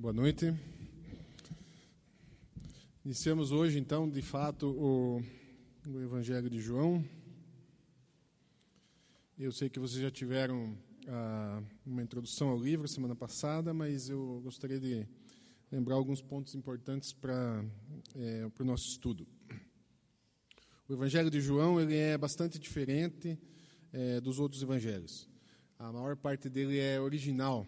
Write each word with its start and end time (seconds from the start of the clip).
Boa 0.00 0.12
noite. 0.12 0.54
Iniciamos 3.04 3.50
hoje, 3.50 3.80
então, 3.80 4.08
de 4.08 4.22
fato, 4.22 4.68
o, 4.68 5.20
o, 5.90 6.00
Evangelho 6.00 6.48
de 6.48 6.60
João. 6.60 7.04
Eu 9.36 9.50
sei 9.50 9.68
que 9.68 9.80
vocês 9.80 10.00
já 10.00 10.08
tiveram 10.08 10.78
ah, 11.08 11.60
uma 11.84 12.00
introdução 12.00 12.50
ao 12.50 12.62
livro 12.62 12.86
semana 12.86 13.16
passada, 13.16 13.74
mas 13.74 14.08
eu 14.08 14.40
gostaria 14.40 14.78
de 14.78 15.04
lembrar 15.68 15.96
alguns 15.96 16.22
pontos 16.22 16.54
importantes 16.54 17.12
para 17.12 17.64
é, 18.14 18.48
o 18.56 18.64
nosso 18.64 18.86
estudo. 18.86 19.26
O 20.88 20.92
Evangelho 20.92 21.28
de 21.28 21.40
João 21.40 21.80
ele 21.80 21.96
é 21.96 22.16
bastante 22.16 22.56
diferente 22.56 23.36
é, 23.92 24.20
dos 24.20 24.38
outros 24.38 24.62
evangelhos. 24.62 25.28
A 25.76 25.90
maior 25.90 26.14
parte 26.16 26.48
dele 26.48 26.78
é 26.78 27.00
original, 27.00 27.66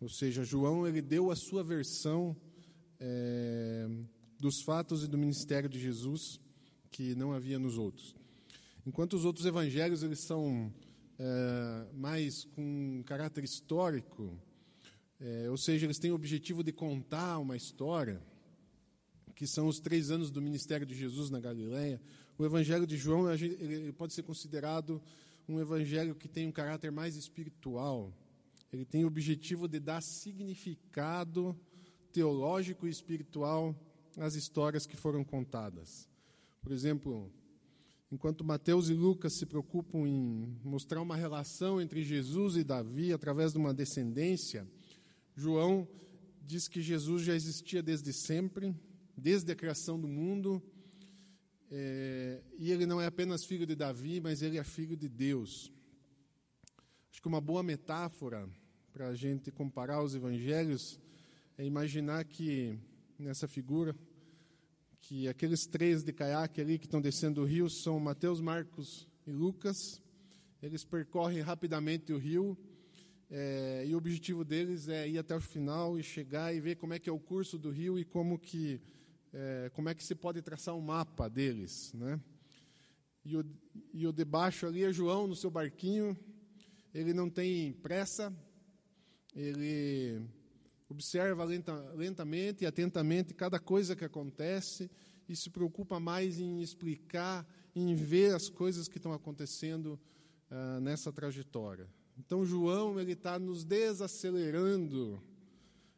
ou 0.00 0.08
seja, 0.08 0.44
João 0.44 0.86
ele 0.86 1.00
deu 1.00 1.30
a 1.30 1.36
sua 1.36 1.64
versão 1.64 2.36
é, 3.00 3.88
dos 4.38 4.62
fatos 4.62 5.04
e 5.04 5.08
do 5.08 5.16
ministério 5.16 5.68
de 5.68 5.78
Jesus 5.78 6.40
que 6.90 7.14
não 7.14 7.32
havia 7.32 7.58
nos 7.58 7.78
outros. 7.78 8.14
Enquanto 8.86 9.14
os 9.14 9.24
outros 9.24 9.46
evangelhos 9.46 10.02
eles 10.02 10.20
são 10.20 10.72
é, 11.18 11.86
mais 11.94 12.44
com 12.44 13.02
caráter 13.04 13.44
histórico, 13.44 14.38
é, 15.18 15.48
ou 15.50 15.56
seja, 15.56 15.86
eles 15.86 15.98
têm 15.98 16.10
o 16.10 16.14
objetivo 16.14 16.62
de 16.62 16.72
contar 16.72 17.38
uma 17.38 17.56
história, 17.56 18.22
que 19.34 19.46
são 19.46 19.66
os 19.66 19.78
três 19.78 20.10
anos 20.10 20.30
do 20.30 20.40
ministério 20.40 20.86
de 20.86 20.94
Jesus 20.94 21.30
na 21.30 21.40
Galileia. 21.40 22.00
O 22.38 22.44
Evangelho 22.44 22.86
de 22.86 22.96
João 22.96 23.30
ele 23.32 23.92
pode 23.92 24.14
ser 24.14 24.22
considerado 24.22 25.02
um 25.48 25.60
evangelho 25.60 26.14
que 26.14 26.28
tem 26.28 26.46
um 26.46 26.52
caráter 26.52 26.90
mais 26.90 27.16
espiritual, 27.16 28.12
ele 28.76 28.84
tem 28.84 29.04
o 29.04 29.08
objetivo 29.08 29.66
de 29.66 29.80
dar 29.80 30.02
significado 30.02 31.58
teológico 32.12 32.86
e 32.86 32.90
espiritual 32.90 33.74
às 34.18 34.34
histórias 34.34 34.86
que 34.86 34.98
foram 34.98 35.24
contadas. 35.24 36.06
Por 36.60 36.72
exemplo, 36.72 37.32
enquanto 38.12 38.44
Mateus 38.44 38.90
e 38.90 38.92
Lucas 38.92 39.32
se 39.32 39.46
preocupam 39.46 40.06
em 40.06 40.58
mostrar 40.62 41.00
uma 41.00 41.16
relação 41.16 41.80
entre 41.80 42.02
Jesus 42.02 42.56
e 42.56 42.62
Davi 42.62 43.14
através 43.14 43.52
de 43.52 43.58
uma 43.58 43.72
descendência, 43.72 44.68
João 45.34 45.88
diz 46.42 46.68
que 46.68 46.82
Jesus 46.82 47.22
já 47.22 47.34
existia 47.34 47.82
desde 47.82 48.12
sempre, 48.12 48.76
desde 49.16 49.50
a 49.50 49.56
criação 49.56 49.98
do 49.98 50.06
mundo, 50.06 50.62
é, 51.70 52.42
e 52.58 52.70
ele 52.70 52.84
não 52.84 53.00
é 53.00 53.06
apenas 53.06 53.42
filho 53.46 53.66
de 53.66 53.74
Davi, 53.74 54.20
mas 54.20 54.42
ele 54.42 54.58
é 54.58 54.64
filho 54.64 54.98
de 54.98 55.08
Deus. 55.08 55.72
Acho 57.10 57.22
que 57.22 57.28
uma 57.28 57.40
boa 57.40 57.62
metáfora 57.62 58.46
para 58.96 59.08
a 59.08 59.14
gente 59.14 59.50
comparar 59.50 60.02
os 60.02 60.14
evangelhos 60.14 60.98
é 61.58 61.66
imaginar 61.66 62.24
que, 62.24 62.78
nessa 63.18 63.46
figura, 63.46 63.94
que 65.02 65.28
aqueles 65.28 65.66
três 65.66 66.02
de 66.02 66.14
caiaque 66.14 66.62
ali 66.62 66.78
que 66.78 66.86
estão 66.86 66.98
descendo 66.98 67.42
o 67.42 67.44
rio 67.44 67.68
são 67.68 68.00
Mateus, 68.00 68.40
Marcos 68.40 69.06
e 69.26 69.30
Lucas. 69.30 70.00
Eles 70.62 70.82
percorrem 70.82 71.42
rapidamente 71.42 72.10
o 72.10 72.16
rio 72.16 72.56
é, 73.30 73.84
e 73.86 73.94
o 73.94 73.98
objetivo 73.98 74.42
deles 74.42 74.88
é 74.88 75.06
ir 75.06 75.18
até 75.18 75.36
o 75.36 75.42
final 75.42 75.98
e 75.98 76.02
chegar 76.02 76.54
e 76.54 76.58
ver 76.58 76.76
como 76.76 76.94
é 76.94 76.98
que 76.98 77.10
é 77.10 77.12
o 77.12 77.20
curso 77.20 77.58
do 77.58 77.68
rio 77.68 77.98
e 77.98 78.04
como 78.04 78.38
que 78.38 78.80
é, 79.30 79.70
como 79.74 79.90
é 79.90 79.94
que 79.94 80.02
se 80.02 80.14
pode 80.14 80.40
traçar 80.40 80.74
um 80.74 80.80
mapa 80.80 81.28
deles, 81.28 81.92
né? 81.92 82.18
E 83.26 83.36
o, 83.36 83.44
e 83.92 84.06
o 84.06 84.12
de 84.12 84.24
baixo 84.24 84.66
ali 84.66 84.84
é 84.84 84.90
João 84.90 85.26
no 85.26 85.36
seu 85.36 85.50
barquinho, 85.50 86.16
ele 86.94 87.12
não 87.12 87.28
tem 87.28 87.74
pressa, 87.74 88.34
ele 89.36 90.22
observa 90.88 91.44
lenta, 91.44 91.74
lentamente 91.94 92.64
e 92.64 92.66
atentamente 92.66 93.34
cada 93.34 93.58
coisa 93.58 93.94
que 93.94 94.04
acontece 94.04 94.90
e 95.28 95.36
se 95.36 95.50
preocupa 95.50 96.00
mais 96.00 96.38
em 96.40 96.62
explicar, 96.62 97.46
em 97.74 97.94
ver 97.94 98.34
as 98.34 98.48
coisas 98.48 98.88
que 98.88 98.96
estão 98.96 99.12
acontecendo 99.12 100.00
uh, 100.50 100.80
nessa 100.80 101.12
trajetória. 101.12 101.86
Então, 102.18 102.46
João 102.46 102.98
ele 102.98 103.12
está 103.12 103.38
nos 103.38 103.62
desacelerando. 103.64 105.22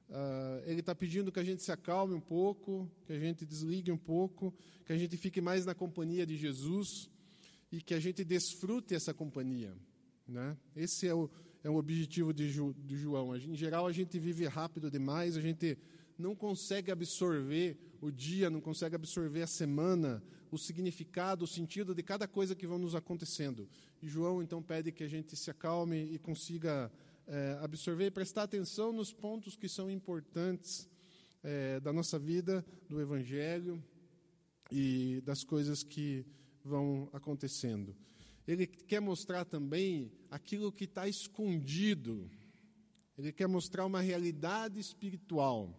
Uh, 0.09 0.65
ele 0.65 0.81
está 0.81 0.95
pedindo 0.95 1.31
que 1.31 1.39
a 1.39 1.45
gente 1.45 1.63
se 1.63 1.71
acalme 1.71 2.15
um 2.15 2.21
pouco, 2.21 2.91
que 3.07 3.13
a 3.13 3.19
gente 3.21 3.45
desligue 3.47 3.93
um 3.93 3.99
pouco, 3.99 4.53
que 4.85 4.93
a 4.93 4.99
gente 4.99 5.17
fique 5.17 5.41
mais 5.41 5.65
na 5.65 5.75
companhia 5.75 6.27
de 6.27 6.37
Jesus 6.37 7.09
e 7.71 7.81
que 7.81 7.95
a 7.95 8.01
gente 8.01 8.25
desfrute 8.25 8.95
essa 8.95 9.13
companhia. 9.13 9.77
Né? 10.27 10.57
Esse 10.75 11.07
é 11.07 11.15
o, 11.15 11.31
é 11.63 11.71
um 11.71 11.77
objetivo 11.77 12.33
de, 12.33 12.49
Ju, 12.49 12.75
de 12.85 12.97
João. 12.97 13.37
Em 13.37 13.57
geral, 13.57 13.87
a 13.87 13.93
gente 13.93 14.19
vive 14.19 14.47
rápido 14.47 14.91
demais, 14.91 15.37
a 15.37 15.41
gente 15.41 15.79
não 16.17 16.35
consegue 16.35 16.91
absorver 16.91 17.77
o 18.01 18.11
dia, 18.11 18.51
não 18.51 18.61
consegue 18.61 18.95
absorver 18.95 19.43
a 19.43 19.47
semana, 19.47 20.23
o 20.51 20.59
significado, 20.59 21.45
o 21.45 21.49
sentido 21.49 21.95
de 21.95 22.03
cada 22.03 22.27
coisa 22.27 22.55
que 22.55 22.67
vai 22.67 22.79
nos 22.79 22.95
acontecendo. 22.95 23.69
E 24.03 24.09
João, 24.09 24.43
então, 24.43 24.63
pede 24.63 24.93
que 24.93 25.05
a 25.05 25.09
gente 25.09 25.37
se 25.37 25.51
acalme 25.51 26.05
e 26.13 26.19
consiga 26.19 26.91
é, 27.27 27.59
absorver 27.61 28.07
e 28.07 28.11
prestar 28.11 28.45
atenção 28.45 28.93
nos 28.93 29.13
pontos 29.13 29.57
que 29.57 29.69
são 29.69 29.91
importantes 29.91 30.89
é, 31.43 31.81
da 31.81 31.93
nossa 31.93 32.19
vida, 32.19 32.65
do 32.89 33.01
Evangelho 33.01 33.83
e 34.71 35.21
das 35.25 35.45
coisas 35.45 35.83
que 35.83 36.25
vão 36.65 37.09
acontecendo 37.13 37.95
ele 38.49 38.67
quer 38.67 39.01
mostrar 39.01 39.45
também 39.45 40.11
aquilo 40.31 40.73
que 40.73 40.85
está 40.85 41.07
escondido. 41.07 42.31
Ele 43.19 43.31
quer 43.31 43.47
mostrar 43.47 43.85
uma 43.85 44.01
realidade 44.01 44.81
espiritual 44.81 45.79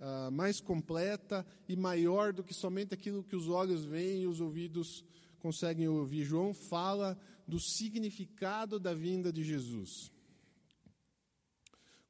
uh, 0.00 0.32
mais 0.32 0.60
completa 0.60 1.46
e 1.68 1.76
maior 1.76 2.32
do 2.32 2.42
que 2.42 2.52
somente 2.52 2.94
aquilo 2.94 3.22
que 3.22 3.36
os 3.36 3.48
olhos 3.48 3.84
veem 3.84 4.22
e 4.22 4.26
os 4.26 4.40
ouvidos 4.40 5.04
conseguem 5.38 5.86
ouvir. 5.86 6.24
João 6.24 6.52
fala 6.52 7.16
do 7.46 7.60
significado 7.60 8.80
da 8.80 8.92
vinda 8.92 9.32
de 9.32 9.44
Jesus. 9.44 10.10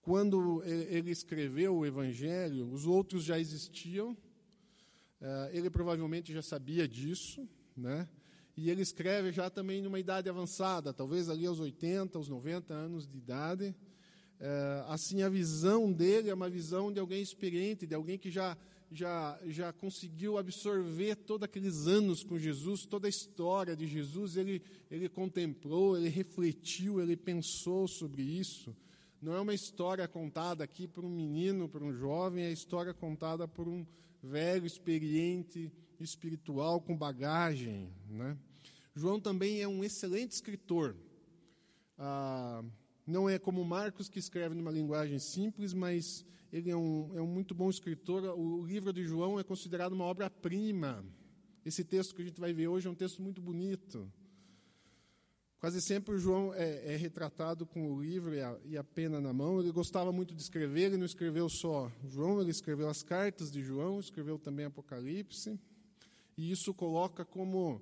Quando 0.01 0.63
ele 0.65 1.11
escreveu 1.11 1.77
o 1.77 1.85
Evangelho, 1.85 2.73
os 2.73 2.87
outros 2.87 3.23
já 3.23 3.39
existiam, 3.39 4.13
uh, 4.13 5.51
ele 5.53 5.69
provavelmente 5.69 6.33
já 6.33 6.41
sabia 6.41 6.89
disso, 6.89 7.47
né? 7.77 8.09
E 8.61 8.71
ele 8.71 8.83
escreve 8.83 9.31
já 9.31 9.49
também 9.49 9.81
numa 9.81 10.01
idade 10.01 10.29
avançada, 10.29 10.93
talvez 10.93 11.29
ali 11.29 11.47
aos 11.47 11.61
80, 11.61 12.19
aos 12.19 12.29
90 12.29 12.75
anos 12.75 13.07
de 13.07 13.17
idade. 13.17 13.73
É, 14.41 14.85
assim, 14.89 15.23
a 15.23 15.29
visão 15.29 15.93
dele 15.93 16.29
é 16.29 16.35
uma 16.35 16.51
visão 16.51 16.93
de 16.93 16.99
alguém 16.99 17.23
experiente, 17.23 17.87
de 17.87 17.95
alguém 17.95 18.19
que 18.19 18.33
já, 18.33 18.59
já, 18.91 19.39
já 19.47 19.73
conseguiu 19.73 20.37
absorver 20.37 21.15
todos 21.15 21.45
aqueles 21.45 21.87
anos 21.87 22.25
com 22.25 22.37
Jesus, 22.37 22.85
toda 22.85 23.07
a 23.07 23.09
história 23.09 23.77
de 23.77 23.87
Jesus. 23.87 24.37
Ele, 24.37 24.61
ele 24.91 25.09
contemplou, 25.09 25.97
ele 25.97 26.09
refletiu, 26.09 27.01
ele 27.01 27.17
pensou 27.17 27.87
sobre 27.87 28.23
isso. 28.23 28.77
Não 29.23 29.35
é 29.35 29.41
uma 29.41 29.55
história 29.55 30.09
contada 30.09 30.65
aqui 30.65 30.89
por 30.89 31.05
um 31.05 31.11
menino, 31.11 31.69
por 31.69 31.81
um 31.81 31.93
jovem, 31.93 32.43
é 32.43 32.51
história 32.51 32.93
contada 32.93 33.47
por 33.47 33.69
um 33.69 33.87
velho, 34.21 34.67
experiente, 34.67 35.73
espiritual, 36.01 36.81
com 36.81 36.97
bagagem. 36.97 37.89
Né? 38.11 38.37
João 38.99 39.21
também 39.21 39.63
é 39.63 39.69
um 39.69 39.85
excelente 39.85 40.33
escritor. 40.33 40.97
Ah, 41.97 42.65
não 43.07 43.31
é 43.31 43.39
como 43.39 43.65
Marcos, 43.65 44.09
que 44.09 44.19
escreve 44.19 44.57
numa 44.57 44.73
linguagem 44.73 45.21
simples, 45.21 45.73
mas 45.73 46.27
ele 46.53 46.69
é 46.69 46.77
um, 46.77 47.17
é 47.17 47.23
um 47.23 47.27
muito 47.27 47.55
bom 47.55 47.71
escritor. 47.71 48.25
O 48.37 48.67
livro 48.67 48.93
de 48.93 49.05
João 49.05 49.39
é 49.39 49.45
considerado 49.45 49.93
uma 49.93 50.05
obra-prima. 50.05 51.05
Esse 51.65 51.85
texto 51.85 52.13
que 52.13 52.23
a 52.23 52.25
gente 52.25 52.41
vai 52.41 52.53
ver 52.53 52.67
hoje 52.67 52.89
é 52.89 52.91
um 52.91 52.95
texto 52.95 53.23
muito 53.23 53.41
bonito. 53.41 54.11
Quase 55.61 55.81
sempre 55.81 56.17
o 56.17 56.19
João 56.19 56.53
é, 56.55 56.95
é 56.95 56.97
retratado 56.97 57.65
com 57.67 57.93
o 57.93 58.03
livro 58.03 58.35
e 58.35 58.41
a, 58.41 58.59
e 58.65 58.77
a, 58.77 58.83
pena 58.83 59.21
na 59.21 59.33
mão. 59.33 59.61
Ele 59.61 59.71
gostava 59.71 60.11
muito 60.11 60.35
de 60.35 60.43
escrever, 60.43 60.87
ele 60.87 60.97
não 60.97 61.07
escreveu 61.07 61.49
só 61.49 61.91
João, 62.05 62.41
ele 62.41 62.51
escreveu 62.51 62.89
as 62.89 63.05
cartas 63.05 63.51
de 63.51 63.63
João, 63.63 64.01
escreveu 64.01 64.41
também 64.41 64.67
Apocalipse. 64.67 65.57
E 66.37 66.51
isso 66.51 66.75
coloca 66.75 67.25
como 67.25 67.81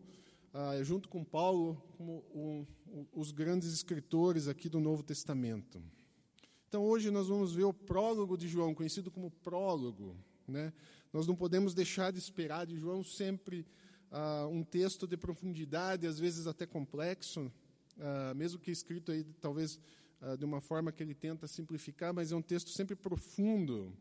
ah, 0.59 0.83
junto 0.83 1.07
com 1.11 1.23
Paulo, 1.23 1.77
como 1.99 2.25
um, 2.35 2.67
os 3.13 3.31
grandes 3.31 3.71
escritores 3.75 4.49
aqui 4.49 4.71
do 4.71 4.81
Novo 4.81 5.03
Testamento. 5.03 5.83
Então, 6.67 6.83
hoje 6.83 7.11
nós 7.11 7.29
vamos 7.29 7.53
ver 7.53 7.65
o 7.65 7.75
prólogo 7.75 8.39
de 8.39 8.49
João, 8.49 8.75
conhecido 8.75 9.11
como 9.11 9.31
prólogo. 9.31 10.17
Né? 10.49 10.73
Nós 11.13 11.27
não 11.27 11.37
podemos 11.37 11.75
deixar 11.75 12.11
de 12.11 12.19
esperar 12.19 12.65
de 12.65 12.79
João 12.79 13.05
sempre 13.05 13.67
ah, 14.11 14.49
um 14.51 14.65
texto 14.65 15.07
de 15.07 15.15
profundidade, 15.19 16.07
às 16.07 16.19
vezes 16.19 16.47
até 16.47 16.65
complexo, 16.65 17.53
ah, 18.01 18.33
mesmo 18.35 18.59
que 18.59 18.71
escrito 18.71 19.13
aí, 19.13 19.25
talvez 19.43 19.79
ah, 20.23 20.37
de 20.37 20.47
uma 20.47 20.63
forma 20.63 20.91
que 20.91 21.03
ele 21.03 21.15
tenta 21.15 21.47
simplificar, 21.47 22.15
mas 22.15 22.33
é 22.33 22.35
um 22.35 22.41
texto 22.41 22.71
sempre 22.71 22.97
profundo. 22.97 23.93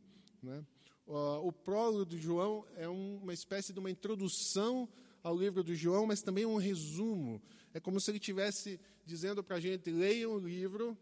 Né? 0.41 0.63
o 1.07 1.51
prólogo 1.51 2.03
de 2.03 2.17
João 2.17 2.65
é 2.75 2.87
uma 2.87 3.31
espécie 3.31 3.71
de 3.71 3.79
uma 3.79 3.91
introdução 3.91 4.89
ao 5.25 5.35
livro 5.35 5.63
do 5.63 5.73
João, 5.73 6.05
mas 6.05 6.21
também 6.21 6.45
um 6.45 6.57
resumo. 6.57 7.41
É 7.73 7.79
como 7.79 7.99
se 7.99 8.11
ele 8.11 8.19
estivesse 8.19 8.79
dizendo 9.03 9.43
para 9.43 9.55
a 9.55 9.59
gente: 9.59 9.89
leiam 9.89 10.35
o 10.35 10.37
livro, 10.37 10.95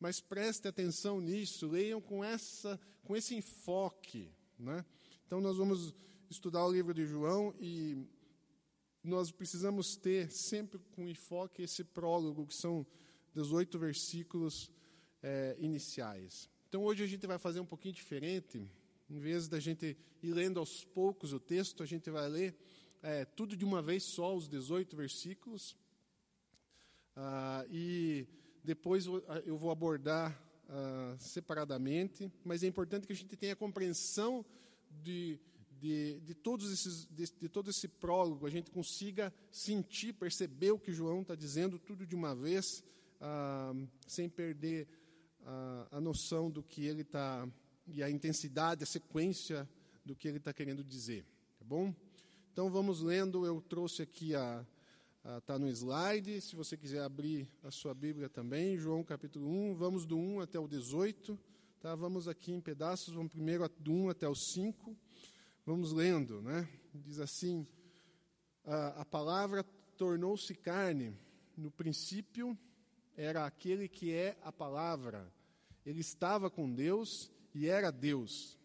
mas 0.00 0.20
preste 0.20 0.66
atenção 0.66 1.20
nisso, 1.20 1.68
leiam 1.68 2.00
com, 2.00 2.24
essa, 2.24 2.80
com 3.04 3.16
esse 3.16 3.32
enfoque. 3.36 4.28
Né? 4.58 4.84
Então, 5.24 5.40
nós 5.40 5.56
vamos 5.56 5.94
estudar 6.28 6.66
o 6.66 6.72
livro 6.72 6.92
de 6.92 7.06
João 7.06 7.54
e 7.60 7.96
nós 9.04 9.30
precisamos 9.30 9.94
ter 9.96 10.32
sempre 10.32 10.80
com 10.90 11.08
enfoque 11.08 11.62
esse 11.62 11.84
prólogo, 11.84 12.48
que 12.48 12.56
são 12.56 12.84
18 13.34 13.78
versículos 13.78 14.68
é, 15.22 15.54
iniciais. 15.60 16.50
Então, 16.68 16.82
hoje 16.82 17.04
a 17.04 17.06
gente 17.06 17.24
vai 17.24 17.38
fazer 17.38 17.60
um 17.60 17.66
pouquinho 17.66 17.94
diferente. 17.94 18.68
Em 19.08 19.20
vez 19.20 19.46
da 19.46 19.60
gente 19.60 19.96
ir 20.20 20.32
lendo 20.32 20.58
aos 20.58 20.84
poucos 20.84 21.32
o 21.32 21.38
texto, 21.38 21.84
a 21.84 21.86
gente 21.86 22.10
vai 22.10 22.28
ler 22.28 22.56
é, 23.04 23.26
tudo 23.26 23.54
de 23.54 23.66
uma 23.66 23.82
vez 23.82 24.02
só, 24.02 24.34
os 24.34 24.48
18 24.48 24.96
versículos. 24.96 25.76
Ah, 27.14 27.64
e 27.70 28.26
depois 28.64 29.04
eu 29.44 29.58
vou 29.58 29.70
abordar 29.70 30.42
ah, 30.70 31.14
separadamente, 31.18 32.32
mas 32.42 32.62
é 32.62 32.66
importante 32.66 33.06
que 33.06 33.12
a 33.12 33.16
gente 33.16 33.36
tenha 33.36 33.54
compreensão 33.54 34.42
de, 35.02 35.38
de, 35.78 36.18
de, 36.20 36.34
todos 36.34 36.72
esses, 36.72 37.06
de, 37.10 37.26
de 37.42 37.48
todo 37.48 37.68
esse 37.68 37.86
prólogo, 37.86 38.46
a 38.46 38.50
gente 38.50 38.70
consiga 38.70 39.32
sentir, 39.52 40.14
perceber 40.14 40.70
o 40.70 40.78
que 40.78 40.90
João 40.90 41.20
está 41.20 41.34
dizendo 41.34 41.78
tudo 41.78 42.06
de 42.06 42.14
uma 42.14 42.34
vez, 42.34 42.64
ah, 43.20 43.74
sem 44.06 44.30
perder 44.30 44.88
a, 45.44 45.98
a 45.98 46.00
noção 46.00 46.50
do 46.50 46.62
que 46.62 46.86
ele 46.86 47.02
está, 47.02 47.46
e 47.86 48.02
a 48.02 48.08
intensidade, 48.08 48.82
a 48.82 48.86
sequência 48.86 49.68
do 50.06 50.16
que 50.16 50.26
ele 50.26 50.38
está 50.38 50.54
querendo 50.54 50.82
dizer. 50.82 51.26
Tá 51.58 51.66
bom? 51.66 51.94
Então 52.54 52.70
vamos 52.70 53.00
lendo, 53.00 53.44
eu 53.44 53.60
trouxe 53.60 54.00
aqui 54.00 54.32
a, 54.32 54.64
está 55.38 55.58
no 55.58 55.68
slide, 55.68 56.40
se 56.40 56.54
você 56.54 56.76
quiser 56.76 57.02
abrir 57.02 57.50
a 57.64 57.70
sua 57.72 57.92
Bíblia 57.92 58.28
também, 58.28 58.78
João 58.78 59.02
capítulo 59.02 59.50
1, 59.50 59.74
vamos 59.74 60.06
do 60.06 60.16
1 60.16 60.38
até 60.38 60.56
o 60.60 60.68
18, 60.68 61.36
tá? 61.80 61.96
vamos 61.96 62.28
aqui 62.28 62.52
em 62.52 62.60
pedaços, 62.60 63.12
vamos 63.12 63.32
primeiro 63.32 63.68
do 63.80 63.92
1 63.92 64.10
até 64.10 64.28
o 64.28 64.36
5, 64.36 64.96
vamos 65.66 65.90
lendo, 65.90 66.40
né? 66.42 66.68
diz 66.94 67.18
assim, 67.18 67.66
a, 68.64 69.00
a 69.00 69.04
palavra 69.04 69.64
tornou-se 69.96 70.54
carne, 70.54 71.12
no 71.56 71.72
princípio 71.72 72.56
era 73.16 73.46
aquele 73.46 73.88
que 73.88 74.12
é 74.12 74.38
a 74.44 74.52
palavra, 74.52 75.28
ele 75.84 76.02
estava 76.02 76.48
com 76.48 76.72
Deus 76.72 77.32
e 77.52 77.66
era 77.66 77.90
Deus, 77.90 78.56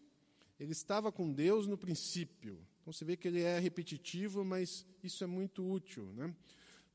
ele 0.60 0.70
estava 0.70 1.10
com 1.10 1.32
Deus 1.32 1.66
no 1.66 1.76
princípio, 1.76 2.64
então 2.80 2.92
você 2.92 3.04
vê 3.04 3.16
que 3.16 3.28
ele 3.28 3.42
é 3.42 3.58
repetitivo, 3.58 4.44
mas 4.44 4.86
isso 5.02 5.22
é 5.22 5.26
muito 5.26 5.68
útil. 5.68 6.06
Né? 6.14 6.34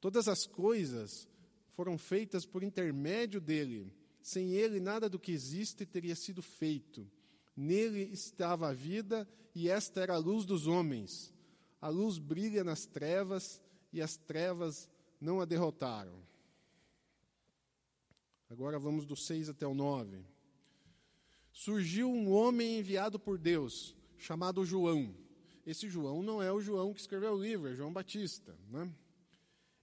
Todas 0.02 0.28
as 0.28 0.46
coisas 0.46 1.28
foram 1.74 1.98
feitas 1.98 2.46
por 2.46 2.64
intermédio 2.64 3.40
dele. 3.40 3.94
Sem 4.22 4.54
ele, 4.54 4.80
nada 4.80 5.08
do 5.08 5.20
que 5.20 5.32
existe 5.32 5.86
teria 5.86 6.16
sido 6.16 6.42
feito. 6.42 7.10
Nele 7.56 8.10
estava 8.12 8.70
a 8.70 8.74
vida, 8.74 9.28
e 9.54 9.70
esta 9.70 10.02
era 10.02 10.16
a 10.16 10.18
luz 10.18 10.46
dos 10.46 10.66
homens. 10.66 11.34
A 11.80 11.88
luz 11.88 12.18
brilha 12.18 12.64
nas 12.64 12.86
trevas, 12.86 13.62
e 13.94 14.02
as 14.02 14.18
trevas 14.18 14.90
não 15.22 15.40
a 15.40 15.46
derrotaram. 15.46 16.20
Agora 18.50 18.80
vamos 18.80 19.06
do 19.06 19.16
6 19.16 19.50
até 19.50 19.68
o 19.68 19.74
9. 19.74 20.26
Surgiu 21.52 22.10
um 22.10 22.32
homem 22.32 22.80
enviado 22.80 23.20
por 23.20 23.38
Deus, 23.38 23.96
chamado 24.18 24.66
João 24.66 25.25
esse 25.66 25.90
João 25.90 26.22
não 26.22 26.42
é 26.42 26.52
o 26.52 26.62
João 26.62 26.94
que 26.94 27.02
escreveu 27.02 27.34
o 27.34 27.42
livro, 27.42 27.70
é 27.70 27.74
João 27.74 27.92
Batista. 27.92 28.56
Né? 28.70 28.90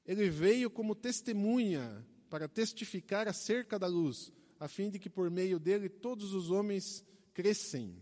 Ele 0.07 0.31
veio 0.31 0.71
como 0.71 0.95
testemunha 0.95 2.07
para 2.31 2.49
testificar 2.49 3.27
acerca 3.27 3.79
da 3.79 3.89
luz, 3.89 4.33
a 4.61 4.69
fim 4.69 4.91
de 4.91 4.99
que 4.99 5.11
por 5.11 5.29
meio 5.29 5.59
dele 5.59 5.89
todos 5.89 6.33
os 6.33 6.51
homens 6.51 7.05
crescem. 7.35 8.01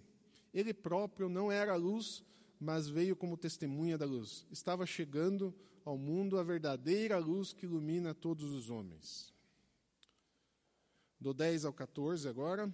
Ele 0.52 0.74
próprio 0.74 1.28
não 1.28 1.50
era 1.50 1.72
a 1.72 1.76
luz, 1.76 2.22
mas 2.58 2.86
veio 2.88 3.16
como 3.16 3.36
testemunha 3.36 3.96
da 3.96 4.04
luz. 4.04 4.46
Estava 4.50 4.84
chegando 4.84 5.54
ao 5.84 5.96
mundo 5.96 6.38
a 6.38 6.42
verdadeira 6.42 7.18
luz 7.18 7.54
que 7.54 7.64
ilumina 7.64 8.14
todos 8.14 8.52
os 8.52 8.68
homens. 8.68 9.32
Do 11.18 11.32
10 11.32 11.64
ao 11.64 11.72
14 11.72 12.28
agora. 12.28 12.72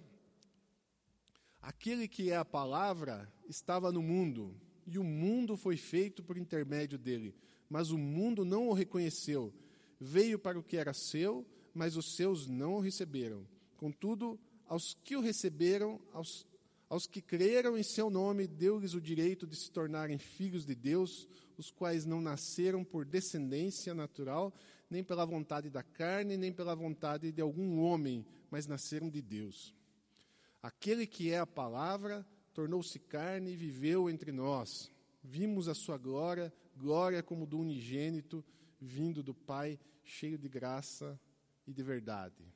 Aquele 1.61 2.07
que 2.07 2.29
é 2.29 2.37
a 2.37 2.45
palavra 2.45 3.31
estava 3.47 3.91
no 3.91 4.01
mundo 4.01 4.55
e 4.87 4.97
o 4.97 5.03
mundo 5.03 5.57
foi 5.57 5.75
feito 5.75 6.23
por 6.23 6.37
intermédio 6.37 6.97
dele, 6.97 7.35
mas 7.69 7.91
o 7.91 7.97
mundo 7.97 8.45
não 8.45 8.69
o 8.69 8.73
reconheceu. 8.73 9.53
Veio 9.99 10.39
para 10.39 10.57
o 10.57 10.63
que 10.63 10.77
era 10.77 10.93
seu, 10.93 11.45
mas 11.73 11.97
os 11.97 12.15
seus 12.15 12.47
não 12.47 12.75
o 12.75 12.79
receberam. 12.79 13.45
Contudo, 13.75 14.39
aos 14.65 14.97
que 15.03 15.17
o 15.17 15.21
receberam, 15.21 15.99
aos, 16.13 16.47
aos 16.89 17.05
que 17.05 17.21
creram 17.21 17.77
em 17.77 17.83
seu 17.83 18.09
nome, 18.09 18.47
deu-lhes 18.47 18.93
o 18.93 19.01
direito 19.01 19.45
de 19.45 19.57
se 19.57 19.69
tornarem 19.69 20.17
filhos 20.17 20.65
de 20.65 20.73
Deus, 20.73 21.27
os 21.57 21.69
quais 21.69 22.05
não 22.05 22.21
nasceram 22.21 22.83
por 22.83 23.03
descendência 23.03 23.93
natural, 23.93 24.53
nem 24.89 25.03
pela 25.03 25.25
vontade 25.25 25.69
da 25.69 25.83
carne, 25.83 26.37
nem 26.37 26.53
pela 26.53 26.73
vontade 26.73 27.31
de 27.33 27.41
algum 27.41 27.79
homem, 27.79 28.25
mas 28.49 28.67
nasceram 28.67 29.09
de 29.09 29.21
Deus. 29.21 29.75
Aquele 30.63 31.05
que 31.05 31.29
é 31.29 31.39
a 31.39 31.45
palavra 31.45 32.25
tornou-se 32.57 32.97
carne 32.97 33.51
e 33.51 33.55
viveu 33.55 34.09
entre 34.09 34.31
nós. 34.31 34.91
Vimos 35.23 35.67
a 35.67 35.75
sua 35.75 35.95
glória, 35.95 36.51
glória 36.75 37.21
como 37.21 37.45
do 37.45 37.59
unigênito, 37.59 38.43
vindo 38.81 39.21
do 39.21 39.31
Pai, 39.31 39.79
cheio 40.03 40.39
de 40.39 40.49
graça 40.49 41.21
e 41.67 41.71
de 41.71 41.83
verdade. 41.83 42.51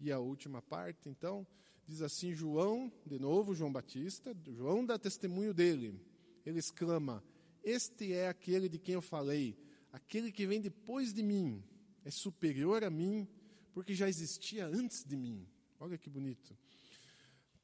E 0.00 0.10
a 0.10 0.18
última 0.18 0.62
parte, 0.62 1.10
então, 1.10 1.46
diz 1.86 2.00
assim: 2.00 2.32
João, 2.32 2.90
de 3.04 3.18
novo, 3.18 3.54
João 3.54 3.70
Batista, 3.70 4.34
João 4.48 4.86
dá 4.86 4.98
testemunho 4.98 5.52
dele. 5.52 6.00
Ele 6.46 6.60
exclama: 6.60 7.22
Este 7.62 8.14
é 8.14 8.26
aquele 8.26 8.70
de 8.70 8.78
quem 8.78 8.94
eu 8.94 9.02
falei, 9.02 9.54
aquele 9.92 10.32
que 10.32 10.46
vem 10.46 10.62
depois 10.62 11.12
de 11.12 11.22
mim, 11.22 11.62
é 12.06 12.10
superior 12.10 12.84
a 12.84 12.88
mim, 12.88 13.28
porque 13.74 13.94
já 13.94 14.08
existia 14.08 14.66
antes 14.66 15.04
de 15.04 15.14
mim. 15.14 15.46
Olha 15.78 15.98
que 15.98 16.08
bonito. 16.08 16.56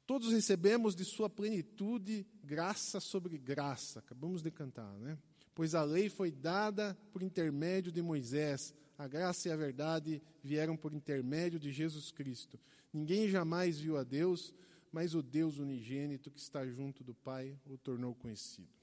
Todos 0.09 0.31
recebemos 0.31 0.95
de 0.95 1.05
sua 1.05 1.29
plenitude 1.29 2.25
graça 2.43 2.99
sobre 2.99 3.37
graça. 3.37 3.99
Acabamos 3.99 4.41
de 4.41 4.49
cantar, 4.49 4.91
né? 4.97 5.15
Pois 5.53 5.75
a 5.75 5.83
lei 5.83 6.09
foi 6.09 6.31
dada 6.31 6.97
por 7.13 7.21
intermédio 7.21 7.91
de 7.91 8.01
Moisés, 8.01 8.73
a 8.97 9.07
graça 9.07 9.47
e 9.47 9.51
a 9.51 9.55
verdade 9.55 10.19
vieram 10.43 10.75
por 10.75 10.95
intermédio 10.95 11.59
de 11.59 11.71
Jesus 11.71 12.09
Cristo. 12.09 12.59
Ninguém 12.91 13.29
jamais 13.29 13.77
viu 13.77 13.97
a 13.97 14.03
Deus, 14.03 14.51
mas 14.91 15.13
o 15.13 15.21
Deus 15.21 15.59
unigênito 15.59 16.31
que 16.31 16.39
está 16.39 16.65
junto 16.65 17.03
do 17.03 17.13
Pai 17.13 17.55
o 17.67 17.77
tornou 17.77 18.15
conhecido. 18.15 18.73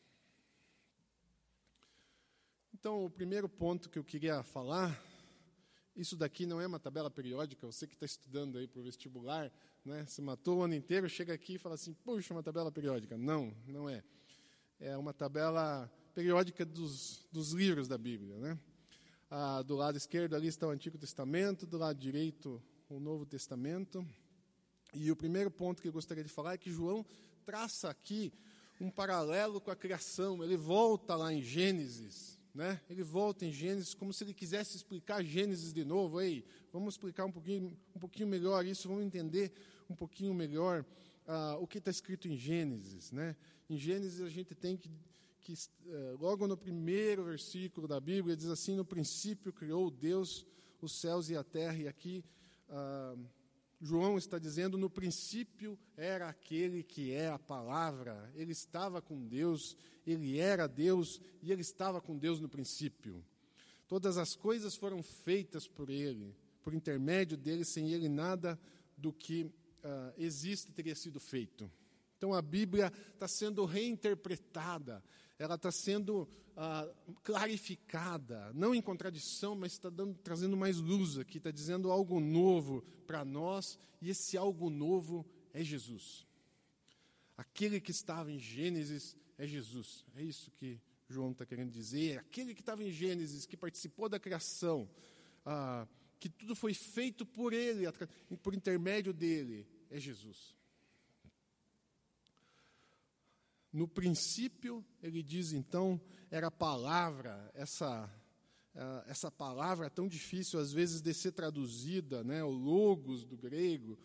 Então, 2.72 3.04
o 3.04 3.10
primeiro 3.10 3.48
ponto 3.48 3.90
que 3.90 3.98
eu 3.98 4.04
queria 4.04 4.44
falar, 4.44 4.96
isso 5.96 6.16
daqui 6.16 6.46
não 6.46 6.60
é 6.60 6.68
uma 6.68 6.78
tabela 6.78 7.10
periódica, 7.10 7.66
você 7.66 7.84
que 7.84 7.94
está 7.94 8.06
estudando 8.06 8.58
aí 8.58 8.68
para 8.68 8.78
o 8.78 8.84
vestibular, 8.84 9.50
né? 9.86 10.04
Se 10.06 10.20
matou 10.20 10.58
o 10.58 10.62
ano 10.62 10.74
inteiro, 10.74 11.08
chega 11.08 11.32
aqui 11.32 11.54
e 11.54 11.58
fala 11.58 11.76
assim, 11.76 11.94
puxa, 11.94 12.34
uma 12.34 12.42
tabela 12.42 12.72
periódica. 12.72 13.16
Não, 13.16 13.54
não 13.66 13.88
é. 13.88 14.02
É 14.80 14.96
uma 14.96 15.14
tabela 15.14 15.90
periódica 16.12 16.64
dos, 16.64 17.24
dos 17.30 17.52
livros 17.52 17.86
da 17.86 17.96
Bíblia. 17.96 18.36
Né? 18.36 18.58
Ah, 19.30 19.62
do 19.62 19.76
lado 19.76 19.96
esquerdo 19.96 20.34
ali 20.34 20.48
está 20.48 20.66
o 20.66 20.70
Antigo 20.70 20.98
Testamento, 20.98 21.66
do 21.66 21.78
lado 21.78 21.98
direito 21.98 22.60
o 22.88 22.98
Novo 22.98 23.24
Testamento. 23.24 24.04
E 24.92 25.10
o 25.10 25.16
primeiro 25.16 25.50
ponto 25.50 25.80
que 25.80 25.88
eu 25.88 25.92
gostaria 25.92 26.24
de 26.24 26.30
falar 26.30 26.54
é 26.54 26.58
que 26.58 26.70
João 26.70 27.06
traça 27.44 27.88
aqui 27.88 28.32
um 28.80 28.90
paralelo 28.90 29.60
com 29.60 29.70
a 29.70 29.76
criação. 29.76 30.42
Ele 30.42 30.56
volta 30.56 31.14
lá 31.14 31.32
em 31.32 31.40
Gênesis, 31.40 32.40
né? 32.52 32.80
Ele 32.90 33.04
volta 33.04 33.44
em 33.44 33.52
Gênesis 33.52 33.94
como 33.94 34.12
se 34.12 34.24
ele 34.24 34.34
quisesse 34.34 34.76
explicar 34.76 35.22
Gênesis 35.22 35.72
de 35.72 35.84
novo. 35.84 36.20
Ei, 36.20 36.44
vamos 36.72 36.94
explicar 36.94 37.24
um 37.24 37.32
pouquinho, 37.32 37.76
um 37.94 37.98
pouquinho 38.00 38.28
melhor 38.28 38.64
isso, 38.64 38.88
vamos 38.88 39.04
entender 39.04 39.52
um 39.92 39.96
pouquinho 39.96 40.34
melhor 40.34 40.84
ah, 41.26 41.56
o 41.60 41.66
que 41.66 41.78
está 41.78 41.90
escrito 41.90 42.28
em 42.28 42.36
Gênesis. 42.36 43.12
Né? 43.12 43.36
Em 43.68 43.76
Gênesis, 43.76 44.20
a 44.20 44.28
gente 44.28 44.54
tem 44.54 44.76
que, 44.76 44.90
que 45.40 45.54
eh, 45.86 46.16
logo 46.20 46.46
no 46.46 46.56
primeiro 46.56 47.24
versículo 47.24 47.88
da 47.88 48.00
Bíblia, 48.00 48.36
diz 48.36 48.46
assim: 48.46 48.74
No 48.76 48.84
princípio 48.84 49.52
criou 49.52 49.90
Deus 49.90 50.46
os 50.80 51.00
céus 51.00 51.28
e 51.30 51.36
a 51.36 51.42
terra, 51.42 51.76
e 51.76 51.88
aqui. 51.88 52.24
Ah, 52.68 53.16
João 53.80 54.16
está 54.16 54.38
dizendo: 54.38 54.78
no 54.78 54.88
princípio 54.88 55.78
era 55.96 56.28
aquele 56.28 56.82
que 56.82 57.12
é 57.12 57.28
a 57.28 57.38
palavra, 57.38 58.30
ele 58.34 58.52
estava 58.52 59.02
com 59.02 59.26
Deus, 59.26 59.76
ele 60.06 60.38
era 60.38 60.66
Deus 60.66 61.20
e 61.42 61.52
ele 61.52 61.60
estava 61.62 62.00
com 62.00 62.16
Deus 62.16 62.40
no 62.40 62.48
princípio. 62.48 63.24
Todas 63.86 64.16
as 64.16 64.34
coisas 64.34 64.74
foram 64.74 65.02
feitas 65.02 65.68
por 65.68 65.90
ele, 65.90 66.34
por 66.62 66.74
intermédio 66.74 67.36
dele, 67.36 67.64
sem 67.64 67.92
ele 67.92 68.08
nada 68.08 68.58
do 68.96 69.12
que 69.12 69.50
uh, 69.86 70.14
existe 70.18 70.72
teria 70.72 70.94
sido 70.94 71.20
feito. 71.20 71.70
Então 72.16 72.34
a 72.34 72.42
Bíblia 72.42 72.92
está 73.12 73.28
sendo 73.28 73.64
reinterpretada, 73.64 75.02
ela 75.38 75.54
está 75.54 75.70
sendo 75.70 76.26
ah, 76.56 76.88
clarificada, 77.22 78.50
não 78.54 78.74
em 78.74 78.80
contradição, 78.80 79.54
mas 79.54 79.72
está 79.72 79.90
trazendo 80.24 80.56
mais 80.56 80.78
luz 80.78 81.18
aqui, 81.18 81.36
está 81.36 81.50
dizendo 81.50 81.92
algo 81.92 82.18
novo 82.18 82.82
para 83.06 83.22
nós, 83.22 83.78
e 84.00 84.08
esse 84.08 84.36
algo 84.38 84.70
novo 84.70 85.26
é 85.52 85.62
Jesus. 85.62 86.26
Aquele 87.36 87.80
que 87.80 87.90
estava 87.90 88.32
em 88.32 88.38
Gênesis 88.38 89.14
é 89.36 89.46
Jesus. 89.46 90.06
É 90.14 90.22
isso 90.22 90.50
que 90.52 90.80
João 91.06 91.32
está 91.32 91.44
querendo 91.44 91.70
dizer. 91.70 92.18
Aquele 92.18 92.54
que 92.54 92.62
estava 92.62 92.82
em 92.82 92.90
Gênesis, 92.90 93.44
que 93.44 93.58
participou 93.58 94.08
da 94.08 94.18
criação, 94.18 94.88
ah, 95.44 95.86
que 96.18 96.30
tudo 96.30 96.56
foi 96.56 96.72
feito 96.72 97.26
por 97.26 97.52
ele, 97.52 97.84
por 98.42 98.54
intermédio 98.54 99.12
dele, 99.12 99.66
é 99.96 100.00
Jesus. 100.00 100.54
No 103.72 103.86
princípio, 103.86 104.84
ele 105.02 105.22
diz 105.22 105.52
então, 105.52 106.00
era 106.30 106.46
a 106.46 106.50
palavra, 106.50 107.50
essa, 107.54 108.10
essa 109.06 109.30
palavra 109.30 109.90
tão 109.90 110.08
difícil 110.08 110.58
às 110.58 110.72
vezes 110.72 111.02
de 111.02 111.12
ser 111.12 111.32
traduzida, 111.32 112.24
né, 112.24 112.42
o 112.42 112.50
logos 112.50 113.26
do 113.26 113.36
grego. 113.36 113.98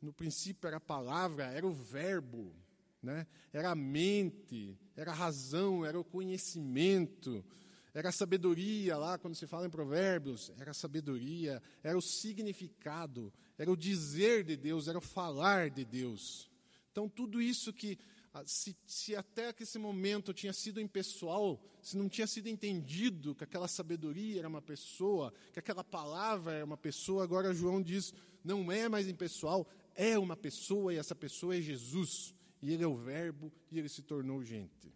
No 0.00 0.12
princípio 0.12 0.68
era 0.68 0.76
a 0.76 0.80
palavra, 0.80 1.44
era 1.46 1.66
o 1.66 1.72
verbo, 1.72 2.54
né, 3.02 3.26
era 3.52 3.70
a 3.70 3.74
mente, 3.74 4.78
era 4.94 5.10
a 5.10 5.14
razão, 5.14 5.84
era 5.84 5.98
o 5.98 6.04
conhecimento, 6.04 7.44
era 7.92 8.10
a 8.10 8.12
sabedoria 8.12 8.96
lá, 8.96 9.18
quando 9.18 9.34
se 9.34 9.46
fala 9.46 9.66
em 9.66 9.70
Provérbios, 9.70 10.52
era 10.58 10.70
a 10.70 10.74
sabedoria, 10.74 11.62
era 11.82 11.96
o 11.96 12.02
significado, 12.02 13.32
era 13.58 13.70
o 13.70 13.76
dizer 13.76 14.44
de 14.44 14.56
Deus, 14.56 14.88
era 14.88 14.98
o 14.98 15.02
falar 15.02 15.70
de 15.70 15.84
Deus. 15.84 16.50
Então, 16.90 17.08
tudo 17.08 17.40
isso 17.40 17.72
que 17.72 17.98
ah, 18.32 18.42
se, 18.44 18.76
se, 18.86 19.16
até 19.16 19.54
esse 19.58 19.78
momento 19.78 20.34
tinha 20.34 20.52
sido 20.52 20.78
impessoal, 20.78 21.58
se 21.80 21.96
não 21.96 22.06
tinha 22.06 22.26
sido 22.26 22.48
entendido 22.48 23.34
que 23.34 23.44
aquela 23.44 23.66
sabedoria 23.66 24.40
era 24.40 24.48
uma 24.48 24.60
pessoa, 24.60 25.32
que 25.54 25.58
aquela 25.58 25.82
palavra 25.82 26.52
era 26.52 26.64
uma 26.64 26.76
pessoa, 26.76 27.24
agora 27.24 27.54
João 27.54 27.82
diz: 27.82 28.12
não 28.44 28.70
é 28.70 28.90
mais 28.90 29.08
impessoal, 29.08 29.66
é 29.94 30.18
uma 30.18 30.36
pessoa 30.36 30.92
e 30.92 30.98
essa 30.98 31.14
pessoa 31.14 31.56
é 31.56 31.62
Jesus. 31.62 32.34
E 32.60 32.72
ele 32.72 32.82
é 32.82 32.86
o 32.86 32.96
Verbo 32.96 33.50
e 33.70 33.78
ele 33.78 33.88
se 33.88 34.02
tornou 34.02 34.44
gente. 34.44 34.92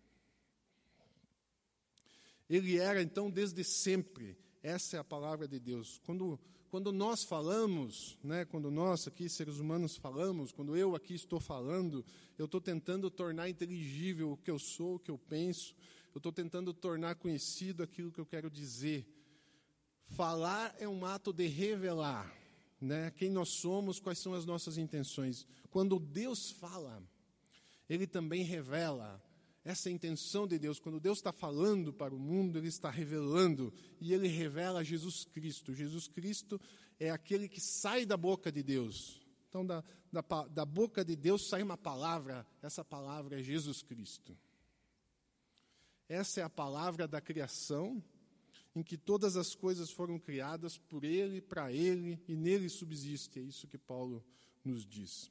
Ele 2.49 2.79
era 2.79 3.01
então 3.01 3.31
desde 3.31 3.65
sempre, 3.65 4.37
essa 4.63 4.97
é 4.97 5.01
a 5.01 5.05
palavra 5.05 5.49
de 5.49 5.59
Deus. 5.59 5.99
Quando 6.05 6.39
quando 6.71 6.93
nós 6.93 7.25
falamos, 7.25 8.17
né, 8.23 8.45
quando 8.45 8.71
nós 8.71 9.09
aqui, 9.09 9.29
seres 9.29 9.59
humanos, 9.59 9.97
falamos, 9.97 10.53
quando 10.53 10.77
eu 10.77 10.95
aqui 10.95 11.15
estou 11.15 11.41
falando, 11.41 12.05
eu 12.39 12.45
estou 12.45 12.61
tentando 12.61 13.11
tornar 13.11 13.49
inteligível 13.49 14.33
o 14.33 14.37
que 14.37 14.51
eu 14.51 14.59
sou, 14.59 14.95
o 14.95 14.99
que 14.99 15.11
eu 15.11 15.19
penso, 15.19 15.75
eu 16.15 16.21
estou 16.21 16.33
tentando 16.33 16.73
tornar 16.73 17.17
conhecido 17.17 17.83
aquilo 17.83 18.13
que 18.13 18.21
eu 18.21 18.27
quero 18.27 18.49
dizer. 18.49 19.05
Falar 20.15 20.73
é 20.79 20.89
um 20.89 21.05
ato 21.05 21.33
de 21.33 21.49
revelar 21.49 22.33
né, 22.81 23.11
quem 23.17 23.31
nós 23.31 23.49
somos, 23.49 23.99
quais 23.99 24.21
são 24.21 24.33
as 24.33 24.47
nossas 24.47 24.79
intenções. 24.79 25.49
Quando 25.71 25.99
Deus 25.99 26.53
fala, 26.53 27.03
Ele 27.89 28.07
também 28.07 28.45
revela 28.45 29.21
essa 29.71 29.91
intenção 29.91 30.47
de 30.47 30.59
Deus. 30.59 30.79
Quando 30.79 31.01
Deus 31.01 31.19
está 31.19 31.33
falando 31.33 31.93
para 31.93 32.15
o 32.15 32.19
mundo, 32.19 32.59
Ele 32.59 32.69
está 32.69 32.91
revelando 32.91 33.73
e 34.01 34.13
Ele 34.13 34.29
revela 34.29 34.85
Jesus 34.85 35.25
Cristo. 35.25 35.75
Jesus 35.75 36.09
Cristo 36.09 36.61
é 36.99 37.11
aquele 37.11 37.49
que 37.49 37.61
sai 37.61 38.05
da 38.05 38.17
boca 38.17 38.53
de 38.53 38.63
Deus. 38.63 39.21
Então, 39.49 39.65
da, 39.65 39.83
da, 40.13 40.23
da 40.49 40.65
boca 40.65 41.05
de 41.05 41.17
Deus 41.17 41.49
sai 41.49 41.63
uma 41.63 41.77
palavra, 41.77 42.47
essa 42.63 42.85
palavra 42.85 43.41
é 43.41 43.43
Jesus 43.43 43.83
Cristo. 43.83 44.37
Essa 46.09 46.41
é 46.41 46.43
a 46.43 46.51
palavra 46.51 47.07
da 47.07 47.21
criação, 47.21 48.03
em 48.75 48.83
que 48.83 48.97
todas 48.97 49.37
as 49.37 49.55
coisas 49.55 49.91
foram 49.91 50.19
criadas 50.19 50.77
por 50.77 51.05
Ele, 51.05 51.41
para 51.41 51.73
Ele 51.73 52.21
e 52.29 52.37
nele 52.37 52.69
subsiste. 52.69 53.39
É 53.39 53.43
isso 53.43 53.67
que 53.67 53.79
Paulo 53.79 54.25
nos 54.65 54.87
diz. 54.87 55.31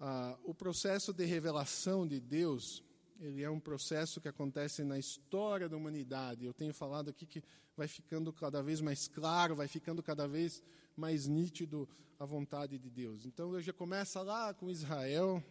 Ah, 0.00 0.38
o 0.44 0.54
processo 0.54 1.12
de 1.12 1.24
revelação 1.24 2.06
de 2.06 2.20
Deus, 2.20 2.84
ele 3.18 3.42
é 3.42 3.50
um 3.50 3.58
processo 3.58 4.20
que 4.20 4.28
acontece 4.28 4.84
na 4.84 4.98
história 4.98 5.68
da 5.68 5.76
humanidade. 5.76 6.44
Eu 6.44 6.54
tenho 6.54 6.72
falado 6.72 7.10
aqui 7.10 7.26
que 7.26 7.42
vai 7.76 7.88
ficando 7.88 8.32
cada 8.32 8.62
vez 8.62 8.80
mais 8.80 9.08
claro, 9.08 9.56
vai 9.56 9.66
ficando 9.66 10.02
cada 10.02 10.28
vez 10.28 10.62
mais 10.96 11.26
nítido 11.26 11.88
a 12.18 12.24
vontade 12.24 12.78
de 12.78 12.88
Deus. 12.88 13.26
Então, 13.26 13.54
ele 13.54 13.62
já 13.62 13.72
começa 13.72 14.22
lá 14.22 14.54
com 14.54 14.70
Israel. 14.70 15.42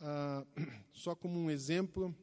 Ah, 0.00 0.44
só 0.92 1.16
como 1.16 1.38
um 1.38 1.50
exemplo, 1.50 2.14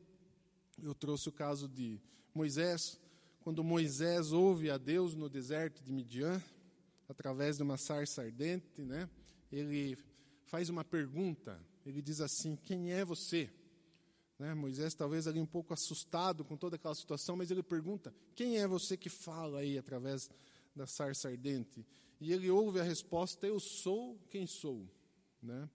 eu 0.81 0.95
trouxe 0.95 1.27
o 1.27 1.33
caso 1.33 1.67
de 1.67 1.99
Moisés. 2.33 2.99
Quando 3.41 3.63
Moisés 3.63 4.31
ouve 4.31 4.69
a 4.69 4.77
Deus 4.77 5.15
no 5.15 5.29
deserto 5.29 5.83
de 5.83 5.91
Midian, 5.91 6.41
através 7.07 7.57
de 7.57 7.63
uma 7.63 7.77
sarça 7.77 8.21
ardente, 8.21 8.81
né? 8.81 9.09
ele 9.51 9.97
faz 10.45 10.69
uma 10.69 10.83
pergunta. 10.83 11.59
Ele 11.85 12.01
diz 12.01 12.21
assim: 12.21 12.55
Quem 12.55 12.91
é 12.91 13.03
você? 13.03 13.49
Né? 14.39 14.53
Moisés, 14.53 14.93
talvez 14.93 15.27
ali 15.27 15.39
um 15.39 15.45
pouco 15.45 15.73
assustado 15.73 16.43
com 16.43 16.57
toda 16.57 16.75
aquela 16.75 16.95
situação, 16.95 17.35
mas 17.35 17.51
ele 17.51 17.63
pergunta: 17.63 18.13
Quem 18.35 18.57
é 18.57 18.67
você 18.67 18.97
que 18.97 19.09
fala 19.09 19.59
aí 19.59 19.77
através 19.77 20.29
da 20.75 20.87
sarça 20.87 21.29
ardente? 21.29 21.85
E 22.19 22.31
ele 22.31 22.49
ouve 22.49 22.79
a 22.79 22.83
resposta: 22.83 23.45
Eu 23.45 23.59
sou 23.59 24.17
quem 24.29 24.47
sou. 24.47 24.89
Né? 25.41 25.69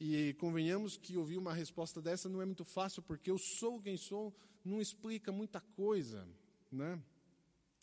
E 0.00 0.34
convenhamos 0.34 0.96
que 0.96 1.16
ouvir 1.16 1.36
uma 1.36 1.52
resposta 1.52 2.00
dessa 2.00 2.28
não 2.28 2.40
é 2.40 2.46
muito 2.46 2.64
fácil, 2.64 3.02
porque 3.02 3.30
eu 3.30 3.36
sou 3.38 3.80
quem 3.80 3.96
sou 3.96 4.34
não 4.64 4.80
explica 4.80 5.30
muita 5.32 5.60
coisa. 5.60 6.26
Né? 6.70 7.02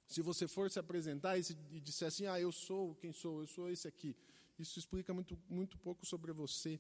Se 0.07 0.21
você 0.21 0.47
for 0.47 0.71
se 0.71 0.79
apresentar 0.79 1.37
e, 1.37 1.43
se, 1.43 1.57
e 1.71 1.79
disser 1.79 2.07
assim, 2.07 2.25
ah, 2.25 2.39
eu 2.39 2.51
sou 2.51 2.95
quem 2.95 3.11
sou, 3.11 3.41
eu 3.41 3.47
sou 3.47 3.69
esse 3.69 3.87
aqui, 3.87 4.15
isso 4.59 4.79
explica 4.79 5.13
muito, 5.13 5.37
muito 5.49 5.77
pouco 5.77 6.05
sobre 6.05 6.31
você. 6.31 6.79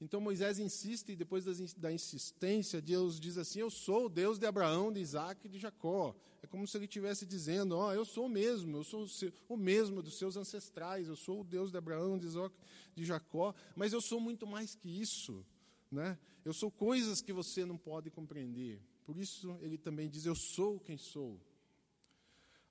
Então 0.00 0.20
Moisés 0.20 0.58
insiste, 0.58 1.12
e 1.12 1.16
depois 1.16 1.44
da 1.76 1.92
insistência, 1.92 2.80
Deus 2.80 3.18
diz 3.18 3.36
assim: 3.36 3.60
Eu 3.60 3.70
sou 3.70 4.06
o 4.06 4.08
Deus 4.08 4.38
de 4.38 4.46
Abraão, 4.46 4.92
de 4.92 5.00
Isaac 5.00 5.46
e 5.46 5.50
de 5.50 5.58
Jacó. 5.58 6.14
É 6.40 6.46
como 6.46 6.66
se 6.66 6.76
ele 6.76 6.84
estivesse 6.84 7.26
dizendo: 7.26 7.76
Ó, 7.76 7.88
oh, 7.88 7.92
eu 7.92 8.04
sou 8.04 8.26
o 8.26 8.28
mesmo, 8.28 8.76
eu 8.76 8.84
sou 8.84 9.06
o 9.48 9.56
mesmo 9.56 10.00
dos 10.00 10.16
seus 10.16 10.36
ancestrais, 10.36 11.08
eu 11.08 11.16
sou 11.16 11.40
o 11.40 11.44
Deus 11.44 11.72
de 11.72 11.78
Abraão, 11.78 12.16
de 12.16 12.26
Isaac, 12.26 12.54
de 12.94 13.04
Jacó, 13.04 13.54
mas 13.74 13.92
eu 13.92 14.00
sou 14.00 14.20
muito 14.20 14.46
mais 14.46 14.74
que 14.74 14.88
isso. 14.88 15.44
Né? 15.90 16.18
Eu 16.44 16.52
sou 16.52 16.70
coisas 16.70 17.20
que 17.20 17.32
você 17.32 17.64
não 17.64 17.76
pode 17.76 18.10
compreender. 18.10 18.80
Por 19.04 19.16
isso 19.16 19.58
ele 19.60 19.76
também 19.76 20.08
diz: 20.08 20.26
Eu 20.26 20.36
sou 20.36 20.78
quem 20.78 20.96
sou. 20.96 21.40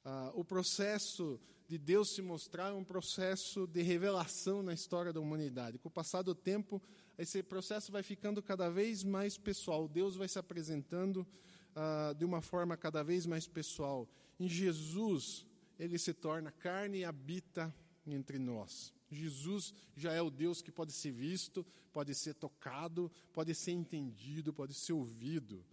Ah, 0.10 0.32
o 0.34 0.46
processo 0.46 1.38
de 1.68 1.78
Deus 1.78 2.16
se 2.16 2.22
mostrar 2.22 2.70
é 2.70 2.74
um 2.74 2.84
processo 2.84 3.68
de 3.68 3.82
revelação 3.82 4.64
na 4.64 4.74
história 4.74 5.12
da 5.12 5.20
humanidade. 5.20 5.78
Com 5.78 5.90
o 5.90 5.92
passar 5.92 6.22
do 6.22 6.34
tempo, 6.34 6.82
esse 7.18 7.44
processo 7.44 7.92
vai 7.92 8.02
ficando 8.02 8.42
cada 8.42 8.70
vez 8.70 9.04
mais 9.04 9.38
pessoal. 9.38 9.86
Deus 9.86 10.16
vai 10.16 10.30
se 10.30 10.40
apresentando 10.40 11.28
ah, 11.76 12.16
de 12.18 12.24
uma 12.24 12.42
forma 12.42 12.78
cada 12.78 13.04
vez 13.04 13.26
mais 13.26 13.50
pessoal. 13.50 14.08
Em 14.40 14.48
Jesus, 14.48 15.46
ele 15.78 15.98
se 15.98 16.14
torna 16.14 16.54
carne 16.54 17.00
e 17.00 17.04
habita 17.04 17.76
entre 18.06 18.40
nós. 18.40 18.94
Jesus 19.12 19.74
já 19.94 20.14
é 20.14 20.22
o 20.22 20.30
Deus 20.30 20.62
que 20.62 20.72
pode 20.72 20.94
ser 20.94 21.12
visto, 21.12 21.66
pode 21.92 22.16
ser 22.16 22.34
tocado, 22.36 23.12
pode 23.34 23.54
ser 23.54 23.72
entendido, 23.72 24.54
pode 24.54 24.74
ser 24.74 24.94
ouvido. 24.94 25.66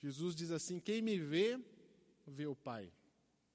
Jesus 0.00 0.36
diz 0.36 0.52
assim: 0.52 0.78
Quem 0.78 1.02
me 1.02 1.18
vê, 1.18 1.58
vê 2.24 2.46
o 2.46 2.54
Pai. 2.54 2.92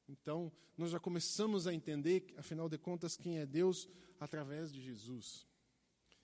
Então, 0.07 0.51
nós 0.77 0.91
já 0.91 0.99
começamos 0.99 1.67
a 1.67 1.73
entender, 1.73 2.33
afinal 2.37 2.69
de 2.69 2.77
contas, 2.77 3.17
quem 3.17 3.39
é 3.39 3.45
Deus 3.45 3.87
através 4.19 4.71
de 4.71 4.81
Jesus. 4.81 5.45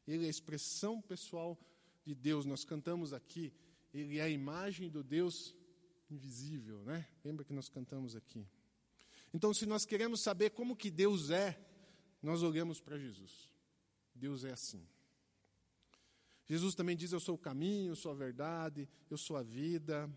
Ele 0.08 0.24
é 0.24 0.28
a 0.28 0.30
expressão 0.30 1.02
pessoal 1.02 1.60
de 2.06 2.16
Deus. 2.16 2.46
Nós 2.46 2.64
cantamos 2.64 3.14
aqui, 3.14 3.54
ele 3.94 4.20
é 4.20 4.24
a 4.24 4.30
imagem 4.30 4.90
do 4.90 5.04
Deus 5.04 5.56
invisível, 6.10 6.84
né? 6.84 7.08
Lembra 7.24 7.44
que 7.44 7.54
nós 7.54 7.70
cantamos 7.70 8.16
aqui. 8.16 8.46
Então, 9.34 9.54
se 9.54 9.66
nós 9.66 9.86
queremos 9.86 10.22
saber 10.22 10.52
como 10.52 10.76
que 10.76 10.92
Deus 10.92 11.30
é, 11.30 11.60
nós 12.22 12.44
olhamos 12.44 12.80
para 12.80 12.98
Jesus. 12.98 13.50
Deus 14.16 14.46
é 14.46 14.52
assim. 14.52 14.88
Jesus 16.46 16.76
também 16.76 16.96
diz: 16.96 17.12
Eu 17.12 17.20
sou 17.20 17.36
o 17.36 17.40
caminho, 17.40 17.92
eu 17.92 17.96
sou 17.96 18.12
a 18.12 18.16
verdade, 18.16 18.88
eu 19.10 19.18
sou 19.18 19.36
a 19.36 19.44
vida. 19.44 20.10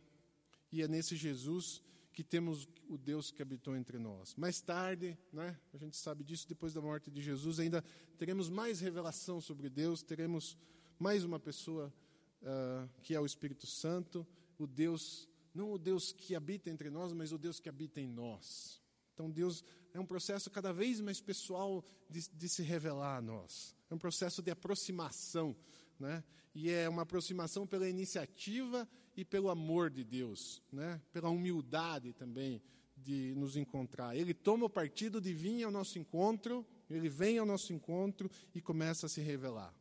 E 0.70 0.82
é 0.82 0.88
nesse 0.88 1.16
Jesus 1.16 1.82
que 2.16 2.24
temos 2.24 2.66
o 2.88 2.96
Deus 2.96 3.30
que 3.30 3.42
habitou 3.42 3.76
entre 3.76 3.98
nós. 3.98 4.34
Mais 4.36 4.58
tarde, 4.62 5.18
né, 5.30 5.54
a 5.74 5.76
gente 5.76 5.98
sabe 5.98 6.24
disso, 6.24 6.48
depois 6.48 6.72
da 6.72 6.80
morte 6.80 7.10
de 7.10 7.20
Jesus, 7.20 7.60
ainda 7.60 7.84
teremos 8.16 8.48
mais 8.48 8.80
revelação 8.80 9.38
sobre 9.38 9.68
Deus, 9.68 10.02
teremos 10.02 10.56
mais 10.98 11.24
uma 11.24 11.38
pessoa 11.38 11.92
uh, 12.40 12.88
que 13.02 13.14
é 13.14 13.20
o 13.20 13.26
Espírito 13.26 13.66
Santo, 13.66 14.26
o 14.58 14.66
Deus, 14.66 15.28
não 15.54 15.70
o 15.70 15.78
Deus 15.78 16.10
que 16.10 16.34
habita 16.34 16.70
entre 16.70 16.88
nós, 16.88 17.12
mas 17.12 17.32
o 17.32 17.38
Deus 17.38 17.60
que 17.60 17.68
habita 17.68 18.00
em 18.00 18.08
nós. 18.08 18.80
Então, 19.12 19.30
Deus 19.30 19.62
é 19.92 20.00
um 20.00 20.06
processo 20.06 20.50
cada 20.50 20.72
vez 20.72 21.02
mais 21.02 21.20
pessoal 21.20 21.84
de, 22.08 22.30
de 22.30 22.48
se 22.48 22.62
revelar 22.62 23.18
a 23.18 23.20
nós. 23.20 23.76
É 23.90 23.94
um 23.94 23.98
processo 23.98 24.40
de 24.40 24.50
aproximação. 24.50 25.54
Né? 25.98 26.22
E 26.54 26.70
é 26.70 26.88
uma 26.88 27.02
aproximação 27.02 27.66
pela 27.66 27.88
iniciativa 27.88 28.88
e 29.16 29.24
pelo 29.24 29.50
amor 29.50 29.90
de 29.90 30.04
Deus, 30.04 30.62
né? 30.72 31.00
Pela 31.12 31.28
humildade 31.28 32.12
também 32.12 32.62
de 32.96 33.34
nos 33.36 33.56
encontrar. 33.56 34.16
Ele 34.16 34.32
toma 34.32 34.66
o 34.66 34.70
partido 34.70 35.20
de 35.20 35.32
vir 35.32 35.64
ao 35.64 35.70
nosso 35.70 35.98
encontro, 35.98 36.66
ele 36.88 37.08
vem 37.08 37.38
ao 37.38 37.46
nosso 37.46 37.72
encontro 37.72 38.30
e 38.54 38.60
começa 38.60 39.06
a 39.06 39.08
se 39.08 39.20
revelar. 39.20 39.74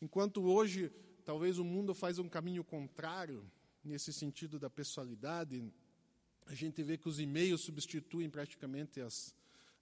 Enquanto 0.00 0.42
hoje, 0.42 0.90
talvez 1.24 1.58
o 1.58 1.64
mundo 1.64 1.94
faz 1.94 2.18
um 2.18 2.28
caminho 2.28 2.64
contrário, 2.64 3.44
nesse 3.84 4.12
sentido 4.12 4.58
da 4.58 4.70
pessoalidade, 4.70 5.62
a 6.46 6.54
gente 6.54 6.82
vê 6.82 6.96
que 6.96 7.08
os 7.08 7.20
e-mails 7.20 7.60
substituem 7.60 8.28
praticamente 8.28 9.00
as, 9.00 9.34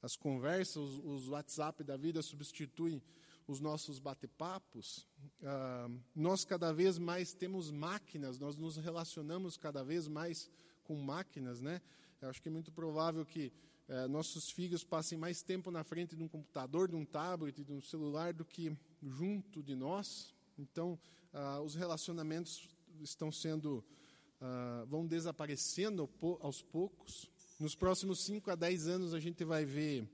as 0.02 0.16
conversas, 0.16 0.76
os, 0.76 0.98
os 1.04 1.28
WhatsApp 1.28 1.82
da 1.82 1.96
vida 1.96 2.22
substituem 2.22 3.02
os 3.48 3.60
nossos 3.60 3.98
bate-papos. 3.98 5.06
Ah, 5.42 5.88
nós 6.14 6.44
cada 6.44 6.72
vez 6.72 6.98
mais 6.98 7.32
temos 7.32 7.70
máquinas, 7.70 8.38
nós 8.38 8.56
nos 8.56 8.76
relacionamos 8.76 9.56
cada 9.56 9.82
vez 9.82 10.06
mais 10.06 10.50
com 10.84 10.94
máquinas, 10.96 11.60
né? 11.60 11.80
Eu 12.20 12.28
acho 12.28 12.40
que 12.40 12.48
é 12.48 12.52
muito 12.52 12.70
provável 12.70 13.24
que 13.24 13.52
eh, 13.88 14.08
nossos 14.08 14.50
filhos 14.50 14.84
passem 14.84 15.16
mais 15.16 15.40
tempo 15.40 15.70
na 15.70 15.84
frente 15.84 16.14
de 16.14 16.22
um 16.22 16.28
computador, 16.28 16.88
de 16.88 16.96
um 16.96 17.04
tablet, 17.04 17.64
de 17.64 17.72
um 17.72 17.80
celular 17.80 18.32
do 18.32 18.44
que 18.44 18.76
junto 19.02 19.62
de 19.62 19.74
nós. 19.74 20.34
Então, 20.58 20.98
ah, 21.32 21.60
os 21.60 21.74
relacionamentos 21.74 22.68
estão 23.00 23.30
sendo 23.30 23.84
ah, 24.40 24.84
vão 24.86 25.06
desaparecendo 25.06 26.08
aos 26.40 26.60
poucos. 26.60 27.30
Nos 27.58 27.74
próximos 27.74 28.20
5 28.24 28.50
a 28.50 28.54
10 28.54 28.88
anos 28.88 29.14
a 29.14 29.20
gente 29.20 29.44
vai 29.44 29.64
ver 29.64 30.08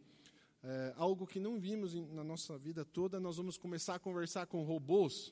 é, 0.67 0.95
algo 0.97 1.27
que 1.27 1.39
não 1.39 1.61
vimos 1.61 1.95
em, 1.95 2.07
na 2.15 2.25
nossa 2.25 2.57
vida 2.57 2.87
toda, 2.87 3.21
nós 3.21 3.37
vamos 3.37 3.59
começar 3.59 3.97
a 3.97 3.99
conversar 3.99 4.47
com 4.47 4.63
robôs. 4.63 5.31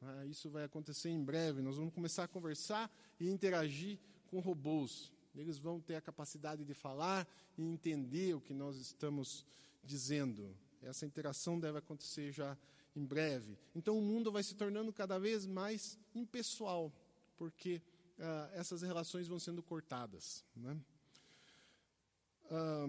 Ah, 0.00 0.24
isso 0.26 0.48
vai 0.48 0.62
acontecer 0.62 1.10
em 1.10 1.22
breve. 1.22 1.60
Nós 1.60 1.76
vamos 1.76 1.92
começar 1.92 2.22
a 2.22 2.28
conversar 2.28 2.88
e 3.18 3.28
interagir 3.28 3.98
com 4.28 4.38
robôs. 4.38 5.12
Eles 5.34 5.58
vão 5.58 5.80
ter 5.80 5.96
a 5.96 6.00
capacidade 6.00 6.64
de 6.64 6.72
falar 6.72 7.26
e 7.58 7.64
entender 7.64 8.34
o 8.34 8.40
que 8.40 8.54
nós 8.54 8.76
estamos 8.76 9.44
dizendo. 9.82 10.56
Essa 10.82 11.04
interação 11.04 11.58
deve 11.58 11.78
acontecer 11.78 12.30
já 12.30 12.56
em 12.94 13.04
breve. 13.04 13.58
Então 13.74 13.98
o 13.98 14.02
mundo 14.02 14.30
vai 14.30 14.44
se 14.44 14.54
tornando 14.54 14.92
cada 14.92 15.18
vez 15.18 15.46
mais 15.46 15.98
impessoal, 16.14 16.92
porque 17.36 17.82
ah, 18.20 18.50
essas 18.54 18.82
relações 18.82 19.26
vão 19.26 19.40
sendo 19.40 19.64
cortadas. 19.64 20.44
Né? 20.54 20.80
Ah, 22.52 22.88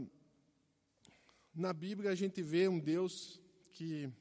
na 1.54 1.74
Bíblia 1.74 2.12
a 2.12 2.16
gente 2.16 2.42
vê 2.42 2.68
um 2.68 2.80
Deus 2.80 3.40
que 3.74 4.12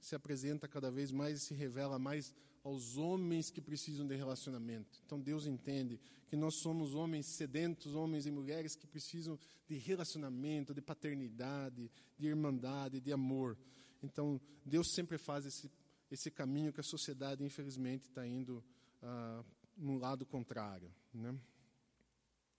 se 0.00 0.14
apresenta 0.14 0.66
cada 0.66 0.90
vez 0.90 1.12
mais 1.12 1.38
e 1.38 1.44
se 1.46 1.54
revela 1.54 1.98
mais 1.98 2.34
aos 2.62 2.96
homens 2.96 3.50
que 3.50 3.60
precisam 3.60 4.06
de 4.06 4.14
relacionamento. 4.16 5.00
Então 5.04 5.20
Deus 5.20 5.46
entende 5.46 6.00
que 6.28 6.36
nós 6.36 6.56
somos 6.56 6.94
homens 6.94 7.26
sedentos, 7.26 7.94
homens 7.94 8.26
e 8.26 8.30
mulheres 8.30 8.74
que 8.74 8.86
precisam 8.86 9.38
de 9.66 9.76
relacionamento, 9.76 10.74
de 10.74 10.80
paternidade, 10.80 11.90
de 12.18 12.26
irmandade, 12.26 13.00
de 13.00 13.12
amor. 13.12 13.56
Então 14.02 14.40
Deus 14.64 14.92
sempre 14.92 15.18
faz 15.18 15.46
esse, 15.46 15.70
esse 16.10 16.30
caminho 16.30 16.72
que 16.72 16.80
a 16.80 16.84
sociedade, 16.84 17.44
infelizmente, 17.44 18.08
está 18.08 18.26
indo 18.26 18.62
ah, 19.02 19.44
no 19.76 19.98
lado 19.98 20.26
contrário. 20.26 20.92
Né? 21.12 21.34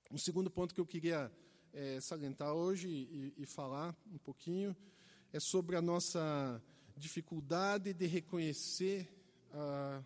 O 0.09 0.17
segundo 0.17 0.49
ponto 0.49 0.73
que 0.73 0.81
eu 0.81 0.85
queria 0.85 1.31
é, 1.73 1.99
salientar 2.01 2.53
hoje 2.53 2.87
e, 2.89 3.33
e, 3.37 3.45
falar 3.45 3.95
um 4.11 4.17
pouquinho 4.17 4.75
é 5.31 5.39
sobre 5.39 5.75
a 5.75 5.81
nossa 5.81 6.61
dificuldade 6.97 7.93
de 7.93 8.05
reconhecer 8.05 9.09
ah, 9.53 10.03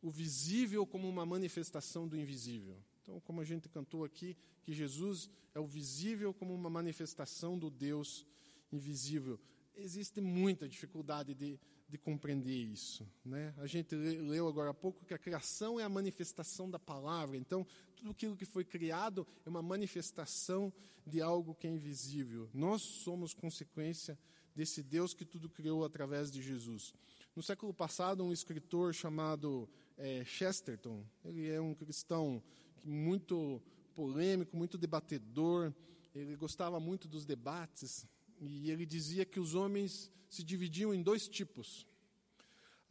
o 0.00 0.10
visível 0.10 0.86
como 0.86 1.08
uma 1.08 1.24
manifestação 1.24 2.08
do 2.08 2.16
invisível. 2.16 2.76
Então, 3.02 3.20
como 3.20 3.40
a 3.40 3.44
gente 3.44 3.68
cantou 3.68 4.04
aqui, 4.04 4.36
que 4.62 4.72
Jesus 4.72 5.28
é 5.54 5.60
o 5.60 5.66
visível 5.66 6.32
como 6.32 6.54
uma 6.54 6.70
manifestação 6.70 7.58
do 7.58 7.70
Deus 7.70 8.26
invisível. 8.72 9.38
Existe 9.76 10.20
muita 10.20 10.68
dificuldade 10.68 11.34
de 11.34 11.58
de 11.92 11.98
compreender 11.98 12.56
isso. 12.56 13.06
Né? 13.22 13.52
A 13.58 13.66
gente 13.66 13.94
leu 13.94 14.48
agora 14.48 14.70
há 14.70 14.74
pouco 14.74 15.04
que 15.04 15.12
a 15.12 15.18
criação 15.18 15.78
é 15.78 15.84
a 15.84 15.90
manifestação 15.90 16.70
da 16.70 16.78
palavra, 16.78 17.36
então 17.36 17.66
tudo 17.94 18.10
aquilo 18.12 18.34
que 18.34 18.46
foi 18.46 18.64
criado 18.64 19.26
é 19.44 19.50
uma 19.50 19.60
manifestação 19.60 20.72
de 21.06 21.20
algo 21.20 21.54
que 21.54 21.66
é 21.66 21.70
invisível. 21.70 22.48
Nós 22.54 22.80
somos 22.80 23.34
consequência 23.34 24.18
desse 24.56 24.82
Deus 24.82 25.12
que 25.12 25.26
tudo 25.26 25.50
criou 25.50 25.84
através 25.84 26.32
de 26.32 26.40
Jesus. 26.40 26.94
No 27.36 27.42
século 27.42 27.74
passado, 27.74 28.24
um 28.24 28.32
escritor 28.32 28.94
chamado 28.94 29.68
é, 29.98 30.24
Chesterton, 30.24 31.04
ele 31.22 31.50
é 31.50 31.60
um 31.60 31.74
cristão 31.74 32.42
muito 32.82 33.60
polêmico, 33.94 34.56
muito 34.56 34.78
debatedor, 34.78 35.74
ele 36.14 36.36
gostava 36.36 36.80
muito 36.80 37.06
dos 37.06 37.26
debates, 37.26 38.06
e 38.40 38.70
ele 38.70 38.86
dizia 38.86 39.26
que 39.26 39.38
os 39.38 39.54
homens 39.54 40.10
se 40.30 40.42
dividiam 40.42 40.94
em 40.94 41.02
dois 41.02 41.28
tipos. 41.28 41.86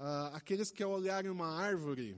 Ah, 0.04 0.32
aqueles 0.34 0.72
que, 0.72 0.82
ao 0.82 1.00
uma 1.32 1.46
árvore 1.46 2.18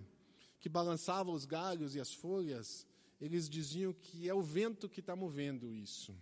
que 0.57 0.69
balançava 0.69 1.29
os 1.29 1.43
galhos 1.43 1.95
e 1.95 1.99
as 1.99 2.13
folhas, 2.13 2.87
eles 3.19 3.49
diziam 3.49 3.91
que 3.91 4.29
é 4.29 4.33
o 4.33 4.41
vento 4.41 4.87
que 4.87 5.01
está 5.01 5.17
movendo 5.17 5.69
isso. 5.69 6.15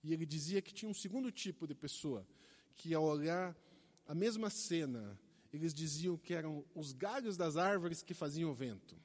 E 0.00 0.12
ele 0.12 0.24
dizia 0.24 0.62
que 0.62 0.72
tinha 0.72 0.88
um 0.88 0.94
segundo 0.94 1.32
tipo 1.32 1.66
de 1.66 1.74
pessoa, 1.74 2.24
que 2.76 2.94
ao 2.94 3.02
olhar 3.02 3.56
a 4.06 4.14
mesma 4.14 4.48
cena, 4.48 5.18
eles 5.52 5.74
diziam 5.74 6.16
que 6.16 6.32
eram 6.32 6.64
os 6.72 6.92
galhos 6.92 7.36
das 7.36 7.56
árvores 7.56 8.00
que 8.00 8.14
faziam 8.14 8.52
o 8.52 8.54
vento. 8.54 8.96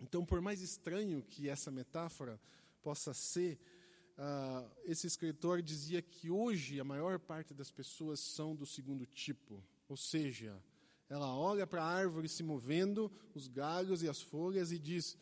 Então, 0.00 0.26
por 0.26 0.40
mais 0.40 0.60
estranho 0.60 1.22
que 1.22 1.48
essa 1.48 1.70
metáfora 1.70 2.40
possa 2.82 3.14
ser, 3.14 3.56
ah, 4.18 4.68
esse 4.82 5.06
escritor 5.06 5.62
dizia 5.62 6.02
que 6.02 6.28
hoje 6.28 6.80
a 6.80 6.84
maior 6.84 7.20
parte 7.20 7.54
das 7.54 7.70
pessoas 7.70 8.18
são 8.18 8.56
do 8.56 8.66
segundo 8.66 9.06
tipo, 9.06 9.62
ou 9.90 9.96
seja, 9.96 10.56
ela 11.08 11.36
olha 11.36 11.66
para 11.66 11.82
a 11.82 11.86
árvore 11.86 12.28
se 12.28 12.44
movendo, 12.44 13.10
os 13.34 13.48
galhos 13.48 14.04
e 14.04 14.08
as 14.08 14.22
folhas, 14.22 14.70
e 14.70 14.78
diz: 14.78 15.18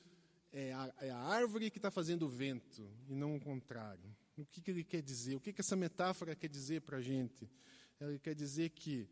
é 0.52 0.74
a, 0.74 0.94
é 1.00 1.10
a 1.10 1.18
árvore 1.18 1.70
que 1.70 1.78
está 1.78 1.90
fazendo 1.90 2.26
o 2.26 2.28
vento, 2.28 2.86
e 3.08 3.14
não 3.14 3.34
o 3.34 3.40
contrário. 3.40 4.14
O 4.36 4.44
que, 4.44 4.60
que 4.60 4.70
ele 4.70 4.84
quer 4.84 5.00
dizer? 5.00 5.36
O 5.36 5.40
que, 5.40 5.54
que 5.54 5.62
essa 5.62 5.74
metáfora 5.74 6.36
quer 6.36 6.48
dizer 6.48 6.82
para 6.82 6.98
a 6.98 7.00
gente? 7.00 7.50
Ele 7.98 8.18
quer 8.18 8.34
dizer 8.34 8.68
que 8.68 9.08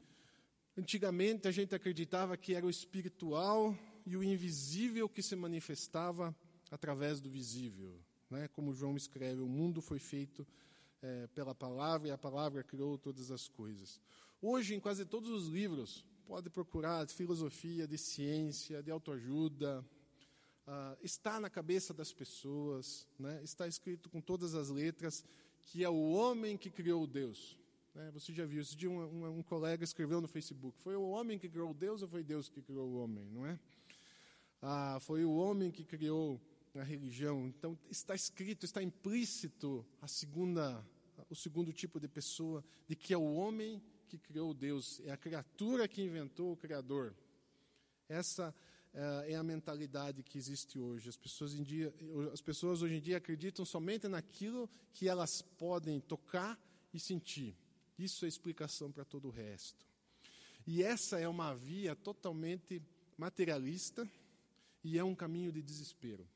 antigamente 0.76 1.48
a 1.48 1.50
gente 1.50 1.74
acreditava 1.74 2.36
que 2.36 2.54
era 2.54 2.66
o 2.66 2.70
espiritual 2.70 3.74
e 4.04 4.14
o 4.14 4.22
invisível 4.22 5.08
que 5.08 5.22
se 5.22 5.34
manifestava 5.34 6.36
através 6.70 7.18
do 7.18 7.30
visível. 7.30 7.98
Né? 8.30 8.46
Como 8.48 8.74
João 8.74 8.94
escreve, 8.94 9.40
o 9.40 9.48
mundo 9.48 9.80
foi 9.80 9.98
feito 9.98 10.46
é, 11.00 11.26
pela 11.28 11.54
palavra 11.54 12.08
e 12.08 12.10
a 12.10 12.18
palavra 12.18 12.62
criou 12.62 12.98
todas 12.98 13.30
as 13.30 13.48
coisas. 13.48 13.98
Hoje, 14.42 14.74
em 14.74 14.80
quase 14.80 15.06
todos 15.06 15.30
os 15.30 15.48
livros, 15.48 16.04
pode 16.26 16.50
procurar 16.50 17.06
de 17.06 17.14
filosofia, 17.14 17.88
de 17.88 17.96
ciência, 17.96 18.82
de 18.82 18.90
autoajuda, 18.90 19.82
ah, 20.66 20.94
está 21.02 21.40
na 21.40 21.48
cabeça 21.48 21.94
das 21.94 22.12
pessoas, 22.12 23.08
né? 23.18 23.40
está 23.42 23.66
escrito 23.66 24.10
com 24.10 24.20
todas 24.20 24.54
as 24.54 24.68
letras 24.68 25.24
que 25.64 25.82
é 25.82 25.88
o 25.88 26.10
homem 26.10 26.58
que 26.58 26.70
criou 26.70 27.06
Deus. 27.06 27.58
Né? 27.94 28.10
Você 28.12 28.30
já 28.30 28.44
viu, 28.44 28.60
esse 28.60 28.76
dia 28.76 28.90
um, 28.90 28.98
um, 28.98 29.38
um, 29.38 29.42
colega 29.42 29.82
escreveu 29.82 30.20
no 30.20 30.28
Facebook, 30.28 30.78
foi 30.82 30.94
o 30.96 31.08
homem 31.08 31.38
que 31.38 31.48
criou 31.48 31.72
Deus 31.72 32.02
ou 32.02 32.08
foi 32.08 32.22
Deus 32.22 32.50
que 32.50 32.60
criou 32.60 32.86
o 32.90 32.96
homem, 32.96 33.24
não 33.30 33.46
é? 33.46 33.58
Ah, 34.60 34.98
foi 35.00 35.24
o 35.24 35.34
homem 35.34 35.70
que 35.70 35.82
criou 35.82 36.38
na 36.74 36.82
religião. 36.82 37.46
Então 37.46 37.78
está 37.90 38.14
escrito, 38.14 38.64
está 38.64 38.82
implícito 38.82 39.84
a 40.00 40.06
segunda, 40.06 40.86
o 41.30 41.34
segundo 41.34 41.72
tipo 41.72 41.98
de 41.98 42.06
pessoa, 42.06 42.62
de 42.86 42.94
que 42.94 43.14
é 43.14 43.18
o 43.18 43.34
homem 43.34 43.82
que 44.06 44.18
criou 44.18 44.54
Deus, 44.54 45.00
é 45.04 45.10
a 45.10 45.16
criatura 45.16 45.86
que 45.88 46.02
inventou 46.02 46.52
o 46.52 46.56
Criador. 46.56 47.14
Essa 48.08 48.54
é, 48.94 49.32
é 49.32 49.36
a 49.36 49.42
mentalidade 49.42 50.22
que 50.22 50.38
existe 50.38 50.78
hoje. 50.78 51.08
As 51.08 51.16
pessoas, 51.16 51.52
dia, 51.64 51.92
as 52.32 52.40
pessoas 52.40 52.82
hoje 52.82 52.94
em 52.94 53.00
dia 53.00 53.16
acreditam 53.16 53.64
somente 53.64 54.08
naquilo 54.08 54.70
que 54.92 55.08
elas 55.08 55.42
podem 55.42 56.00
tocar 56.00 56.58
e 56.94 57.00
sentir. 57.00 57.56
Isso 57.98 58.24
é 58.24 58.28
explicação 58.28 58.90
para 58.92 59.04
todo 59.04 59.28
o 59.28 59.30
resto. 59.30 59.86
E 60.66 60.82
essa 60.82 61.18
é 61.18 61.28
uma 61.28 61.54
via 61.54 61.94
totalmente 61.94 62.82
materialista 63.16 64.08
e 64.82 64.98
é 64.98 65.04
um 65.04 65.14
caminho 65.14 65.52
de 65.52 65.62
desespero 65.62 66.26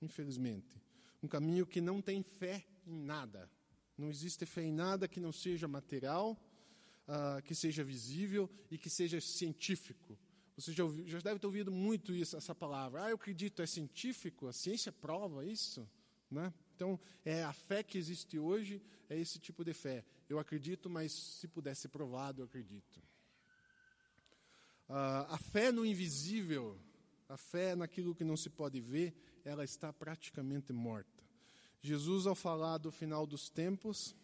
infelizmente. 0.00 0.80
Um 1.22 1.28
caminho 1.28 1.66
que 1.66 1.80
não 1.80 2.00
tem 2.00 2.22
fé 2.22 2.64
em 2.86 2.98
nada. 2.98 3.50
Não 3.96 4.08
existe 4.08 4.46
fé 4.46 4.62
em 4.62 4.72
nada 4.72 5.08
que 5.08 5.20
não 5.20 5.32
seja 5.32 5.66
material, 5.66 6.40
uh, 7.08 7.42
que 7.42 7.54
seja 7.54 7.82
visível 7.82 8.48
e 8.70 8.76
que 8.76 8.90
seja 8.90 9.20
científico. 9.20 10.18
Você 10.56 10.72
já, 10.72 10.84
já 11.06 11.20
deve 11.20 11.38
ter 11.38 11.46
ouvido 11.46 11.70
muito 11.70 12.12
isso, 12.12 12.36
essa 12.36 12.54
palavra. 12.54 13.04
Ah, 13.04 13.10
eu 13.10 13.16
acredito, 13.16 13.62
é 13.62 13.66
científico, 13.66 14.48
a 14.48 14.52
ciência 14.52 14.92
prova 14.92 15.46
isso. 15.46 15.88
Né? 16.30 16.52
Então, 16.74 17.00
é 17.24 17.42
a 17.44 17.52
fé 17.52 17.82
que 17.82 17.96
existe 17.96 18.38
hoje, 18.38 18.82
é 19.08 19.18
esse 19.18 19.38
tipo 19.38 19.64
de 19.64 19.72
fé. 19.72 20.04
Eu 20.28 20.38
acredito, 20.38 20.90
mas 20.90 21.12
se 21.12 21.48
pudesse 21.48 21.82
ser 21.82 21.88
provado, 21.88 22.42
eu 22.42 22.46
acredito. 22.46 22.98
Uh, 24.88 25.24
a 25.28 25.38
fé 25.38 25.70
no 25.70 25.86
invisível, 25.86 26.78
a 27.28 27.36
fé 27.36 27.74
naquilo 27.74 28.14
que 28.14 28.24
não 28.24 28.36
se 28.36 28.50
pode 28.50 28.80
ver, 28.80 29.14
ela 29.44 29.64
está 29.64 29.92
praticamente 29.92 30.72
morta. 30.72 31.22
Jesus, 31.80 32.26
ao 32.26 32.34
falar 32.34 32.78
do 32.78 32.90
final 32.90 33.26
dos 33.26 33.48
tempos, 33.48 34.16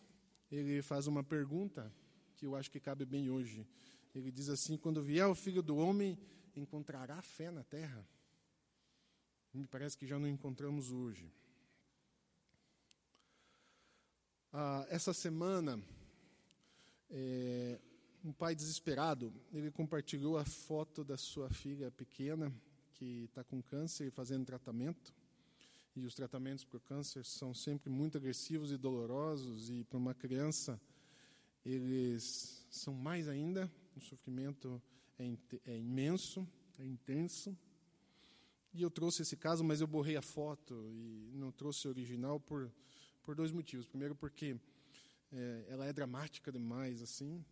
ele 0.50 0.82
faz 0.82 1.06
uma 1.06 1.22
pergunta 1.22 1.92
que 2.44 2.46
eu 2.46 2.54
acho 2.54 2.70
que 2.70 2.78
cabe 2.78 3.06
bem 3.06 3.30
hoje. 3.30 3.66
Ele 4.14 4.30
diz 4.30 4.50
assim: 4.50 4.76
Quando 4.76 5.02
vier 5.02 5.26
o 5.26 5.34
filho 5.34 5.62
do 5.62 5.78
homem, 5.78 6.18
encontrará 6.54 7.22
fé 7.22 7.50
na 7.50 7.64
terra? 7.64 8.06
Me 9.54 9.66
parece 9.66 9.96
que 9.96 10.06
já 10.06 10.18
não 10.18 10.28
encontramos 10.28 10.92
hoje. 10.92 11.32
Ah, 14.52 14.86
essa 14.90 15.14
semana, 15.14 15.82
é, 17.08 17.80
um 18.22 18.32
pai 18.32 18.54
desesperado, 18.54 19.32
ele 19.50 19.70
compartilhou 19.70 20.36
a 20.36 20.44
foto 20.44 21.02
da 21.02 21.16
sua 21.16 21.48
filha 21.48 21.90
pequena, 21.90 22.52
que 22.92 23.24
está 23.24 23.42
com 23.42 23.62
câncer 23.62 24.08
e 24.08 24.10
fazendo 24.10 24.44
tratamento. 24.44 25.14
E 25.96 26.04
os 26.04 26.14
tratamentos 26.14 26.64
para 26.64 26.76
o 26.76 26.80
câncer 26.80 27.24
são 27.24 27.54
sempre 27.54 27.88
muito 27.88 28.18
agressivos 28.18 28.70
e 28.70 28.76
dolorosos, 28.76 29.70
e 29.70 29.82
para 29.84 29.96
uma 29.96 30.14
criança, 30.14 30.78
eles 31.64 32.66
são 32.70 32.94
mais 32.94 33.28
ainda. 33.28 33.70
O 33.96 34.00
sofrimento 34.00 34.82
é, 35.18 35.36
é 35.66 35.78
imenso, 35.78 36.46
é 36.78 36.84
intenso. 36.84 37.56
E 38.72 38.82
eu 38.82 38.90
trouxe 38.90 39.22
esse 39.22 39.36
caso, 39.36 39.62
mas 39.62 39.80
eu 39.80 39.86
borrei 39.86 40.16
a 40.16 40.22
foto 40.22 40.74
e 40.90 41.30
não 41.34 41.52
trouxe 41.52 41.86
o 41.86 41.90
original 41.90 42.40
por, 42.40 42.70
por 43.22 43.34
dois 43.34 43.52
motivos. 43.52 43.86
Primeiro, 43.86 44.14
porque 44.14 44.56
é, 45.32 45.64
ela 45.68 45.86
é 45.86 45.92
dramática 45.92 46.50
demais, 46.50 47.00
assim, 47.00 47.44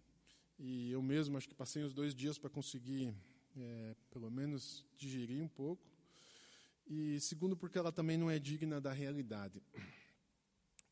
e 0.58 0.90
eu 0.90 1.00
mesmo 1.00 1.36
acho 1.36 1.48
que 1.48 1.54
passei 1.54 1.84
uns 1.84 1.94
dois 1.94 2.14
dias 2.14 2.38
para 2.38 2.50
conseguir, 2.50 3.14
é, 3.56 3.94
pelo 4.10 4.30
menos, 4.30 4.84
digerir 4.96 5.42
um 5.42 5.48
pouco. 5.48 5.82
E 6.86 7.20
segundo, 7.20 7.56
porque 7.56 7.78
ela 7.78 7.92
também 7.92 8.16
não 8.16 8.30
é 8.30 8.38
digna 8.38 8.80
da 8.80 8.92
realidade. 8.92 9.62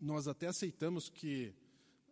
Nós 0.01 0.29
até 0.29 0.47
aceitamos 0.47 1.09
que 1.09 1.53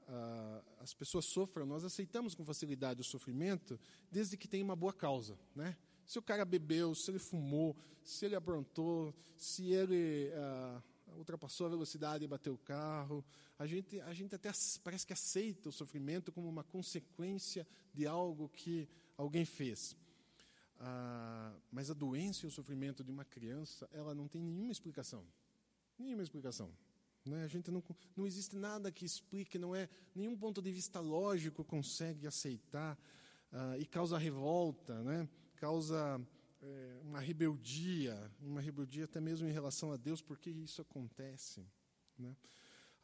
ah, 0.08 0.62
as 0.80 0.94
pessoas 0.94 1.26
sofram, 1.26 1.66
nós 1.66 1.84
aceitamos 1.84 2.34
com 2.34 2.44
facilidade 2.44 3.00
o 3.00 3.04
sofrimento, 3.04 3.78
desde 4.10 4.36
que 4.36 4.48
tenha 4.48 4.64
uma 4.64 4.76
boa 4.76 4.92
causa, 4.92 5.38
né? 5.54 5.76
Se 6.06 6.18
o 6.18 6.22
cara 6.22 6.44
bebeu, 6.44 6.94
se 6.94 7.10
ele 7.10 7.18
fumou, 7.18 7.76
se 8.02 8.24
ele 8.24 8.34
aprontou, 8.34 9.14
se 9.36 9.70
ele 9.70 10.32
ah, 10.34 10.82
ultrapassou 11.16 11.66
a 11.66 11.70
velocidade 11.70 12.24
e 12.24 12.28
bateu 12.28 12.54
o 12.54 12.58
carro, 12.58 13.22
a 13.58 13.66
gente, 13.66 14.00
a 14.00 14.14
gente 14.14 14.34
até 14.34 14.50
parece 14.82 15.06
que 15.06 15.12
aceita 15.12 15.68
o 15.68 15.72
sofrimento 15.72 16.32
como 16.32 16.48
uma 16.48 16.64
consequência 16.64 17.66
de 17.92 18.06
algo 18.06 18.48
que 18.48 18.88
alguém 19.16 19.44
fez. 19.44 19.94
Ah, 20.80 21.54
mas 21.70 21.90
a 21.90 21.94
doença 21.94 22.46
e 22.46 22.48
o 22.48 22.50
sofrimento 22.50 23.04
de 23.04 23.10
uma 23.10 23.26
criança, 23.26 23.86
ela 23.92 24.14
não 24.14 24.26
tem 24.26 24.42
nenhuma 24.42 24.72
explicação. 24.72 25.26
Nenhuma 25.98 26.22
explicação. 26.22 26.72
Né? 27.28 27.44
A 27.44 27.46
gente 27.46 27.70
não, 27.70 27.82
não 28.16 28.26
existe 28.26 28.56
nada 28.56 28.90
que 28.90 29.04
explique, 29.04 29.58
não 29.58 29.74
é 29.74 29.88
nenhum 30.14 30.36
ponto 30.36 30.62
de 30.62 30.72
vista 30.72 30.98
lógico 30.98 31.62
consegue 31.64 32.26
aceitar 32.26 32.98
ah, 33.52 33.76
e 33.78 33.86
causa 33.86 34.16
revolta, 34.18 35.02
né? 35.02 35.28
causa 35.56 36.20
é, 36.62 36.98
uma 37.02 37.20
rebeldia, 37.20 38.30
uma 38.40 38.60
rebeldia 38.60 39.04
até 39.04 39.20
mesmo 39.20 39.48
em 39.48 39.52
relação 39.52 39.92
a 39.92 39.96
Deus, 39.96 40.22
porque 40.22 40.50
isso 40.50 40.80
acontece. 40.80 41.64
Né? 42.18 42.34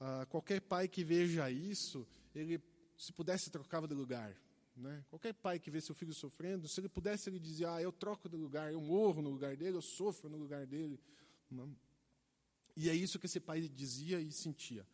Ah, 0.00 0.26
qualquer 0.28 0.60
pai 0.60 0.88
que 0.88 1.04
veja 1.04 1.50
isso, 1.50 2.06
ele, 2.34 2.60
se 2.96 3.12
pudesse, 3.12 3.50
trocava 3.50 3.86
de 3.86 3.94
lugar. 3.94 4.34
Né? 4.76 5.04
Qualquer 5.08 5.34
pai 5.34 5.58
que 5.58 5.70
vê 5.70 5.80
seu 5.80 5.94
filho 5.94 6.12
sofrendo, 6.12 6.66
se 6.66 6.80
ele 6.80 6.88
pudesse, 6.88 7.30
ele 7.30 7.38
dizia: 7.38 7.74
ah, 7.74 7.82
eu 7.82 7.92
troco 7.92 8.28
de 8.28 8.36
lugar, 8.36 8.72
eu 8.72 8.80
morro 8.80 9.22
no 9.22 9.30
lugar 9.30 9.56
dele, 9.56 9.76
eu 9.76 9.82
sofro 9.82 10.28
no 10.28 10.36
lugar 10.36 10.66
dele. 10.66 10.98
Não. 11.50 11.74
E 12.76 12.90
é 12.90 12.94
isso 12.94 13.18
que 13.18 13.26
esse 13.26 13.40
pai 13.40 13.68
dizia 13.68 14.20
e 14.20 14.32
sentia. 14.32 14.86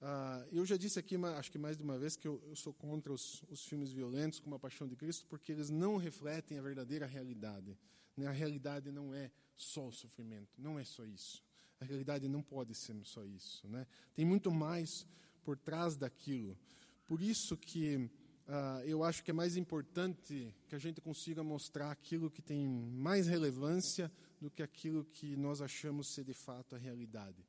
Ah, 0.00 0.46
eu 0.52 0.66
já 0.66 0.76
disse 0.76 0.98
aqui, 0.98 1.16
acho 1.16 1.50
que 1.50 1.58
mais 1.58 1.76
de 1.76 1.82
uma 1.82 1.98
vez, 1.98 2.14
que 2.14 2.28
eu, 2.28 2.42
eu 2.46 2.56
sou 2.56 2.74
contra 2.74 3.12
os, 3.12 3.42
os, 3.48 3.64
filmes 3.64 3.90
violentos 3.90 4.38
como 4.38 4.54
A 4.54 4.58
Paixão 4.58 4.86
de 4.86 4.94
Cristo, 4.96 5.26
porque 5.26 5.50
eles 5.50 5.70
não 5.70 5.96
refletem 5.96 6.58
a 6.58 6.62
verdadeira 6.62 7.06
realidade. 7.06 7.78
Né? 8.14 8.26
A 8.26 8.30
realidade 8.30 8.92
não 8.92 9.14
é 9.14 9.30
só 9.56 9.88
o 9.88 9.92
sofrimento, 9.92 10.60
não 10.60 10.78
é 10.78 10.84
só 10.84 11.06
isso. 11.06 11.42
A 11.80 11.84
realidade 11.86 12.28
não 12.28 12.42
pode 12.42 12.74
ser 12.74 12.94
só 13.04 13.24
isso. 13.24 13.66
Né? 13.66 13.86
Tem 14.14 14.24
muito 14.24 14.50
mais 14.50 15.06
por 15.42 15.56
trás 15.56 15.96
daquilo. 15.96 16.58
Por 17.06 17.22
isso 17.22 17.56
que 17.56 18.10
ah, 18.46 18.82
eu 18.84 19.02
acho 19.02 19.24
que 19.24 19.30
é 19.30 19.34
mais 19.34 19.56
importante 19.56 20.54
que 20.68 20.74
a 20.74 20.78
gente 20.78 21.00
consiga 21.00 21.42
mostrar 21.42 21.90
aquilo 21.90 22.30
que 22.30 22.42
tem 22.42 22.66
mais 22.66 23.26
relevância 23.26 24.12
do 24.44 24.50
que 24.50 24.62
aquilo 24.62 25.04
que 25.06 25.36
nós 25.36 25.62
achamos 25.62 26.08
ser 26.08 26.22
de 26.22 26.34
fato 26.34 26.74
a 26.74 26.78
realidade. 26.78 27.42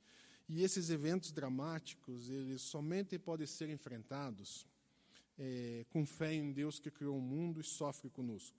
E 0.47 0.63
esses 0.63 0.89
eventos 0.89 1.31
dramáticos, 1.31 2.29
eles 2.29 2.61
somente 2.61 3.19
podem 3.19 3.45
ser 3.45 3.69
enfrentados 3.69 4.65
é, 5.37 5.85
com 5.89 6.05
fé 6.05 6.33
em 6.33 6.53
Deus 6.53 6.79
que 6.79 6.89
criou 6.89 7.17
o 7.17 7.21
mundo 7.21 7.59
e 7.59 7.63
sofre 7.63 8.09
conosco. 8.09 8.57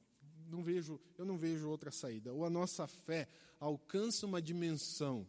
Não 0.51 0.63
vejo, 0.63 1.01
eu 1.17 1.25
não 1.25 1.39
vejo 1.39 1.67
outra 1.67 1.91
saída. 1.91 2.33
Ou 2.35 2.45
a 2.45 2.51
nossa 2.51 2.87
fé 2.87 3.27
alcança 3.59 4.27
uma 4.27 4.43
dimensão 4.43 5.27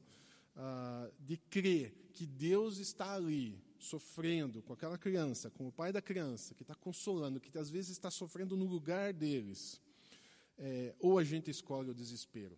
ah, 0.55 1.09
de 1.19 1.37
crer 1.37 2.11
que 2.13 2.25
Deus 2.25 2.77
está 2.77 3.13
ali, 3.13 3.63
sofrendo 3.79 4.61
com 4.63 4.73
aquela 4.73 4.97
criança, 4.97 5.49
com 5.49 5.67
o 5.67 5.71
pai 5.71 5.93
da 5.93 6.01
criança, 6.01 6.53
que 6.53 6.63
está 6.63 6.75
consolando, 6.75 7.39
que 7.39 7.57
às 7.57 7.69
vezes 7.69 7.91
está 7.91 8.11
sofrendo 8.11 8.57
no 8.57 8.65
lugar 8.65 9.13
deles. 9.13 9.79
É, 10.59 10.95
ou 10.99 11.17
a 11.19 11.23
gente 11.23 11.49
escolhe 11.49 11.89
o 11.89 11.95
desespero. 11.95 12.57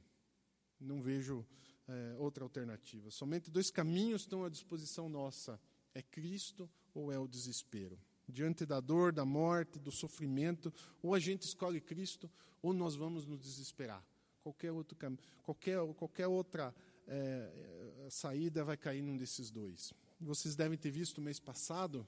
Não 0.79 1.01
vejo 1.01 1.45
é, 1.87 2.15
outra 2.17 2.43
alternativa. 2.43 3.09
Somente 3.11 3.51
dois 3.51 3.69
caminhos 3.71 4.21
estão 4.21 4.43
à 4.43 4.49
disposição 4.49 5.09
nossa: 5.09 5.59
é 5.93 6.01
Cristo 6.01 6.69
ou 6.93 7.11
é 7.11 7.19
o 7.19 7.27
desespero. 7.27 7.99
Diante 8.27 8.65
da 8.65 8.79
dor, 8.79 9.11
da 9.11 9.25
morte, 9.25 9.79
do 9.79 9.91
sofrimento, 9.91 10.71
ou 11.01 11.15
a 11.15 11.19
gente 11.19 11.43
escolhe 11.43 11.81
Cristo, 11.81 12.29
ou 12.61 12.73
nós 12.73 12.95
vamos 12.95 13.25
nos 13.25 13.41
desesperar. 13.41 14.05
Qualquer, 14.43 14.71
outro, 14.71 14.97
qualquer, 15.43 15.79
qualquer 15.95 16.27
outra 16.27 16.73
é, 17.07 18.07
saída 18.09 18.63
vai 18.63 18.77
cair 18.77 19.01
num 19.01 19.17
desses 19.17 19.49
dois. 19.49 19.93
Vocês 20.21 20.55
devem 20.55 20.77
ter 20.77 20.91
visto 20.91 21.21
mês 21.21 21.39
passado, 21.39 22.07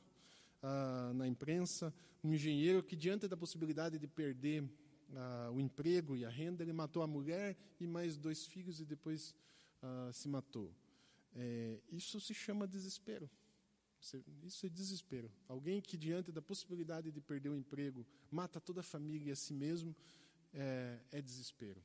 ah, 0.61 1.11
na 1.15 1.27
imprensa, 1.27 1.93
um 2.23 2.33
engenheiro 2.33 2.83
que, 2.83 2.95
diante 2.95 3.27
da 3.27 3.35
possibilidade 3.35 3.97
de 3.97 4.07
perder 4.07 4.63
ah, 5.15 5.49
o 5.51 5.59
emprego 5.59 6.15
e 6.15 6.25
a 6.25 6.29
renda, 6.29 6.63
ele 6.63 6.73
matou 6.73 7.03
a 7.03 7.07
mulher 7.07 7.57
e 7.79 7.87
mais 7.87 8.17
dois 8.17 8.45
filhos 8.45 8.79
e 8.79 8.85
depois 8.85 9.35
uh, 9.81 10.13
se 10.13 10.27
matou. 10.27 10.73
É, 11.33 11.79
isso 11.91 12.19
se 12.19 12.33
chama 12.33 12.67
desespero. 12.67 13.29
Isso 14.43 14.65
é 14.65 14.69
desespero. 14.69 15.31
Alguém 15.47 15.79
que, 15.79 15.95
diante 15.95 16.31
da 16.31 16.41
possibilidade 16.41 17.11
de 17.11 17.21
perder 17.21 17.49
o 17.49 17.55
emprego, 17.55 18.05
mata 18.31 18.59
toda 18.59 18.79
a 18.79 18.83
família 18.83 19.29
e 19.29 19.31
a 19.31 19.35
si 19.35 19.53
mesmo, 19.53 19.95
é, 20.53 20.99
é 21.11 21.21
desespero. 21.21 21.83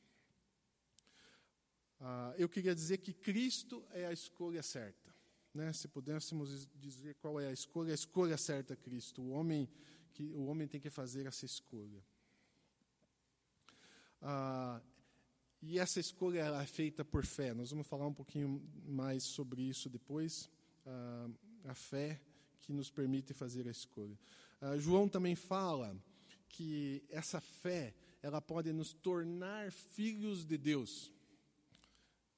Ah, 2.00 2.34
eu 2.38 2.48
queria 2.48 2.74
dizer 2.74 2.98
que 2.98 3.12
Cristo 3.12 3.84
é 3.90 4.06
a 4.06 4.12
escolha 4.12 4.62
certa. 4.62 5.14
Né? 5.52 5.72
Se 5.72 5.88
pudéssemos 5.88 6.66
dizer 6.74 7.14
qual 7.16 7.38
é 7.38 7.48
a 7.48 7.52
escolha, 7.52 7.92
a 7.92 7.94
escolha 7.94 8.36
certa 8.36 8.72
é 8.72 8.76
Cristo. 8.76 9.20
O 9.20 9.30
homem, 9.30 9.68
que, 10.14 10.24
o 10.34 10.46
homem 10.46 10.66
tem 10.66 10.80
que 10.80 10.90
fazer 10.90 11.26
essa 11.26 11.44
escolha. 11.44 12.02
Ah, 14.20 14.80
e 15.62 15.78
essa 15.78 15.98
escolha 16.00 16.40
é 16.40 16.66
feita 16.66 17.04
por 17.04 17.24
fé. 17.24 17.52
Nós 17.54 17.70
vamos 17.70 17.86
falar 17.86 18.06
um 18.06 18.14
pouquinho 18.14 18.62
mais 18.84 19.22
sobre 19.22 19.62
isso 19.62 19.88
depois. 19.88 20.50
Ah, 20.84 21.28
a 21.64 21.74
fé 21.74 22.20
que 22.62 22.72
nos 22.72 22.90
permite 22.90 23.32
fazer 23.32 23.66
a 23.66 23.70
escolha. 23.70 24.18
Ah, 24.60 24.76
João 24.76 25.08
também 25.08 25.34
fala 25.34 25.96
que 26.48 27.04
essa 27.10 27.40
fé 27.40 27.94
ela 28.22 28.40
pode 28.40 28.72
nos 28.72 28.92
tornar 28.92 29.70
filhos 29.70 30.44
de 30.44 30.56
Deus. 30.56 31.12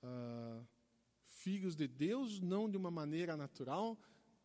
Ah, 0.02 0.62
filhos 1.26 1.76
de 1.76 1.86
Deus, 1.86 2.40
não 2.40 2.68
de 2.68 2.76
uma 2.76 2.90
maneira 2.90 3.36
natural, 3.36 3.98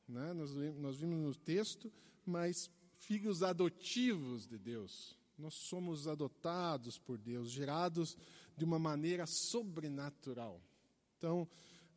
né? 0.08 0.34
nós, 0.34 0.54
nós 0.78 0.98
vimos 0.98 1.20
no 1.20 1.36
texto, 1.36 1.92
mas 2.26 2.70
filhos 2.96 3.44
adotivos 3.44 4.48
de 4.48 4.58
Deus. 4.58 5.18
Nós 5.38 5.54
somos 5.56 6.08
adotados 6.08 6.98
por 6.98 7.18
Deus, 7.18 7.50
gerados 7.50 8.16
de 8.56 8.64
uma 8.64 8.78
maneira 8.78 9.26
sobrenatural. 9.26 10.62
Então, 11.18 11.48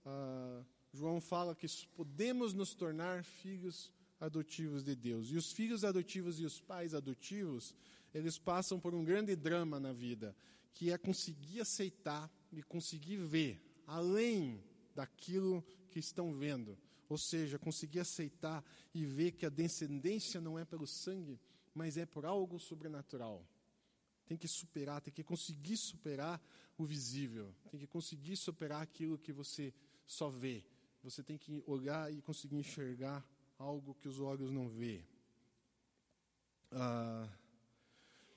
ah, 0.05 0.65
João 0.93 1.21
fala 1.21 1.55
que 1.55 1.67
podemos 1.95 2.55
nos 2.55 2.75
tornar 2.75 3.25
filhos 3.25 3.93
adotivos 4.19 4.83
de 4.83 4.95
Deus. 4.95 5.31
E 5.31 5.37
os 5.37 5.53
filhos 5.53 5.85
adotivos 5.85 6.41
e 6.41 6.45
os 6.45 6.61
pais 6.61 6.95
adotivos, 6.95 7.75
eles 8.15 8.39
passam 8.39 8.81
por 8.81 8.95
um 8.95 9.05
grande 9.05 9.37
drama 9.37 9.79
na 9.79 9.93
vida, 9.93 10.35
que 10.73 10.91
é 10.91 10.99
conseguir 10.99 11.61
aceitar 11.61 12.31
e 12.51 12.63
conseguir 12.63 13.19
ver 13.19 13.61
além 13.87 14.63
daquilo 14.95 15.65
que 15.91 15.99
estão 15.99 16.33
vendo. 16.33 16.79
Ou 17.09 17.19
seja, 17.19 17.59
conseguir 17.59 18.01
aceitar 18.01 18.65
e 18.95 19.05
ver 19.05 19.33
que 19.33 19.47
a 19.47 19.51
descendência 19.51 20.41
não 20.41 20.59
é 20.59 20.65
pelo 20.65 20.87
sangue, 20.87 21.39
mas 21.77 21.99
é 21.99 22.07
por 22.07 22.25
algo 22.25 22.59
sobrenatural. 22.59 23.47
tem 24.27 24.37
que 24.37 24.49
superar, 24.49 25.01
tem 25.03 25.13
que 25.13 25.23
conseguir 25.23 25.77
superar 25.77 26.43
o 26.77 26.85
visível, 26.85 27.55
tem 27.71 27.79
que 27.79 27.87
conseguir 27.87 28.37
superar 28.37 28.83
aquilo 28.83 29.19
que 29.19 29.33
você 29.33 29.73
só 30.07 30.29
vê. 30.29 30.65
Você 31.05 31.23
tem 31.23 31.37
que 31.39 31.63
olhar 31.67 32.13
e 32.13 32.21
conseguir 32.23 32.57
enxergar 32.57 33.25
algo 33.59 33.95
que 33.95 34.09
os 34.09 34.19
olhos 34.19 34.51
não 34.51 34.69
vê. 34.69 35.05
Ah, 36.73 37.29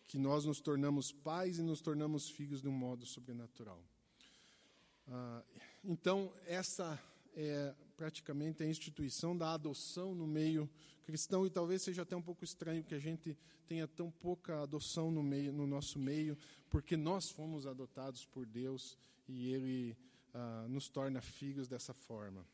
que 0.06 0.20
nós 0.20 0.46
nos 0.46 0.60
tornamos 0.60 1.12
pais 1.12 1.58
e 1.58 1.64
nos 1.64 1.82
tornamos 1.82 2.30
filhos 2.30 2.62
de 2.62 2.68
um 2.68 2.74
modo 2.74 3.06
sobrenatural. 3.06 3.82
Ah, 5.08 5.44
então, 5.84 6.32
essa 6.46 7.02
é 7.42 7.74
praticamente 7.96 8.62
a 8.62 8.68
instituição 8.68 9.38
da 9.38 9.54
adoção 9.54 10.14
no 10.14 10.28
meio 10.28 10.70
cristão 11.04 11.46
e 11.46 11.50
talvez 11.50 11.82
seja 11.82 12.04
até 12.04 12.16
um 12.16 12.22
pouco 12.22 12.44
estranho 12.44 12.84
que 12.84 12.94
a 12.94 13.00
gente 13.00 13.38
tenha 13.68 13.88
tão 13.88 14.12
pouca 14.12 14.62
adoção 14.62 15.10
no 15.10 15.24
meio 15.24 15.52
no 15.52 15.66
nosso 15.66 15.98
meio, 15.98 16.38
porque 16.70 16.96
nós 16.98 17.30
fomos 17.30 17.66
adotados 17.66 18.26
por 18.26 18.46
Deus 18.46 18.98
e 19.28 19.52
Ele 19.52 19.98
ah, 20.34 20.68
nos 20.70 20.90
torna 20.90 21.22
filhos 21.22 21.68
dessa 21.68 21.94
forma. 21.94 22.46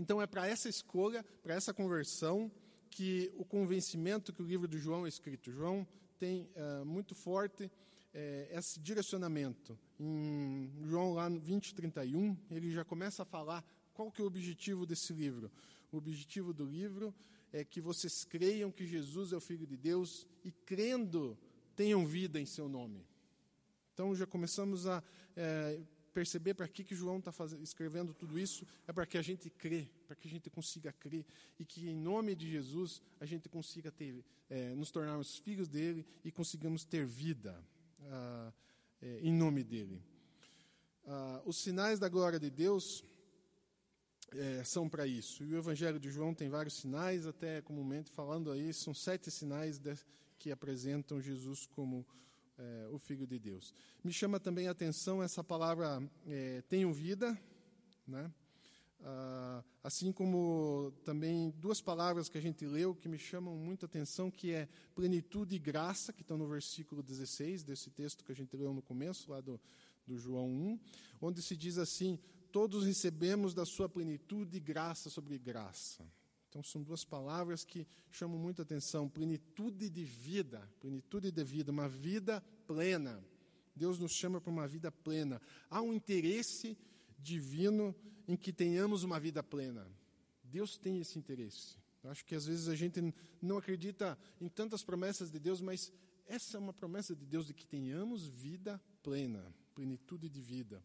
Então 0.00 0.22
é 0.22 0.26
para 0.28 0.46
essa 0.46 0.68
escolha, 0.68 1.24
para 1.42 1.54
essa 1.54 1.74
conversão 1.74 2.50
que 2.88 3.32
o 3.36 3.44
convencimento 3.44 4.32
que 4.32 4.40
o 4.40 4.46
livro 4.46 4.68
de 4.68 4.78
João 4.78 5.04
é 5.04 5.08
escrito. 5.08 5.50
João 5.50 5.86
tem 6.18 6.48
ah, 6.56 6.84
muito 6.84 7.14
forte 7.14 7.70
é, 8.14 8.48
esse 8.52 8.80
direcionamento. 8.80 9.78
Em 9.98 10.70
João 10.84 11.14
lá 11.14 11.28
no 11.28 11.40
20, 11.40 11.74
31, 11.74 12.36
ele 12.50 12.70
já 12.70 12.84
começa 12.84 13.22
a 13.22 13.26
falar 13.26 13.64
qual 13.92 14.10
que 14.10 14.20
é 14.20 14.24
o 14.24 14.28
objetivo 14.28 14.86
desse 14.86 15.12
livro. 15.12 15.50
O 15.90 15.96
objetivo 15.96 16.52
do 16.52 16.64
livro 16.64 17.14
é 17.52 17.64
que 17.64 17.80
vocês 17.80 18.24
creiam 18.24 18.70
que 18.70 18.86
Jesus 18.86 19.32
é 19.32 19.36
o 19.36 19.40
Filho 19.40 19.66
de 19.66 19.76
Deus 19.76 20.26
e, 20.44 20.50
crendo, 20.50 21.38
tenham 21.74 22.06
vida 22.06 22.40
em 22.40 22.46
seu 22.46 22.68
nome. 22.68 23.06
Então 23.94 24.14
já 24.14 24.26
começamos 24.26 24.86
a 24.86 25.02
é, 25.34 25.80
perceber 26.12 26.54
para 26.54 26.68
que, 26.68 26.84
que 26.84 26.94
João 26.94 27.18
está 27.18 27.32
escrevendo 27.60 28.14
tudo 28.14 28.38
isso, 28.38 28.66
é 28.86 28.92
para 28.92 29.06
que 29.06 29.18
a 29.18 29.22
gente 29.22 29.50
crê, 29.50 29.88
para 30.06 30.14
que 30.14 30.28
a 30.28 30.30
gente 30.30 30.50
consiga 30.50 30.92
crer 30.92 31.24
e 31.58 31.64
que 31.64 31.88
em 31.88 31.96
nome 31.96 32.34
de 32.34 32.48
Jesus 32.50 33.00
a 33.18 33.24
gente 33.24 33.48
consiga 33.48 33.90
ter, 33.90 34.24
é, 34.48 34.74
nos 34.74 34.90
tornarmos 34.90 35.38
filhos 35.38 35.68
dele 35.68 36.06
e 36.24 36.30
consigamos 36.30 36.84
ter 36.84 37.06
vida 37.06 37.64
ah, 38.06 38.52
é, 39.02 39.20
em 39.20 39.32
nome 39.32 39.62
dele. 39.62 40.02
Ah, 41.06 41.42
os 41.44 41.58
sinais 41.58 41.98
da 41.98 42.08
glória 42.08 42.38
de 42.38 42.50
Deus 42.50 43.04
é, 44.32 44.62
são 44.64 44.88
para 44.88 45.06
isso. 45.06 45.44
E 45.44 45.54
o 45.54 45.58
Evangelho 45.58 45.98
de 45.98 46.10
João 46.10 46.34
tem 46.34 46.48
vários 46.48 46.74
sinais, 46.74 47.26
até 47.26 47.62
comumente 47.62 48.10
falando 48.10 48.50
aí, 48.50 48.72
são 48.72 48.92
sete 48.92 49.30
sinais 49.30 49.78
de, 49.78 49.94
que 50.38 50.50
apresentam 50.50 51.20
Jesus 51.20 51.66
como 51.66 52.06
é, 52.58 52.88
o 52.90 52.98
Filho 52.98 53.26
de 53.26 53.38
Deus. 53.38 53.72
Me 54.02 54.12
chama 54.12 54.38
também 54.38 54.68
a 54.68 54.72
atenção 54.72 55.22
essa 55.22 55.42
palavra 55.42 56.02
é, 56.26 56.62
tenho 56.68 56.92
vida, 56.92 57.38
né? 58.06 58.30
Ah, 59.00 59.62
assim 59.82 60.10
como 60.10 60.92
também 61.04 61.50
duas 61.50 61.80
palavras 61.80 62.28
que 62.28 62.36
a 62.36 62.40
gente 62.40 62.66
leu 62.66 62.94
que 62.94 63.08
me 63.08 63.18
chamam 63.18 63.56
muita 63.56 63.86
atenção, 63.86 64.30
que 64.30 64.52
é 64.52 64.68
plenitude 64.94 65.54
e 65.54 65.58
graça, 65.58 66.12
que 66.12 66.22
estão 66.22 66.36
no 66.36 66.48
versículo 66.48 67.02
16 67.02 67.62
desse 67.62 67.90
texto 67.90 68.24
que 68.24 68.32
a 68.32 68.34
gente 68.34 68.56
leu 68.56 68.72
no 68.74 68.82
começo, 68.82 69.30
lá 69.30 69.40
do, 69.40 69.60
do 70.06 70.18
João 70.18 70.48
1, 70.48 70.80
onde 71.20 71.42
se 71.42 71.56
diz 71.56 71.78
assim: 71.78 72.18
Todos 72.50 72.84
recebemos 72.84 73.54
da 73.54 73.64
sua 73.64 73.88
plenitude 73.88 74.58
graça 74.58 75.08
sobre 75.08 75.38
graça. 75.38 76.04
Então, 76.48 76.62
são 76.62 76.82
duas 76.82 77.04
palavras 77.04 77.62
que 77.62 77.86
chamam 78.10 78.38
muita 78.38 78.62
atenção: 78.62 79.08
plenitude 79.08 79.88
de 79.88 80.04
vida, 80.04 80.68
plenitude 80.80 81.30
de 81.30 81.44
vida, 81.44 81.70
uma 81.70 81.88
vida 81.88 82.42
plena. 82.66 83.22
Deus 83.76 83.98
nos 84.00 84.10
chama 84.10 84.40
para 84.40 84.50
uma 84.50 84.66
vida 84.66 84.90
plena. 84.90 85.40
Há 85.70 85.80
um 85.80 85.94
interesse 85.94 86.76
divino 87.16 87.94
em 88.28 88.36
que 88.36 88.52
tenhamos 88.52 89.02
uma 89.02 89.18
vida 89.18 89.42
plena. 89.42 89.90
Deus 90.44 90.76
tem 90.76 91.00
esse 91.00 91.18
interesse. 91.18 91.76
Eu 92.04 92.10
acho 92.10 92.24
que 92.24 92.34
às 92.34 92.46
vezes 92.46 92.68
a 92.68 92.76
gente 92.76 93.12
não 93.40 93.56
acredita 93.56 94.16
em 94.40 94.48
tantas 94.48 94.84
promessas 94.84 95.30
de 95.30 95.38
Deus, 95.40 95.60
mas 95.60 95.90
essa 96.26 96.58
é 96.58 96.60
uma 96.60 96.72
promessa 96.72 97.16
de 97.16 97.24
Deus 97.24 97.46
de 97.46 97.54
que 97.54 97.66
tenhamos 97.66 98.26
vida 98.28 98.80
plena, 99.02 99.42
plenitude 99.74 100.28
de 100.28 100.40
vida. 100.40 100.82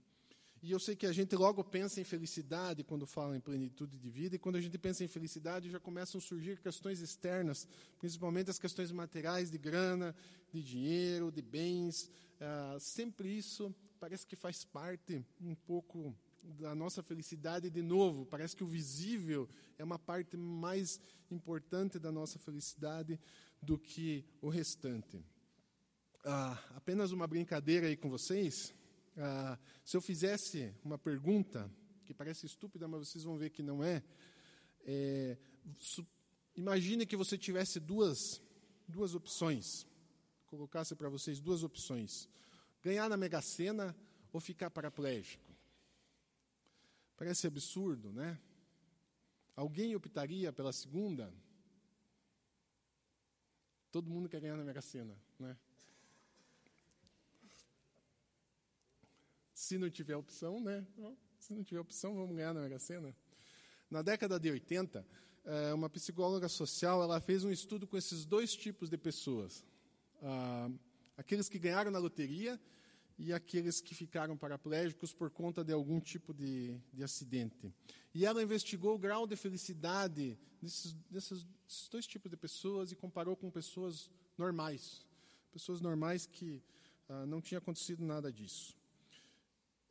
E 0.61 0.71
eu 0.71 0.79
sei 0.79 0.95
que 0.95 1.05
a 1.05 1.11
gente 1.11 1.35
logo 1.35 1.61
pensa 1.61 1.99
em 1.99 2.05
felicidade 2.05 2.85
quando 2.85 3.05
fala 3.05 3.35
em 3.35 3.41
plenitude 3.41 3.97
de 3.97 4.09
vida, 4.09 4.37
e 4.37 4.39
quando 4.39 4.55
a 4.55 4.61
gente 4.61 4.77
pensa 4.77 5.03
em 5.03 5.09
felicidade 5.09 5.69
já 5.69 5.77
começam 5.77 6.19
a 6.19 6.21
surgir 6.21 6.57
questões 6.61 7.01
externas, 7.01 7.67
principalmente 7.99 8.49
as 8.49 8.57
questões 8.57 8.89
materiais, 8.89 9.51
de 9.51 9.57
grana, 9.57 10.15
de 10.53 10.63
dinheiro, 10.63 11.29
de 11.29 11.41
bens. 11.41 12.09
Ah, 12.39 12.77
sempre 12.79 13.27
isso 13.37 13.75
parece 13.99 14.25
que 14.25 14.37
faz 14.37 14.63
parte 14.63 15.25
um 15.41 15.53
pouco 15.53 16.15
da 16.43 16.75
nossa 16.75 17.01
felicidade 17.01 17.69
de 17.69 17.81
novo. 17.81 18.25
Parece 18.25 18.55
que 18.55 18.63
o 18.63 18.67
visível 18.67 19.49
é 19.77 19.83
uma 19.83 19.97
parte 19.97 20.35
mais 20.37 20.99
importante 21.31 21.97
da 21.97 22.11
nossa 22.11 22.37
felicidade 22.37 23.19
do 23.61 23.77
que 23.77 24.25
o 24.41 24.49
restante. 24.49 25.23
Ah, 26.25 26.57
apenas 26.75 27.11
uma 27.11 27.27
brincadeira 27.27 27.87
aí 27.87 27.97
com 27.97 28.09
vocês. 28.09 28.73
Ah, 29.17 29.57
se 29.83 29.95
eu 29.95 30.01
fizesse 30.01 30.73
uma 30.83 30.97
pergunta, 30.97 31.69
que 32.05 32.13
parece 32.13 32.45
estúpida, 32.45 32.87
mas 32.87 33.07
vocês 33.07 33.23
vão 33.23 33.37
ver 33.37 33.49
que 33.49 33.63
não 33.63 33.83
é. 33.83 34.03
é 34.85 35.37
imagine 36.55 37.05
que 37.05 37.15
você 37.15 37.37
tivesse 37.37 37.79
duas, 37.79 38.17
duas 38.87 39.15
opções. 39.15 39.65
Colocasse 40.45 40.95
para 40.95 41.09
vocês 41.09 41.39
duas 41.39 41.63
opções: 41.63 42.29
ganhar 42.81 43.09
na 43.09 43.17
Mega 43.17 43.41
Sena 43.41 43.95
ou 44.31 44.39
ficar 44.39 44.69
paraplégico. 44.69 45.42
Parece 47.23 47.47
absurdo, 47.47 48.11
né? 48.11 48.37
Alguém 49.55 49.95
optaria 49.95 50.51
pela 50.51 50.73
segunda? 50.73 51.33
Todo 53.89 54.09
mundo 54.09 54.27
quer 54.27 54.41
ganhar 54.41 54.57
na 54.57 54.63
Mega 54.65 54.81
Sena, 54.81 55.17
né? 55.39 55.55
Se 59.53 59.77
não 59.77 59.89
tiver 59.89 60.17
opção, 60.17 60.59
né? 60.59 60.85
Se 61.39 61.53
não 61.53 61.63
tiver 61.63 61.79
opção, 61.79 62.13
vamos 62.13 62.35
ganhar 62.35 62.53
na 62.53 62.59
Mega 62.59 62.77
Sena. 62.77 63.15
Na 63.89 64.01
década 64.01 64.37
de 64.37 64.51
80, 64.51 65.07
eh, 65.45 65.73
uma 65.73 65.89
psicóloga 65.89 66.49
social 66.49 67.01
ela 67.01 67.21
fez 67.21 67.45
um 67.45 67.51
estudo 67.51 67.87
com 67.87 67.95
esses 67.95 68.25
dois 68.25 68.53
tipos 68.53 68.89
de 68.89 68.97
pessoas. 68.97 69.65
Ah, 70.21 70.69
aqueles 71.15 71.47
que 71.47 71.57
ganharam 71.57 71.89
na 71.89 71.99
loteria 71.99 72.59
e 73.17 73.31
aqueles 73.31 73.79
que 73.79 73.93
ficaram 73.93 74.37
paraplégicos 74.37 75.13
por 75.13 75.29
conta 75.29 75.63
de 75.63 75.71
algum 75.71 75.99
tipo 75.99 76.33
de, 76.33 76.77
de 76.91 77.03
acidente. 77.03 77.73
E 78.13 78.25
ela 78.25 78.41
investigou 78.41 78.95
o 78.95 78.99
grau 78.99 79.27
de 79.27 79.35
felicidade 79.35 80.37
desses, 80.61 80.93
desses, 81.09 81.43
desses 81.43 81.89
dois 81.89 82.07
tipos 82.07 82.29
de 82.29 82.37
pessoas 82.37 82.91
e 82.91 82.95
comparou 82.95 83.35
com 83.35 83.49
pessoas 83.49 84.09
normais. 84.37 85.05
Pessoas 85.51 85.81
normais 85.81 86.25
que 86.25 86.63
ah, 87.09 87.25
não 87.25 87.41
tinha 87.41 87.57
acontecido 87.57 88.03
nada 88.03 88.31
disso. 88.31 88.75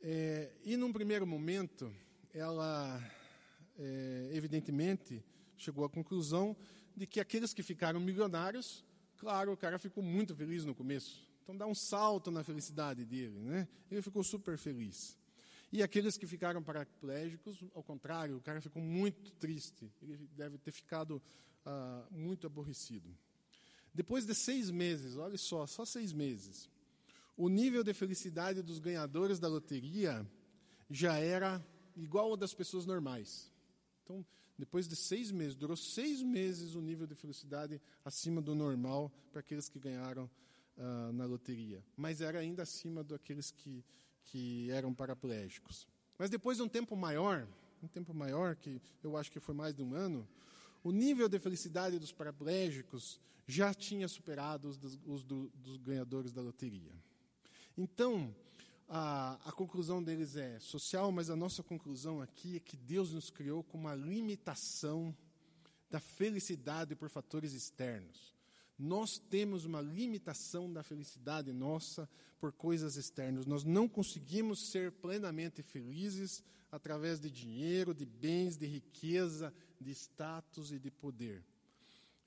É, 0.01 0.51
e 0.65 0.75
num 0.75 0.91
primeiro 0.91 1.25
momento, 1.25 1.93
ela, 2.33 3.01
é, 3.77 4.31
evidentemente, 4.33 5.23
chegou 5.57 5.85
à 5.85 5.89
conclusão 5.89 6.57
de 6.95 7.07
que 7.07 7.19
aqueles 7.19 7.53
que 7.53 7.63
ficaram 7.63 7.99
milionários, 7.99 8.83
claro, 9.17 9.53
o 9.53 9.57
cara 9.57 9.79
ficou 9.79 10.03
muito 10.03 10.35
feliz 10.35 10.65
no 10.65 10.75
começo. 10.75 11.25
Então 11.43 11.55
dá 11.55 11.67
um 11.67 11.75
salto 11.75 12.31
na 12.31 12.43
felicidade 12.43 13.03
dele, 13.05 13.39
né? 13.39 13.67
Ele 13.91 14.01
ficou 14.01 14.23
super 14.23 14.57
feliz. 14.57 15.17
E 15.71 15.83
aqueles 15.83 16.17
que 16.17 16.25
ficaram 16.25 16.63
paraplégicos, 16.63 17.63
ao 17.73 17.83
contrário, 17.83 18.37
o 18.37 18.41
cara 18.41 18.61
ficou 18.61 18.81
muito 18.81 19.31
triste. 19.33 19.91
Ele 20.01 20.29
deve 20.35 20.57
ter 20.57 20.71
ficado 20.71 21.21
ah, 21.65 22.05
muito 22.11 22.47
aborrecido. 22.47 23.09
Depois 23.93 24.25
de 24.25 24.33
seis 24.33 24.69
meses, 24.69 25.17
olha 25.17 25.37
só, 25.37 25.67
só 25.67 25.83
seis 25.83 26.13
meses, 26.13 26.69
o 27.35 27.49
nível 27.49 27.83
de 27.83 27.93
felicidade 27.93 28.61
dos 28.61 28.79
ganhadores 28.79 29.39
da 29.39 29.47
loteria 29.47 30.25
já 30.89 31.17
era 31.17 31.63
igual 31.95 32.31
ao 32.31 32.37
das 32.37 32.53
pessoas 32.53 32.85
normais. 32.85 33.51
Então, 34.03 34.25
depois 34.57 34.87
de 34.87 34.95
seis 34.95 35.31
meses, 35.31 35.55
durou 35.55 35.75
seis 35.75 36.21
meses 36.21 36.75
o 36.75 36.81
nível 36.81 37.07
de 37.07 37.15
felicidade 37.15 37.81
acima 38.05 38.41
do 38.41 38.55
normal 38.55 39.11
para 39.31 39.39
aqueles 39.39 39.67
que 39.67 39.79
ganharam 39.79 40.29
uh, 40.77 41.11
na 41.13 41.25
loteria. 41.25 41.83
Mas 41.95 42.21
era 42.21 42.39
ainda 42.39 42.63
acima 42.63 43.03
daqueles 43.03 43.51
que, 43.51 43.83
que 44.25 44.69
eram 44.71 44.93
paraplégicos. 44.93 45.87
Mas 46.17 46.29
depois 46.29 46.57
de 46.57 46.63
um 46.63 46.69
tempo 46.69 46.95
maior, 46.95 47.47
um 47.81 47.87
tempo 47.87 48.13
maior, 48.13 48.55
que 48.55 48.81
eu 49.03 49.17
acho 49.17 49.31
que 49.31 49.39
foi 49.39 49.53
mais 49.53 49.75
de 49.75 49.81
um 49.81 49.93
ano, 49.93 50.27
o 50.83 50.91
nível 50.91 51.27
de 51.27 51.39
felicidade 51.39 51.99
dos 51.99 52.11
paraplégicos 52.11 53.19
já 53.47 53.73
tinha 53.73 54.07
superado 54.07 54.69
os, 54.69 54.77
dos, 54.77 54.99
os 55.05 55.23
do, 55.23 55.49
dos 55.55 55.77
ganhadores 55.77 56.31
da 56.31 56.41
loteria. 56.41 56.93
Então, 57.77 58.33
a, 58.87 59.39
a, 59.45 59.51
conclusão 59.51 60.03
deles 60.03 60.35
é 60.35 60.59
social, 60.59 61.11
mas 61.11 61.29
a 61.29 61.35
nossa 61.35 61.63
conclusão 61.63 62.21
aqui 62.21 62.57
é 62.57 62.59
que 62.59 62.77
Deus 62.77 63.11
nos 63.11 63.29
criou 63.29 63.63
com 63.63 63.77
uma 63.77 63.95
limitação 63.95 65.15
da 65.89 65.99
felicidade 65.99 66.95
por 66.95 67.09
fatores 67.09 67.53
externos. 67.53 68.32
Nós 68.83 69.17
temos 69.17 69.63
uma 69.63 69.79
limitação 69.79 70.71
da 70.71 70.83
felicidade 70.83 71.53
nossa 71.53 72.09
por 72.37 72.51
coisas 72.51 72.97
externas. 72.97 73.45
Nós 73.45 73.63
não 73.63 73.87
conseguimos 73.87 74.71
ser 74.71 74.91
plenamente 74.91 75.63
felizes 75.63 76.43
através 76.69 77.17
de 77.17 77.31
dinheiro, 77.31 77.93
de 77.93 78.05
bens, 78.05 78.57
de 78.57 78.65
riqueza, 78.65 79.53
de 79.79 79.91
status 79.91 80.73
e 80.73 80.79
de 80.79 80.91
poder. 80.91 81.41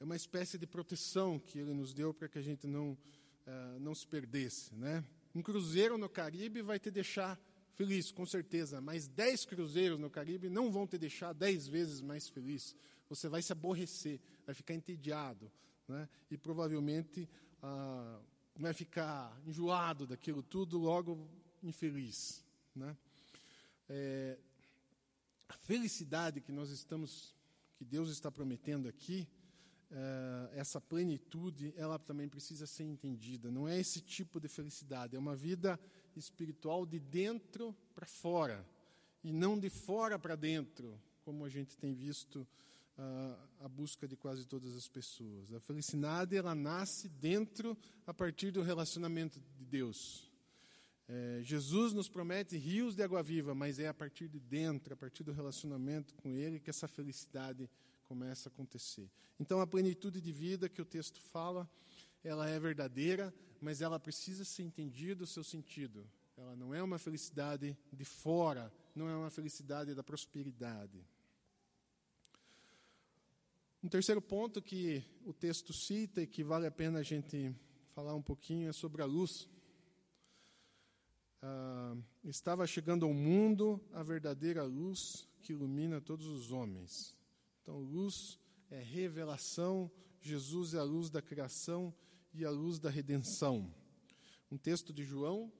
É 0.00 0.04
uma 0.04 0.16
espécie 0.16 0.56
de 0.56 0.66
proteção 0.66 1.38
que 1.38 1.58
ele 1.58 1.74
nos 1.74 1.92
deu 1.92 2.14
para 2.14 2.26
que 2.26 2.38
a 2.38 2.42
gente 2.42 2.66
não, 2.66 2.92
uh, 2.92 3.78
não 3.78 3.94
se 3.94 4.06
perdesse. 4.06 4.74
Né? 4.74 5.04
Um 5.34 5.42
cruzeiro 5.42 5.98
no 5.98 6.08
Caribe 6.08 6.62
vai 6.62 6.78
te 6.78 6.90
deixar 6.90 7.38
feliz, 7.74 8.10
com 8.10 8.24
certeza, 8.24 8.80
mas 8.80 9.06
dez 9.06 9.44
cruzeiros 9.44 10.00
no 10.00 10.08
Caribe 10.08 10.48
não 10.48 10.72
vão 10.72 10.86
te 10.86 10.96
deixar 10.96 11.34
dez 11.34 11.68
vezes 11.68 12.00
mais 12.00 12.30
feliz. 12.30 12.74
Você 13.10 13.28
vai 13.28 13.42
se 13.42 13.52
aborrecer, 13.52 14.18
vai 14.46 14.54
ficar 14.54 14.72
entediado, 14.72 15.52
né? 15.88 16.08
e 16.30 16.36
provavelmente 16.36 17.28
ah, 17.62 18.20
vai 18.56 18.72
ficar 18.72 19.38
enjoado 19.46 20.06
daquilo 20.06 20.42
tudo, 20.42 20.78
logo 20.78 21.28
infeliz. 21.62 22.44
Né? 22.74 22.96
É, 23.88 24.38
a 25.48 25.54
felicidade 25.54 26.40
que 26.40 26.52
nós 26.52 26.70
estamos, 26.70 27.34
que 27.76 27.84
Deus 27.84 28.10
está 28.10 28.30
prometendo 28.30 28.88
aqui, 28.88 29.28
é, 29.90 30.58
essa 30.58 30.80
plenitude, 30.80 31.72
ela 31.76 31.98
também 31.98 32.28
precisa 32.28 32.66
ser 32.66 32.84
entendida. 32.84 33.50
Não 33.50 33.68
é 33.68 33.78
esse 33.78 34.00
tipo 34.00 34.40
de 34.40 34.48
felicidade, 34.48 35.16
é 35.16 35.18
uma 35.18 35.36
vida 35.36 35.78
espiritual 36.16 36.86
de 36.86 36.98
dentro 36.98 37.76
para 37.94 38.06
fora 38.06 38.66
e 39.22 39.32
não 39.32 39.58
de 39.58 39.68
fora 39.68 40.18
para 40.18 40.34
dentro, 40.34 41.00
como 41.24 41.44
a 41.44 41.48
gente 41.48 41.76
tem 41.76 41.92
visto 41.92 42.46
uh, 42.98 43.64
a 43.64 43.68
busca 43.68 44.06
de 44.06 44.16
quase 44.16 44.46
todas 44.46 44.74
as 44.76 44.88
pessoas. 44.88 45.52
A 45.52 45.60
felicidade 45.60 46.36
ela 46.36 46.54
nasce 46.54 47.08
dentro 47.08 47.76
a 48.06 48.14
partir 48.14 48.50
do 48.50 48.62
relacionamento 48.62 49.40
de 49.58 49.64
Deus. 49.64 50.30
É, 51.08 51.40
Jesus 51.42 51.92
nos 51.92 52.08
promete 52.08 52.56
rios 52.56 52.96
de 52.96 53.02
água 53.02 53.22
viva, 53.22 53.54
mas 53.54 53.78
é 53.78 53.86
a 53.86 53.94
partir 53.94 54.28
de 54.28 54.40
dentro, 54.40 54.92
a 54.92 54.96
partir 54.96 55.22
do 55.22 55.32
relacionamento 55.32 56.12
com 56.14 56.34
Ele, 56.34 56.58
que 56.58 56.70
essa 56.70 56.88
felicidade 56.88 57.70
começa 58.04 58.48
a 58.48 58.52
acontecer. 58.52 59.08
Então, 59.38 59.60
a 59.60 59.66
plenitude 59.66 60.20
de 60.20 60.32
vida 60.32 60.68
que 60.68 60.82
o 60.82 60.84
texto 60.84 61.20
fala, 61.20 61.68
ela 62.24 62.48
é 62.48 62.58
verdadeira, 62.58 63.32
mas 63.60 63.80
ela 63.80 64.00
precisa 64.00 64.44
ser 64.44 64.64
entendida 64.64 65.22
o 65.22 65.26
seu 65.26 65.44
sentido. 65.44 66.04
Ela 66.36 66.56
não 66.56 66.74
é 66.74 66.82
uma 66.82 66.98
felicidade 66.98 67.76
de 67.92 68.04
fora, 68.04 68.72
não 68.94 69.08
é 69.08 69.16
uma 69.16 69.30
felicidade 69.30 69.94
da 69.94 70.02
prosperidade. 70.02 71.04
Um 73.86 73.88
terceiro 73.88 74.20
ponto 74.20 74.60
que 74.60 75.00
o 75.24 75.32
texto 75.32 75.72
cita 75.72 76.20
e 76.20 76.26
que 76.26 76.42
vale 76.42 76.66
a 76.66 76.72
pena 76.72 76.98
a 76.98 77.02
gente 77.04 77.54
falar 77.94 78.16
um 78.16 78.20
pouquinho 78.20 78.68
é 78.68 78.72
sobre 78.72 79.00
a 79.00 79.04
luz. 79.04 79.48
Ah, 81.40 81.96
estava 82.24 82.66
chegando 82.66 83.06
ao 83.06 83.14
mundo 83.14 83.80
a 83.92 84.02
verdadeira 84.02 84.64
luz 84.64 85.28
que 85.40 85.52
ilumina 85.52 86.00
todos 86.00 86.26
os 86.26 86.50
homens. 86.50 87.14
Então, 87.62 87.78
luz 87.78 88.40
é 88.72 88.82
revelação, 88.82 89.88
Jesus 90.20 90.74
é 90.74 90.78
a 90.78 90.82
luz 90.82 91.08
da 91.08 91.22
criação 91.22 91.94
e 92.34 92.44
a 92.44 92.50
luz 92.50 92.80
da 92.80 92.90
redenção. 92.90 93.72
Um 94.50 94.58
texto 94.58 94.92
de 94.92 95.04
João, 95.04 95.52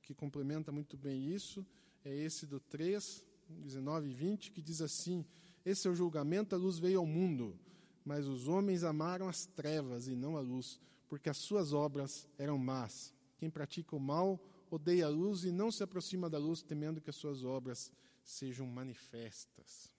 que 0.00 0.14
complementa 0.14 0.72
muito 0.72 0.96
bem 0.96 1.34
isso, 1.34 1.66
é 2.02 2.16
esse 2.16 2.46
do 2.46 2.60
3, 2.60 3.22
19 3.46 4.08
e 4.08 4.14
20, 4.14 4.52
que 4.52 4.62
diz 4.62 4.80
assim: 4.80 5.22
Esse 5.68 5.86
é 5.86 5.90
o 5.90 5.94
julgamento, 5.94 6.54
a 6.54 6.58
luz 6.58 6.78
veio 6.78 6.98
ao 6.98 7.04
mundo, 7.04 7.54
mas 8.02 8.26
os 8.26 8.48
homens 8.48 8.84
amaram 8.84 9.28
as 9.28 9.44
trevas 9.44 10.08
e 10.08 10.16
não 10.16 10.34
a 10.34 10.40
luz, 10.40 10.80
porque 11.10 11.28
as 11.28 11.36
suas 11.36 11.74
obras 11.74 12.26
eram 12.38 12.56
más. 12.56 13.12
Quem 13.36 13.50
pratica 13.50 13.94
o 13.94 14.00
mal 14.00 14.42
odeia 14.70 15.04
a 15.04 15.10
luz 15.10 15.44
e 15.44 15.52
não 15.52 15.70
se 15.70 15.82
aproxima 15.82 16.30
da 16.30 16.38
luz, 16.38 16.62
temendo 16.62 17.02
que 17.02 17.10
as 17.10 17.16
suas 17.16 17.44
obras 17.44 17.92
sejam 18.24 18.66
manifestas. 18.66 19.92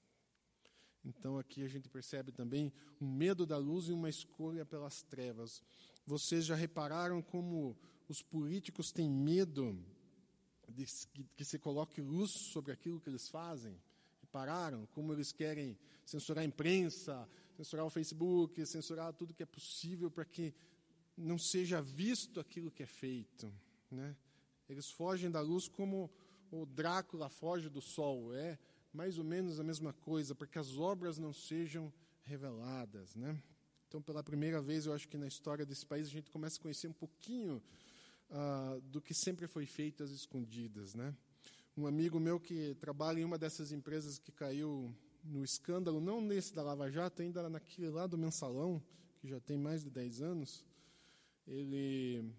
Então 1.06 1.38
aqui 1.38 1.64
a 1.64 1.68
gente 1.68 1.88
percebe 1.88 2.32
também 2.32 2.74
um 3.00 3.08
medo 3.08 3.46
da 3.46 3.58
luz 3.58 3.90
e 3.90 3.94
uma 3.94 4.10
escolha 4.10 4.66
pelas 4.66 5.04
trevas. 5.04 5.62
Vocês 6.04 6.48
já 6.48 6.56
repararam 6.56 7.22
como 7.22 7.78
os 8.08 8.24
políticos 8.24 8.92
têm 8.92 9.08
medo 9.08 9.78
de 10.68 10.88
que, 11.36 11.46
se 11.46 11.60
coloque 11.60 12.02
luz 12.02 12.32
sobre 12.32 12.72
aquilo 12.72 13.00
que 13.00 13.08
eles 13.08 13.30
fazem? 13.30 13.80
Repararam 14.30 14.86
como 14.92 15.12
eles 15.12 15.32
querem 15.32 15.76
censurar 16.06 16.44
a 16.44 16.46
imprensa, 16.46 17.28
censurar 17.58 17.84
o 17.84 17.90
Facebook, 17.90 18.64
censurar 18.64 19.12
tudo 19.14 19.34
que 19.34 19.42
é 19.42 19.46
possível 19.46 20.12
para 20.12 20.24
que 20.24 20.54
não 21.18 21.40
seja 21.40 21.82
visto 21.82 22.40
aquilo 22.40 22.70
que 22.70 22.84
é 22.84 22.86
feito, 22.86 23.52
né? 23.90 24.16
Eles 24.70 24.92
fogem 24.92 25.32
da 25.32 25.42
luz 25.42 25.68
como 25.68 26.12
o 26.52 26.64
Drácula 26.64 27.28
foge 27.28 27.70
do 27.70 27.82
sol, 27.82 28.36
é 28.36 28.60
mais 28.94 29.18
ou 29.18 29.24
menos 29.24 29.60
a 29.60 29.64
mesma 29.64 29.94
coisa, 29.94 30.36
para 30.36 30.46
que 30.46 30.60
as 30.60 30.78
obras 30.78 31.18
não 31.18 31.34
sejam 31.34 31.92
reveladas. 32.22 33.16
Né? 33.16 33.42
Então, 33.88 34.00
pela 34.00 34.24
primeira 34.24 34.62
vez, 34.62 34.86
eu 34.86 34.94
acho 34.94 35.08
que 35.08 35.18
na 35.18 35.28
história 35.28 35.66
desse 35.66 35.88
país 35.88 36.08
a 36.08 36.12
gente 36.12 36.30
começa 36.30 36.60
a 36.60 36.62
conhecer 36.62 36.88
um 36.88 36.94
pouquinho 36.94 37.62
ah, 38.30 38.80
do 38.84 39.02
que 39.02 39.14
sempre 39.14 39.48
foi 39.48 39.66
feito 39.66 40.04
às 40.04 40.12
escondidas. 40.12 40.94
Né? 40.94 41.16
Um 41.78 41.88
amigo 41.88 42.20
meu 42.20 42.40
que 42.40 42.76
trabalha 42.76 43.20
em 43.20 43.24
uma 43.24 43.38
dessas 43.38 43.72
empresas 43.72 44.20
que 44.20 44.32
caiu 44.32 44.94
no 45.24 45.44
escândalo, 45.44 46.00
não 46.00 46.22
nesse 46.22 46.54
da 46.54 46.64
Lava 46.64 46.90
Jato, 46.90 47.22
ainda 47.22 47.50
naquele 47.50 47.90
lá 47.90 48.08
do 48.08 48.18
mensalão, 48.18 48.82
que 49.20 49.28
já 49.28 49.40
tem 49.40 49.58
mais 49.58 49.84
de 49.84 49.90
10 49.90 50.22
anos, 50.22 50.66
ele 51.48 52.34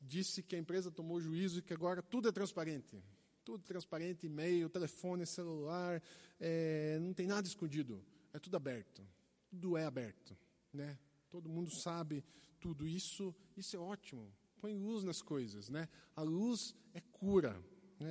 disse 0.00 0.42
que 0.42 0.56
a 0.56 0.58
empresa 0.58 0.90
tomou 0.90 1.20
juízo 1.20 1.58
e 1.58 1.62
que 1.62 1.72
agora 1.72 2.02
tudo 2.02 2.28
é 2.28 2.32
transparente 2.32 3.02
tudo 3.46 3.62
transparente, 3.62 4.26
e-mail, 4.26 4.68
telefone, 4.68 5.24
celular, 5.24 6.02
é, 6.40 6.98
não 6.98 7.14
tem 7.14 7.28
nada 7.28 7.46
escondido, 7.46 8.04
é 8.32 8.40
tudo 8.40 8.56
aberto, 8.56 9.06
tudo 9.48 9.76
é 9.76 9.84
aberto, 9.84 10.36
né? 10.72 10.98
Todo 11.30 11.48
mundo 11.48 11.70
sabe 11.70 12.24
tudo 12.58 12.88
isso, 12.88 13.32
isso 13.56 13.76
é 13.76 13.78
ótimo. 13.78 14.34
Põe 14.60 14.74
luz 14.74 15.04
nas 15.04 15.22
coisas, 15.22 15.68
né? 15.68 15.88
A 16.16 16.22
luz 16.22 16.74
é 16.92 17.00
cura? 17.00 17.56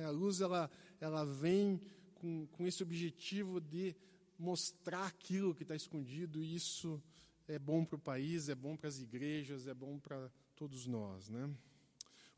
A 0.04 0.10
luz 0.10 0.40
ela 0.40 0.70
ela 1.00 1.24
vem 1.24 1.80
com, 2.14 2.46
com 2.52 2.66
esse 2.66 2.82
objetivo 2.82 3.60
de 3.60 3.94
mostrar 4.38 5.06
aquilo 5.06 5.54
que 5.54 5.62
está 5.62 5.74
escondido 5.74 6.42
e 6.42 6.54
isso 6.54 7.02
é 7.48 7.58
bom 7.58 7.84
para 7.84 7.96
o 7.96 7.98
país, 7.98 8.48
é 8.48 8.54
bom 8.54 8.76
para 8.76 8.88
as 8.88 8.98
igrejas, 8.98 9.66
é 9.66 9.74
bom 9.74 9.98
para 9.98 10.30
todos 10.56 10.86
nós, 10.86 11.28
né? 11.28 11.48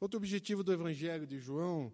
Outro 0.01 0.19
objetivo 0.19 0.63
do 0.63 0.73
Evangelho 0.73 1.27
de 1.27 1.39
João 1.39 1.93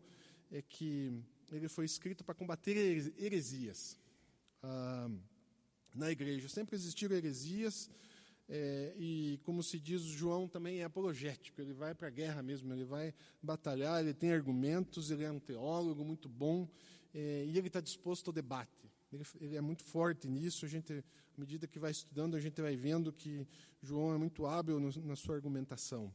é 0.50 0.60
que 0.60 1.22
ele 1.50 1.68
foi 1.68 1.84
escrito 1.84 2.24
para 2.24 2.34
combater 2.34 2.76
heresias 3.16 3.98
ah, 4.62 5.08
na 5.94 6.10
igreja. 6.10 6.48
Sempre 6.48 6.76
existiram 6.76 7.16
heresias, 7.16 7.88
é, 8.48 8.92
e 8.96 9.40
como 9.42 9.62
se 9.62 9.78
diz, 9.78 10.02
João 10.02 10.46
também 10.46 10.80
é 10.80 10.84
apologético, 10.84 11.60
ele 11.60 11.72
vai 11.72 11.94
para 11.94 12.08
a 12.08 12.10
guerra 12.10 12.42
mesmo, 12.42 12.72
ele 12.72 12.84
vai 12.84 13.14
batalhar, 13.42 14.00
ele 14.00 14.12
tem 14.12 14.32
argumentos, 14.32 15.10
ele 15.10 15.24
é 15.24 15.30
um 15.30 15.38
teólogo 15.38 16.04
muito 16.04 16.28
bom, 16.28 16.68
é, 17.14 17.44
e 17.46 17.56
ele 17.56 17.68
está 17.68 17.80
disposto 17.80 18.28
ao 18.28 18.32
debate. 18.32 18.90
Ele, 19.12 19.24
ele, 19.40 19.56
é 19.56 19.60
muito 19.60 19.84
forte 19.84 20.28
nisso, 20.28 20.66
a 20.66 20.68
gente, 20.68 20.92
à 20.92 21.40
medida 21.40 21.66
que 21.66 21.78
vai 21.78 21.90
estudando, 21.90 22.36
a 22.36 22.40
gente 22.40 22.60
vai 22.60 22.76
vendo 22.76 23.12
que 23.12 23.46
João 23.82 24.12
é 24.14 24.18
muito 24.18 24.44
hábil 24.44 24.78
no, 24.78 24.90
na 25.06 25.16
sua 25.16 25.36
argumentação. 25.36 26.12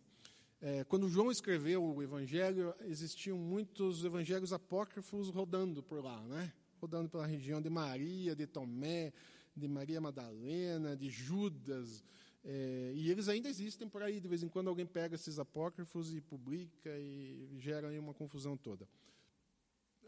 É, 0.62 0.84
quando 0.84 1.08
João 1.08 1.32
escreveu 1.32 1.84
o 1.84 2.04
Evangelho, 2.04 2.76
existiam 2.82 3.38
muitos 3.38 4.04
evangelhos 4.04 4.52
apócrifos 4.52 5.30
rodando 5.30 5.82
por 5.82 6.04
lá, 6.04 6.22
né? 6.24 6.52
rodando 6.82 7.10
pela 7.10 7.26
região 7.26 7.62
de 7.62 7.70
Maria, 7.70 8.36
de 8.36 8.46
Tomé, 8.48 9.14
de 9.56 9.68
Maria 9.68 10.00
Madalena, 10.00 10.96
de 10.96 11.10
Judas. 11.10 12.04
É, 12.44 12.94
e 12.96 13.10
eles 13.10 13.28
ainda 13.28 13.50
existem 13.50 13.88
por 13.88 14.02
aí. 14.02 14.20
De 14.20 14.28
vez 14.28 14.44
em 14.44 14.48
quando 14.48 14.70
alguém 14.70 14.86
pega 14.86 15.16
esses 15.16 15.40
apócrifos 15.40 16.14
e 16.14 16.22
publica 16.22 16.90
e 16.98 17.58
gera 17.60 17.90
aí 17.90 18.00
uma 18.00 18.14
confusão 18.14 18.56
toda. 18.58 18.88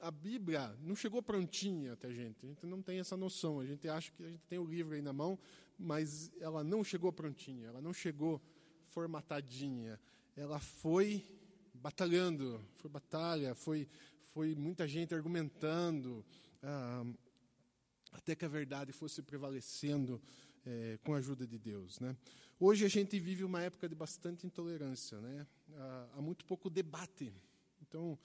A 0.02 0.10
Bíblia 0.10 0.76
não 0.82 0.96
chegou 0.96 1.22
prontinha 1.22 1.94
até 1.94 2.08
a 2.08 2.14
gente. 2.14 2.46
A 2.46 2.50
gente 2.50 2.66
não 2.66 2.82
tem 2.82 3.00
essa 3.00 3.16
noção. 3.16 3.60
A 3.60 3.66
gente 3.66 3.88
acha 3.88 4.12
que 4.12 4.24
a 4.24 4.30
gente 4.30 4.44
tem 4.48 4.58
o 4.58 4.66
livro 4.66 4.96
aí 4.96 5.02
na 5.02 5.14
mão, 5.14 5.38
mas 5.78 6.32
ela 6.40 6.64
não 6.64 6.84
chegou 6.84 7.12
prontinha. 7.12 7.68
Ela 7.68 7.82
não 7.82 7.94
chegou 7.94 8.42
formatadinha 8.88 10.00
ela 10.36 10.60
foi 10.60 11.24
batalhando, 11.74 12.62
foi 12.78 12.90
batalha, 12.90 13.54
foi, 13.56 13.88
foi 14.34 14.56
muita 14.56 14.88
gente 14.88 15.14
argumentando, 15.14 16.26
ah, 16.64 17.04
até 18.12 18.36
que 18.36 18.46
a 18.46 18.48
verdade 18.48 18.92
fosse 18.92 19.22
prevalecendo 19.22 20.22
é, 20.66 21.00
com 21.04 21.14
a 21.14 21.18
ajuda 21.18 21.48
de 21.48 21.58
Deus. 21.58 22.00
Né? 22.00 22.16
Hoje 22.60 22.86
a 22.86 22.90
gente 22.90 23.20
vive 23.20 23.44
uma 23.44 23.62
época 23.62 23.88
de 23.88 23.96
bastante 23.96 24.46
intolerância, 24.46 25.20
né? 25.20 25.48
há, 25.76 26.08
há 26.16 26.22
muito 26.22 26.46
pouco 26.46 26.70
debate. 26.70 27.34
Então, 27.82 28.18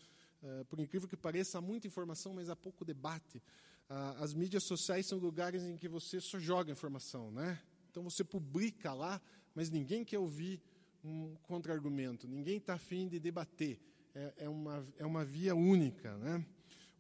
é, 0.42 0.64
por 0.64 0.78
incrível 0.80 1.08
que 1.08 1.16
pareça, 1.16 1.58
há 1.58 1.60
muita 1.60 1.86
informação, 1.86 2.34
mas 2.34 2.50
há 2.50 2.56
pouco 2.56 2.84
debate. 2.84 3.42
Ah, 3.88 4.16
as 4.18 4.34
mídias 4.34 4.64
sociais 4.64 5.06
são 5.06 5.18
lugares 5.18 5.62
em 5.62 5.76
que 5.76 5.88
você 5.88 6.20
só 6.20 6.38
joga 6.38 6.72
informação, 6.72 7.30
né? 7.30 7.60
Então 7.90 8.02
você 8.02 8.24
publica 8.24 8.92
lá, 8.92 9.20
mas 9.54 9.70
ninguém 9.70 10.04
quer 10.04 10.18
ouvir 10.18 10.60
um 11.04 11.36
contra-argumento, 11.42 12.26
ninguém 12.26 12.58
está 12.58 12.74
afim 12.74 13.08
de 13.08 13.20
debater. 13.20 13.80
É, 14.14 14.32
é, 14.38 14.48
uma, 14.48 14.84
é 14.98 15.06
uma 15.06 15.24
via 15.24 15.54
única. 15.54 16.16
Né? 16.16 16.44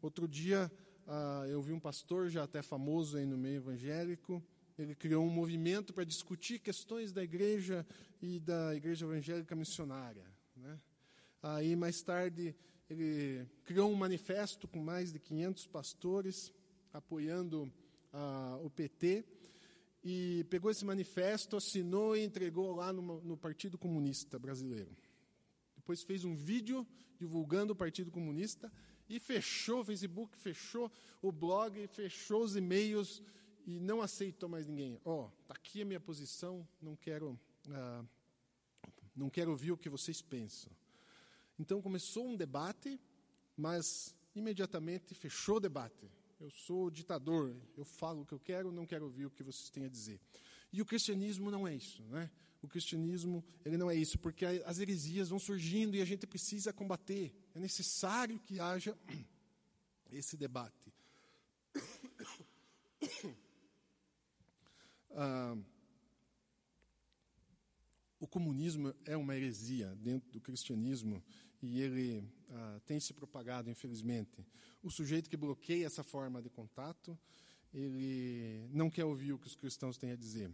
Outro 0.00 0.28
dia, 0.28 0.70
ah, 1.06 1.44
eu 1.48 1.62
vi 1.62 1.72
um 1.72 1.80
pastor 1.80 2.28
já 2.28 2.42
até 2.42 2.62
famoso 2.62 3.16
aí 3.16 3.26
no 3.26 3.38
meio 3.38 3.56
evangélico, 3.56 4.42
ele 4.78 4.94
criou 4.94 5.24
um 5.24 5.30
movimento 5.30 5.92
para 5.92 6.04
discutir 6.04 6.58
questões 6.58 7.12
da 7.12 7.22
igreja 7.22 7.86
e 8.20 8.38
da 8.40 8.74
igreja 8.74 9.06
evangélica 9.06 9.54
missionária. 9.54 10.26
Né? 10.56 10.78
Aí, 11.42 11.76
mais 11.76 12.02
tarde, 12.02 12.54
ele 12.90 13.46
criou 13.64 13.90
um 13.90 13.94
manifesto 13.94 14.68
com 14.68 14.80
mais 14.80 15.12
de 15.12 15.18
500 15.18 15.66
pastores 15.68 16.52
apoiando 16.92 17.72
ah, 18.12 18.58
o 18.62 18.68
PT 18.68 19.24
e 20.04 20.44
pegou 20.50 20.70
esse 20.70 20.84
manifesto, 20.84 21.56
assinou 21.56 22.16
e 22.16 22.24
entregou 22.24 22.74
lá 22.74 22.92
no, 22.92 23.20
no 23.22 23.36
Partido 23.36 23.78
Comunista 23.78 24.38
Brasileiro. 24.38 24.94
Depois 25.74 26.02
fez 26.02 26.24
um 26.24 26.34
vídeo 26.34 26.86
divulgando 27.18 27.72
o 27.72 27.76
Partido 27.76 28.10
Comunista 28.10 28.70
e 29.08 29.20
fechou 29.20 29.80
o 29.80 29.84
Facebook, 29.84 30.36
fechou 30.36 30.90
o 31.22 31.30
blog, 31.30 31.86
fechou 31.88 32.42
os 32.42 32.56
e-mails 32.56 33.22
e 33.66 33.80
não 33.80 34.00
aceitou 34.00 34.48
mais 34.48 34.66
ninguém. 34.66 35.00
Ó, 35.04 35.26
oh, 35.26 35.30
tá 35.46 35.54
aqui 35.54 35.82
a 35.82 35.84
minha 35.84 36.00
posição, 36.00 36.66
não 36.80 36.96
quero, 36.96 37.38
ah, 37.70 38.04
não 39.14 39.30
quero 39.30 39.50
ouvir 39.50 39.72
o 39.72 39.76
que 39.76 39.88
vocês 39.88 40.20
pensam. 40.20 40.72
Então 41.58 41.80
começou 41.80 42.26
um 42.26 42.36
debate, 42.36 43.00
mas 43.56 44.14
imediatamente 44.34 45.14
fechou 45.14 45.56
o 45.56 45.60
debate. 45.60 46.10
Eu 46.38 46.50
sou 46.50 46.90
ditador, 46.90 47.56
eu 47.76 47.84
falo 47.84 48.22
o 48.22 48.26
que 48.26 48.34
eu 48.34 48.40
quero, 48.40 48.70
não 48.70 48.86
quero 48.86 49.06
ouvir 49.06 49.26
o 49.26 49.30
que 49.30 49.42
vocês 49.42 49.70
têm 49.70 49.84
a 49.84 49.88
dizer. 49.88 50.20
E 50.72 50.82
o 50.82 50.84
cristianismo 50.84 51.50
não 51.50 51.66
é 51.66 51.74
isso, 51.74 52.02
né? 52.04 52.30
O 52.60 52.68
cristianismo 52.68 53.44
ele 53.64 53.76
não 53.76 53.90
é 53.90 53.94
isso, 53.94 54.18
porque 54.18 54.44
as 54.44 54.78
heresias 54.78 55.28
vão 55.30 55.38
surgindo 55.38 55.96
e 55.96 56.02
a 56.02 56.04
gente 56.04 56.26
precisa 56.26 56.72
combater. 56.72 57.34
É 57.56 57.58
necessário 57.58 58.38
que 58.38 58.60
haja 58.60 58.94
esse 60.12 60.36
debate. 60.36 60.92
Ah, 65.18 65.56
o 68.20 68.26
comunismo 68.26 68.94
é 69.06 69.16
uma 69.16 69.34
heresia 69.34 69.94
dentro 69.94 70.30
do 70.30 70.38
cristianismo 70.38 71.24
e 71.62 71.80
ele 71.80 72.30
ah, 72.50 72.80
tem 72.84 73.00
se 73.00 73.14
propagado, 73.14 73.70
infelizmente. 73.70 74.46
O 74.82 74.90
sujeito 74.90 75.30
que 75.30 75.36
bloqueia 75.38 75.86
essa 75.86 76.04
forma 76.04 76.42
de 76.42 76.50
contato, 76.50 77.18
ele 77.72 78.68
não 78.70 78.90
quer 78.90 79.06
ouvir 79.06 79.32
o 79.32 79.38
que 79.38 79.46
os 79.46 79.56
cristãos 79.56 79.96
têm 79.96 80.12
a 80.12 80.16
dizer. 80.16 80.50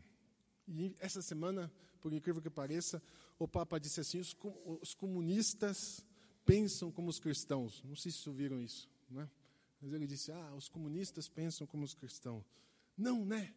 E 0.68 0.94
essa 1.00 1.20
semana, 1.20 1.68
por 2.00 2.12
incrível 2.12 2.40
que 2.40 2.50
pareça, 2.50 3.02
o 3.36 3.48
Papa 3.48 3.80
disse 3.80 3.98
assim: 3.98 4.20
os, 4.20 4.94
comunistas 4.94 6.04
pensam 6.44 6.90
como 6.90 7.08
os 7.08 7.18
cristãos. 7.18 7.82
Não 7.84 7.96
sei 7.96 8.12
se 8.12 8.28
ouviram 8.28 8.60
isso, 8.60 8.88
né? 9.10 9.28
Mas 9.80 9.92
ele 9.92 10.06
disse: 10.06 10.30
ah, 10.32 10.54
os 10.54 10.68
comunistas 10.68 11.28
pensam 11.28 11.66
como 11.66 11.84
os 11.84 11.94
cristãos. 11.94 12.44
Não, 12.96 13.24
né? 13.24 13.54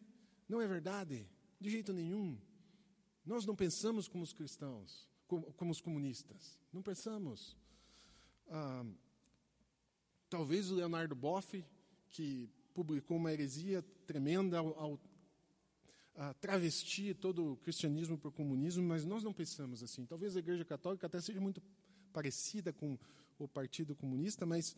Não 0.48 0.60
é 0.60 0.66
verdade, 0.66 1.26
de 1.60 1.70
jeito 1.70 1.92
nenhum. 1.92 2.38
Nós 3.24 3.44
não 3.44 3.56
pensamos 3.56 4.06
como 4.06 4.22
os 4.22 4.32
cristãos, 4.32 5.08
como, 5.26 5.52
como 5.54 5.70
os 5.70 5.80
comunistas. 5.80 6.58
Não 6.72 6.82
pensamos. 6.82 7.56
Ah, 8.48 8.84
talvez 10.28 10.70
o 10.70 10.74
Leonardo 10.74 11.14
Boff, 11.14 11.64
que 12.10 12.48
publicou 12.72 13.16
uma 13.16 13.32
heresia 13.32 13.82
tremenda 14.06 14.58
ao, 14.58 14.78
ao 14.78 15.00
a 16.16 16.32
travestir 16.34 17.14
todo 17.14 17.52
o 17.52 17.56
cristianismo 17.58 18.16
para 18.16 18.28
o 18.28 18.32
comunismo, 18.32 18.82
mas 18.82 19.04
nós 19.04 19.22
não 19.22 19.32
pensamos 19.32 19.82
assim. 19.82 20.06
Talvez 20.06 20.34
a 20.34 20.38
Igreja 20.38 20.64
Católica 20.64 21.06
até 21.06 21.20
seja 21.20 21.40
muito 21.40 21.62
parecida 22.16 22.72
com 22.72 22.98
o 23.38 23.46
Partido 23.46 23.94
Comunista, 23.94 24.46
mas 24.46 24.74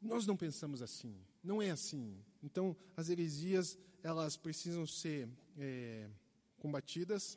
nós 0.00 0.24
não 0.24 0.36
pensamos 0.36 0.80
assim. 0.80 1.16
Não 1.42 1.60
é 1.60 1.68
assim. 1.72 2.16
Então, 2.40 2.76
as 2.96 3.08
heresias 3.08 3.76
elas 4.04 4.36
precisam 4.36 4.86
ser 4.86 5.28
é, 5.58 6.08
combatidas. 6.60 7.36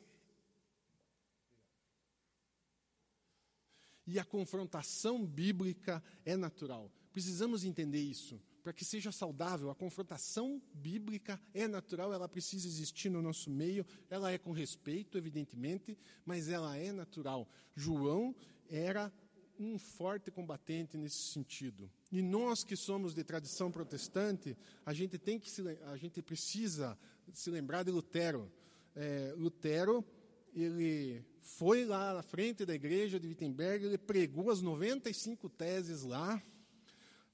E 4.06 4.20
a 4.20 4.24
confrontação 4.24 5.26
bíblica 5.26 6.00
é 6.24 6.36
natural. 6.36 6.92
Precisamos 7.12 7.64
entender 7.64 8.02
isso 8.02 8.40
para 8.62 8.72
que 8.72 8.84
seja 8.84 9.10
saudável. 9.10 9.68
A 9.68 9.74
confrontação 9.74 10.62
bíblica 10.72 11.40
é 11.52 11.66
natural, 11.66 12.14
ela 12.14 12.28
precisa 12.28 12.68
existir 12.68 13.10
no 13.10 13.20
nosso 13.20 13.50
meio, 13.50 13.84
ela 14.08 14.30
é 14.30 14.38
com 14.38 14.52
respeito, 14.52 15.18
evidentemente, 15.18 15.98
mas 16.24 16.48
ela 16.48 16.76
é 16.76 16.92
natural. 16.92 17.48
João 17.74 18.32
era 18.68 19.12
um 19.58 19.78
forte 19.78 20.30
combatente 20.30 20.96
nesse 20.96 21.32
sentido. 21.32 21.90
E 22.10 22.22
nós 22.22 22.64
que 22.64 22.76
somos 22.76 23.14
de 23.14 23.22
tradição 23.24 23.70
protestante, 23.70 24.56
a 24.84 24.92
gente 24.92 25.18
tem 25.18 25.38
que 25.38 25.50
se, 25.50 25.62
a 25.86 25.96
gente 25.96 26.20
precisa 26.22 26.98
se 27.32 27.50
lembrar 27.50 27.82
de 27.82 27.90
Lutero. 27.90 28.50
É, 28.94 29.34
Lutero 29.36 30.04
ele 30.54 31.24
foi 31.40 31.84
lá 31.84 32.14
na 32.14 32.22
frente 32.22 32.64
da 32.64 32.74
igreja 32.74 33.18
de 33.18 33.26
Wittenberg, 33.26 33.84
ele 33.84 33.98
pregou 33.98 34.50
as 34.50 34.62
95 34.62 35.48
teses 35.48 36.02
lá, 36.02 36.40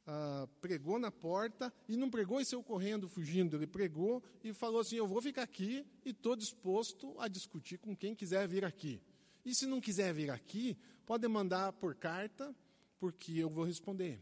ah, 0.07 0.49
pregou 0.61 0.99
na 0.99 1.11
porta 1.11 1.73
e 1.87 1.97
não 1.97 2.11
pregou 2.11 2.41
e 2.41 2.45
saiu 2.45 2.63
correndo, 2.63 3.09
fugindo. 3.09 3.57
Ele 3.57 3.67
pregou 3.67 4.23
e 4.43 4.53
falou 4.53 4.81
assim: 4.81 4.97
Eu 4.97 5.07
vou 5.07 5.21
ficar 5.21 5.43
aqui 5.43 5.87
e 6.05 6.11
estou 6.11 6.35
disposto 6.35 7.15
a 7.21 7.29
discutir 7.29 7.79
com 7.79 7.95
quem 7.95 8.15
quiser 8.15 8.49
vir 8.49 8.65
aqui. 8.65 9.01
E 9.45 9.55
se 9.55 9.67
não 9.67 9.81
quiser 9.81 10.13
vir 10.13 10.31
aqui, 10.31 10.77
pode 11.07 11.27
mandar 11.29 11.73
por 11.73 11.95
carta, 11.95 12.55
porque 12.99 13.33
eu 13.33 13.49
vou 13.49 13.65
responder. 13.65 14.21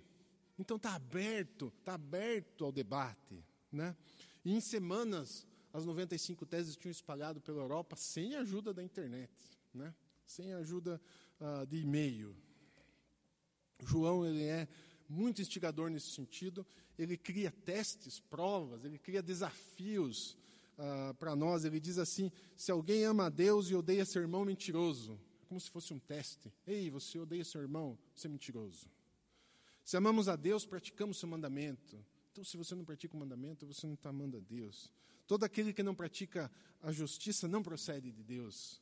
Então 0.58 0.76
está 0.76 0.94
aberto, 0.94 1.72
está 1.78 1.94
aberto 1.94 2.64
ao 2.64 2.72
debate. 2.72 3.44
Né? 3.70 3.96
E 4.44 4.54
em 4.54 4.60
semanas, 4.60 5.46
as 5.72 5.84
95 5.84 6.46
teses 6.46 6.76
tinham 6.76 6.90
espalhado 6.90 7.40
pela 7.40 7.60
Europa 7.60 7.96
sem 7.96 8.34
a 8.34 8.40
ajuda 8.40 8.72
da 8.72 8.82
internet, 8.82 9.30
né? 9.72 9.94
sem 10.26 10.52
a 10.52 10.58
ajuda 10.58 11.00
uh, 11.40 11.66
de 11.66 11.78
e-mail. 11.78 12.36
João 13.84 14.26
ele 14.26 14.44
é 14.44 14.68
muito 15.08 15.40
instigador 15.40 15.90
nesse 15.90 16.10
sentido. 16.10 16.66
Ele 16.98 17.16
cria 17.16 17.50
testes, 17.50 18.20
provas, 18.20 18.84
ele 18.84 18.98
cria 18.98 19.22
desafios 19.22 20.36
uh, 20.78 21.14
para 21.14 21.34
nós. 21.34 21.64
Ele 21.64 21.80
diz 21.80 21.98
assim: 21.98 22.30
se 22.56 22.70
alguém 22.70 23.04
ama 23.04 23.26
a 23.26 23.28
Deus 23.28 23.70
e 23.70 23.74
odeia 23.74 24.04
seu 24.04 24.22
irmão, 24.22 24.44
mentiroso. 24.44 25.20
Como 25.48 25.60
se 25.60 25.70
fosse 25.70 25.92
um 25.92 25.98
teste. 25.98 26.52
Ei, 26.66 26.90
você 26.90 27.18
odeia 27.18 27.44
seu 27.44 27.60
irmão, 27.60 27.98
você 28.14 28.26
é 28.26 28.30
mentiroso. 28.30 28.86
Se 29.82 29.96
amamos 29.96 30.28
a 30.28 30.36
Deus, 30.36 30.66
praticamos 30.66 31.18
seu 31.18 31.28
mandamento. 31.28 31.98
Então, 32.30 32.44
se 32.44 32.56
você 32.58 32.74
não 32.74 32.84
pratica 32.84 33.16
o 33.16 33.18
mandamento, 33.18 33.66
você 33.66 33.86
não 33.86 33.94
está 33.94 34.10
amando 34.10 34.36
a 34.36 34.40
Deus. 34.40 34.92
Todo 35.26 35.44
aquele 35.44 35.72
que 35.72 35.82
não 35.82 35.94
pratica 35.94 36.50
a 36.82 36.92
justiça 36.92 37.48
não 37.48 37.62
procede 37.62 38.12
de 38.12 38.22
Deus. 38.22 38.80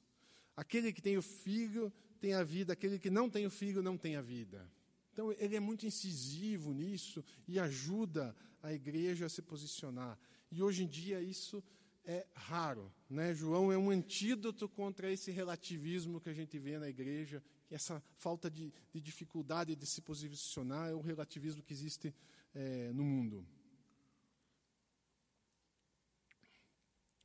Aquele 0.56 0.92
que 0.92 1.00
tem 1.00 1.16
o 1.16 1.22
filho 1.22 1.92
tem 2.20 2.34
a 2.34 2.42
vida, 2.42 2.72
aquele 2.72 2.98
que 2.98 3.10
não 3.10 3.30
tem 3.30 3.46
o 3.46 3.50
filho 3.50 3.82
não 3.82 3.96
tem 3.96 4.16
a 4.16 4.22
vida. 4.22 4.68
Então, 5.12 5.32
ele 5.32 5.54
é 5.54 5.60
muito 5.60 5.86
incisivo 5.86 6.74
nisso 6.74 7.24
e 7.46 7.58
ajuda 7.58 8.34
a 8.60 8.72
igreja 8.72 9.26
a 9.26 9.28
se 9.28 9.40
posicionar. 9.40 10.18
E 10.50 10.62
hoje 10.62 10.84
em 10.84 10.88
dia 10.88 11.20
isso 11.20 11.62
é 12.06 12.26
raro. 12.34 12.92
Né? 13.10 13.34
João 13.34 13.72
é 13.72 13.76
um 13.76 13.90
antídoto 13.90 14.68
contra 14.68 15.10
esse 15.10 15.30
relativismo 15.30 16.20
que 16.20 16.30
a 16.30 16.32
gente 16.32 16.58
vê 16.58 16.78
na 16.78 16.88
igreja, 16.88 17.42
essa 17.70 18.02
falta 18.16 18.48
de, 18.48 18.72
de 18.92 19.00
dificuldade 19.00 19.74
de 19.74 19.86
se 19.86 20.00
posicionar 20.00 20.88
é 20.88 20.94
o 20.94 21.00
relativismo 21.00 21.62
que 21.62 21.72
existe 21.72 22.14
é, 22.54 22.92
no 22.92 23.02
mundo. 23.02 23.44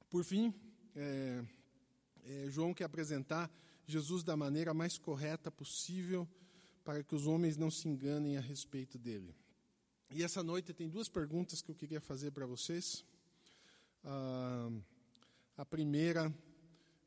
Por 0.10 0.26
fim, 0.26 0.54
é, 0.96 1.46
é, 2.24 2.50
João 2.50 2.74
quer 2.74 2.84
apresentar 2.86 3.50
Jesus 3.86 4.24
da 4.24 4.36
maneira 4.36 4.74
mais 4.74 4.98
correta 4.98 5.52
possível 5.52 6.28
para 6.84 7.04
que 7.04 7.16
os 7.16 7.28
homens 7.28 7.56
não 7.56 7.70
se 7.70 7.88
enganem 7.88 8.36
a 8.36 8.42
respeito 8.42 8.98
dele. 8.98 9.36
E 10.10 10.24
essa 10.24 10.44
noite 10.44 10.74
tem 10.74 10.90
duas 10.90 11.08
perguntas 11.08 11.62
que 11.62 11.72
eu 11.72 11.76
queria 11.76 12.02
fazer 12.02 12.32
para 12.32 12.46
vocês. 12.46 13.06
Ah, 14.04 14.70
a 15.58 15.66
primeira, 15.66 16.34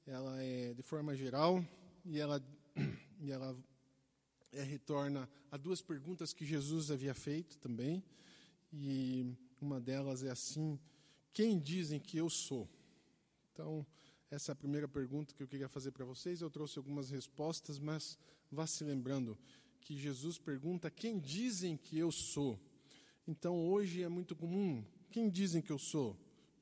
ela 0.07 0.41
é 0.43 0.75
de 0.75 0.83
forma 0.83 1.17
geral 1.17 1.65
e 2.05 2.21
ela, 2.21 2.41
e 3.21 3.33
ela 3.33 3.57
é, 4.53 4.63
retorna 4.63 5.29
a 5.51 5.57
duas 5.57 5.83
perguntas 5.83 6.33
que 6.33 6.45
Jesus 6.45 6.91
havia 6.91 7.15
feito 7.15 7.59
também. 7.59 8.05
E 8.73 9.35
uma 9.61 9.81
delas 9.81 10.23
é 10.23 10.31
assim: 10.31 10.79
Quem 11.33 11.59
dizem 11.59 11.99
que 11.99 12.17
eu 12.17 12.31
sou? 12.31 12.69
Então, 13.53 13.85
essa 14.31 14.53
é 14.53 14.55
a 14.55 14.57
primeira 14.57 14.87
pergunta 14.87 15.35
que 15.35 15.43
eu 15.43 15.49
queria 15.49 15.69
fazer 15.69 15.91
para 15.91 16.05
vocês. 16.05 16.41
Eu 16.41 16.51
trouxe 16.51 16.79
algumas 16.79 17.11
respostas, 17.11 17.79
mas 17.79 18.19
vá 18.51 18.67
se 18.67 18.85
lembrando 18.85 19.37
que 19.81 19.97
Jesus 19.97 20.39
pergunta: 20.39 20.91
Quem 20.91 21.19
dizem 21.19 21.77
que 21.77 21.99
eu 21.99 22.13
sou? 22.13 22.59
Então 23.27 23.59
hoje 23.59 24.03
é 24.03 24.09
muito 24.09 24.37
comum: 24.37 24.85
Quem 25.11 25.29
dizem 25.29 25.61
que 25.61 25.73
eu 25.73 25.79
sou? 25.79 26.17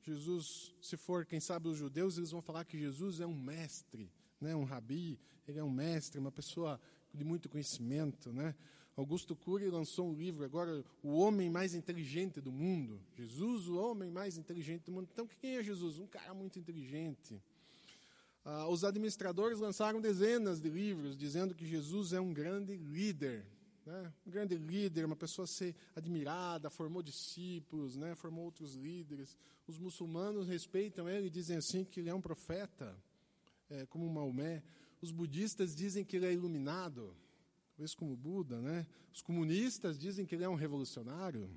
Jesus, 0.05 0.73
se 0.81 0.97
for, 0.97 1.25
quem 1.25 1.39
sabe, 1.39 1.69
os 1.69 1.77
judeus, 1.77 2.17
eles 2.17 2.31
vão 2.31 2.41
falar 2.41 2.65
que 2.65 2.77
Jesus 2.77 3.19
é 3.19 3.25
um 3.25 3.33
mestre, 3.33 4.11
né? 4.39 4.55
um 4.55 4.63
rabi, 4.63 5.19
ele 5.47 5.59
é 5.59 5.63
um 5.63 5.69
mestre, 5.71 6.19
uma 6.19 6.31
pessoa 6.31 6.79
de 7.13 7.23
muito 7.23 7.47
conhecimento. 7.47 8.31
Né? 8.33 8.53
Augusto 8.95 9.35
Cury 9.35 9.69
lançou 9.69 10.09
um 10.09 10.13
livro 10.13 10.43
agora, 10.43 10.83
O 11.01 11.17
Homem 11.17 11.49
Mais 11.49 11.73
Inteligente 11.73 12.39
do 12.41 12.51
Mundo. 12.51 13.01
Jesus, 13.15 13.67
o 13.67 13.75
homem 13.77 14.11
mais 14.11 14.37
inteligente 14.37 14.83
do 14.85 14.91
mundo. 14.91 15.07
Então, 15.11 15.27
quem 15.41 15.57
é 15.57 15.63
Jesus? 15.63 15.97
Um 15.97 16.05
cara 16.05 16.33
muito 16.33 16.59
inteligente. 16.59 17.41
Ah, 18.45 18.67
os 18.67 18.83
administradores 18.83 19.59
lançaram 19.59 20.01
dezenas 20.01 20.59
de 20.59 20.69
livros 20.69 21.17
dizendo 21.17 21.55
que 21.55 21.65
Jesus 21.65 22.13
é 22.13 22.19
um 22.19 22.33
grande 22.33 22.75
líder, 22.75 23.45
né? 23.85 24.13
um 24.25 24.31
grande 24.31 24.55
líder, 24.55 25.05
uma 25.05 25.15
pessoa 25.15 25.43
a 25.43 25.47
ser 25.47 25.75
admirada, 25.95 26.69
formou 26.69 27.01
discípulos, 27.01 27.95
né? 27.95 28.15
formou 28.15 28.45
outros 28.45 28.75
líderes. 28.75 29.37
Os 29.67 29.77
muçulmanos 29.77 30.47
respeitam 30.47 31.09
ele 31.09 31.27
e 31.27 31.29
dizem 31.29 31.57
assim 31.57 31.83
que 31.83 31.99
ele 31.99 32.09
é 32.09 32.13
um 32.13 32.21
profeta, 32.21 32.97
é, 33.69 33.85
como 33.85 34.09
Maomé. 34.09 34.63
Os 35.01 35.11
budistas 35.11 35.75
dizem 35.75 36.03
que 36.03 36.15
ele 36.15 36.25
é 36.25 36.33
iluminado, 36.33 37.15
talvez 37.71 37.93
como 37.93 38.15
Buda. 38.15 38.61
Né? 38.61 38.85
Os 39.13 39.21
comunistas 39.21 39.99
dizem 39.99 40.25
que 40.25 40.35
ele 40.35 40.43
é 40.43 40.49
um 40.49 40.55
revolucionário. 40.55 41.49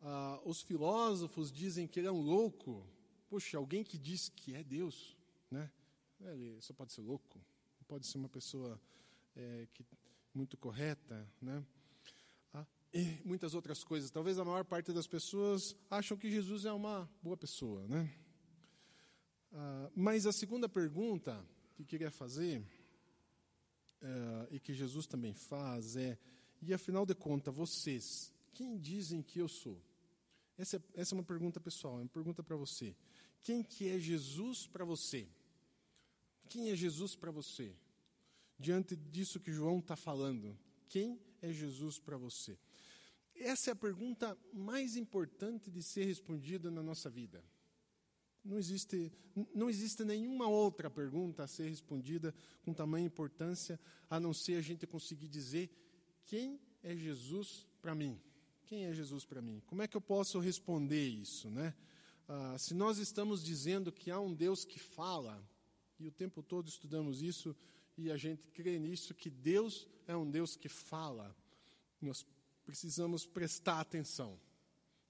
Ah, 0.00 0.40
os 0.44 0.62
filósofos 0.62 1.50
dizem 1.52 1.86
que 1.86 2.00
ele 2.00 2.06
é 2.06 2.12
um 2.12 2.20
louco, 2.20 2.86
Poxa, 3.28 3.58
alguém 3.58 3.82
que 3.82 3.98
diz 3.98 4.28
que 4.28 4.54
é 4.54 4.62
Deus, 4.62 5.16
né? 5.50 5.70
Ele 6.20 6.60
só 6.60 6.72
pode 6.72 6.92
ser 6.92 7.00
louco, 7.00 7.40
pode 7.88 8.06
ser 8.06 8.18
uma 8.18 8.28
pessoa 8.28 8.80
é, 9.34 9.66
que, 9.74 9.84
muito 10.36 10.56
correta, 10.56 11.26
né? 11.40 11.64
Ah, 12.52 12.66
e 12.92 13.18
muitas 13.24 13.54
outras 13.54 13.82
coisas. 13.82 14.10
Talvez 14.10 14.38
a 14.38 14.44
maior 14.44 14.64
parte 14.64 14.92
das 14.92 15.06
pessoas 15.06 15.74
acham 15.90 16.16
que 16.16 16.30
Jesus 16.30 16.66
é 16.66 16.72
uma 16.72 17.10
boa 17.22 17.36
pessoa, 17.36 17.86
né? 17.88 18.12
Ah, 19.52 19.90
mas 19.94 20.26
a 20.26 20.32
segunda 20.32 20.68
pergunta 20.68 21.42
que 21.74 21.84
queria 21.84 22.10
fazer 22.10 22.62
é, 24.02 24.48
e 24.50 24.60
que 24.60 24.74
Jesus 24.74 25.06
também 25.06 25.32
faz 25.32 25.96
é: 25.96 26.18
e 26.60 26.74
afinal 26.74 27.06
de 27.06 27.14
contas, 27.14 27.54
vocês, 27.54 28.32
quem 28.52 28.78
dizem 28.78 29.22
que 29.22 29.38
eu 29.38 29.48
sou? 29.48 29.80
Essa 30.58 30.76
é, 30.76 30.80
essa 30.94 31.14
é 31.14 31.16
uma 31.16 31.24
pergunta 31.24 31.58
pessoal, 31.58 31.98
é 31.98 32.02
uma 32.02 32.08
pergunta 32.08 32.42
para 32.42 32.56
você. 32.56 32.94
Quem 33.42 33.62
que 33.62 33.88
é 33.88 33.98
Jesus 33.98 34.66
para 34.66 34.84
você? 34.84 35.28
Quem 36.48 36.70
é 36.70 36.76
Jesus 36.76 37.14
para 37.16 37.30
você? 37.30 37.74
Diante 38.58 38.96
disso 38.96 39.40
que 39.40 39.52
João 39.52 39.78
está 39.80 39.96
falando, 39.96 40.58
quem 40.88 41.20
é 41.42 41.52
Jesus 41.52 41.98
para 41.98 42.16
você? 42.16 42.58
Essa 43.34 43.70
é 43.70 43.72
a 43.72 43.76
pergunta 43.76 44.36
mais 44.52 44.96
importante 44.96 45.70
de 45.70 45.82
ser 45.82 46.04
respondida 46.04 46.70
na 46.70 46.82
nossa 46.82 47.10
vida. 47.10 47.44
Não 48.42 48.58
existe, 48.58 49.12
não 49.54 49.68
existe 49.68 50.04
nenhuma 50.04 50.48
outra 50.48 50.88
pergunta 50.88 51.42
a 51.42 51.46
ser 51.46 51.68
respondida 51.68 52.34
com 52.62 52.72
tamanha 52.72 53.06
importância, 53.06 53.78
a 54.08 54.18
não 54.18 54.32
ser 54.32 54.54
a 54.54 54.62
gente 54.62 54.86
conseguir 54.86 55.28
dizer 55.28 55.70
quem 56.24 56.60
é 56.82 56.96
Jesus 56.96 57.66
para 57.82 57.94
mim. 57.94 58.18
Quem 58.64 58.86
é 58.86 58.92
Jesus 58.92 59.24
para 59.24 59.42
mim? 59.42 59.60
Como 59.66 59.82
é 59.82 59.88
que 59.88 59.96
eu 59.96 60.00
posso 60.00 60.38
responder 60.38 61.06
isso, 61.06 61.50
né? 61.50 61.74
Ah, 62.28 62.56
se 62.58 62.74
nós 62.74 62.98
estamos 62.98 63.44
dizendo 63.44 63.92
que 63.92 64.10
há 64.10 64.18
um 64.18 64.34
Deus 64.34 64.64
que 64.64 64.78
fala, 64.78 65.44
e 65.98 66.06
o 66.06 66.12
tempo 66.12 66.42
todo 66.42 66.68
estudamos 66.68 67.22
isso 67.22 67.54
e 67.96 68.10
a 68.10 68.16
gente 68.16 68.48
crê 68.48 68.78
nisso, 68.78 69.14
que 69.14 69.30
Deus 69.30 69.88
é 70.06 70.16
um 70.16 70.30
Deus 70.30 70.56
que 70.56 70.68
fala, 70.68 71.34
nós 72.00 72.26
precisamos 72.64 73.26
prestar 73.26 73.80
atenção. 73.80 74.38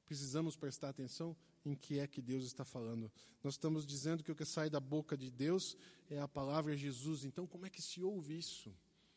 Precisamos 0.04 0.56
prestar 0.56 0.90
atenção 0.90 1.36
em 1.64 1.74
que 1.74 1.98
é 1.98 2.06
que 2.06 2.22
Deus 2.22 2.44
está 2.44 2.64
falando. 2.64 3.10
Nós 3.42 3.54
estamos 3.54 3.84
dizendo 3.84 4.22
que 4.22 4.30
o 4.30 4.36
que 4.36 4.44
sai 4.44 4.70
da 4.70 4.78
boca 4.78 5.16
de 5.16 5.30
Deus 5.30 5.76
é 6.08 6.20
a 6.20 6.28
palavra 6.28 6.76
Jesus. 6.76 7.24
Então, 7.24 7.46
como 7.46 7.66
é 7.66 7.70
que 7.70 7.82
se 7.82 8.02
ouve 8.02 8.38
isso? 8.38 8.72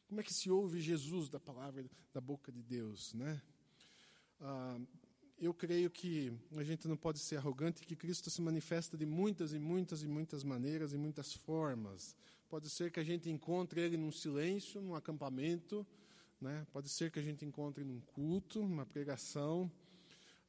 Como 0.08 0.20
é 0.20 0.24
que 0.24 0.34
se 0.34 0.50
ouve 0.50 0.82
Jesus 0.82 1.30
da 1.30 1.40
palavra 1.40 1.86
da 2.12 2.20
boca 2.20 2.52
de 2.52 2.64
Deus, 2.64 3.14
né? 3.14 3.40
Ah, 4.42 4.80
eu 5.38 5.54
creio 5.54 5.90
que 5.90 6.34
a 6.58 6.64
gente 6.64 6.88
não 6.88 6.98
pode 6.98 7.20
ser 7.20 7.38
arrogante, 7.38 7.86
que 7.86 7.96
Cristo 7.96 8.30
se 8.30 8.42
manifesta 8.42 8.98
de 8.98 9.06
muitas 9.06 9.54
e 9.54 9.60
muitas 9.60 10.02
e 10.02 10.08
muitas 10.08 10.44
maneiras 10.44 10.92
e 10.92 10.98
muitas 10.98 11.34
formas. 11.34 12.16
Pode 12.50 12.68
ser 12.70 12.92
que 12.92 13.00
a 13.00 13.04
gente 13.04 13.30
encontre 13.30 13.80
ele 13.80 13.96
num 13.96 14.12
silêncio, 14.12 14.82
num 14.82 14.96
acampamento, 14.96 15.86
né? 16.42 16.66
pode 16.72 16.90
ser 16.90 17.12
que 17.12 17.20
a 17.20 17.22
gente 17.22 17.46
encontre 17.46 17.84
num 17.84 18.00
culto, 18.00 18.62
numa 18.62 18.88
pregação, 18.88 19.72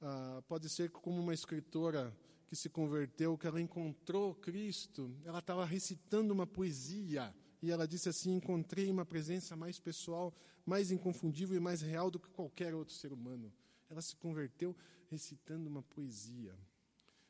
ah, 0.00 0.42
pode 0.48 0.68
ser 0.70 0.88
que, 0.88 0.98
como 0.98 1.20
uma 1.20 1.34
escritora 1.34 2.16
que 2.48 2.56
se 2.56 2.70
converteu, 2.70 3.36
que 3.36 3.46
ela 3.46 3.60
encontrou 3.60 4.34
Cristo, 4.34 5.14
ela 5.24 5.40
estava 5.40 5.64
recitando 5.66 6.32
uma 6.32 6.46
poesia 6.46 7.34
e 7.62 7.70
ela 7.70 7.86
disse 7.86 8.08
assim: 8.08 8.34
Encontrei 8.34 8.90
uma 8.90 9.04
presença 9.04 9.54
mais 9.54 9.78
pessoal, 9.78 10.34
mais 10.64 10.90
inconfundível 10.90 11.54
e 11.54 11.60
mais 11.60 11.82
real 11.82 12.10
do 12.10 12.18
que 12.18 12.30
qualquer 12.30 12.74
outro 12.74 12.94
ser 12.94 13.12
humano. 13.12 13.52
Ela 13.90 14.00
se 14.00 14.16
converteu 14.16 14.74
recitando 15.08 15.68
uma 15.68 15.82
poesia. 15.82 16.56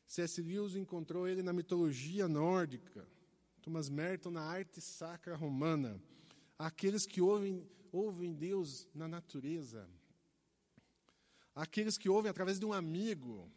C.S. 0.07 0.41
Lewis 0.41 0.75
encontrou 0.75 1.27
ele 1.27 1.43
na 1.43 1.51
mitologia 1.51 2.27
nórdica. 2.27 3.05
Thomas 3.61 3.89
Merton 3.89 4.31
na 4.31 4.41
arte 4.41 4.81
sacra 4.81 5.35
romana. 5.35 6.01
Aqueles 6.57 7.05
que 7.05 7.21
ouvem, 7.21 7.67
ouvem 7.91 8.33
Deus 8.33 8.87
na 8.93 9.07
natureza. 9.07 9.87
Aqueles 11.53 11.97
que 11.97 12.09
ouvem 12.09 12.31
através 12.31 12.59
de 12.59 12.65
um 12.65 12.73
amigo. 12.73 13.51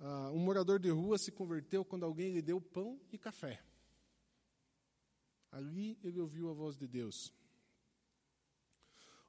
Uh, 0.00 0.32
um 0.32 0.38
morador 0.38 0.78
de 0.78 0.88
rua 0.90 1.18
se 1.18 1.30
converteu 1.30 1.84
quando 1.84 2.04
alguém 2.04 2.32
lhe 2.32 2.40
deu 2.40 2.60
pão 2.60 2.98
e 3.12 3.18
café. 3.18 3.62
Ali 5.50 5.98
ele 6.02 6.20
ouviu 6.20 6.48
a 6.48 6.54
voz 6.54 6.76
de 6.76 6.86
Deus. 6.86 7.32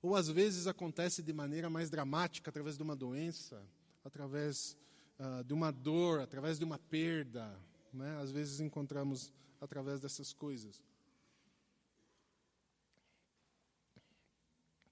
Ou 0.01 0.15
às 0.15 0.29
vezes 0.29 0.67
acontece 0.67 1.21
de 1.21 1.33
maneira 1.33 1.69
mais 1.69 1.89
dramática, 1.89 2.49
através 2.49 2.77
de 2.77 2.83
uma 2.83 2.95
doença, 2.95 3.61
através 4.03 4.77
uh, 5.19 5.43
de 5.43 5.53
uma 5.53 5.71
dor, 5.71 6.21
através 6.21 6.57
de 6.57 6.63
uma 6.63 6.79
perda. 6.79 7.59
Né? 7.91 8.17
Às 8.21 8.31
vezes 8.31 8.61
encontramos 8.61 9.33
através 9.59 9.99
dessas 9.99 10.33
coisas. 10.33 10.81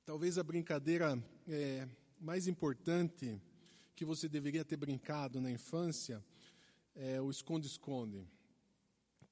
Talvez 0.05 0.37
a 0.37 0.43
brincadeira 0.43 1.21
é, 1.47 1.87
mais 2.19 2.47
importante 2.47 3.41
que 3.95 4.05
você 4.05 4.29
deveria 4.29 4.63
ter 4.63 4.77
brincado 4.77 5.41
na 5.41 5.51
infância 5.51 6.23
é 6.95 7.19
o 7.19 7.29
esconde-esconde. 7.29 8.25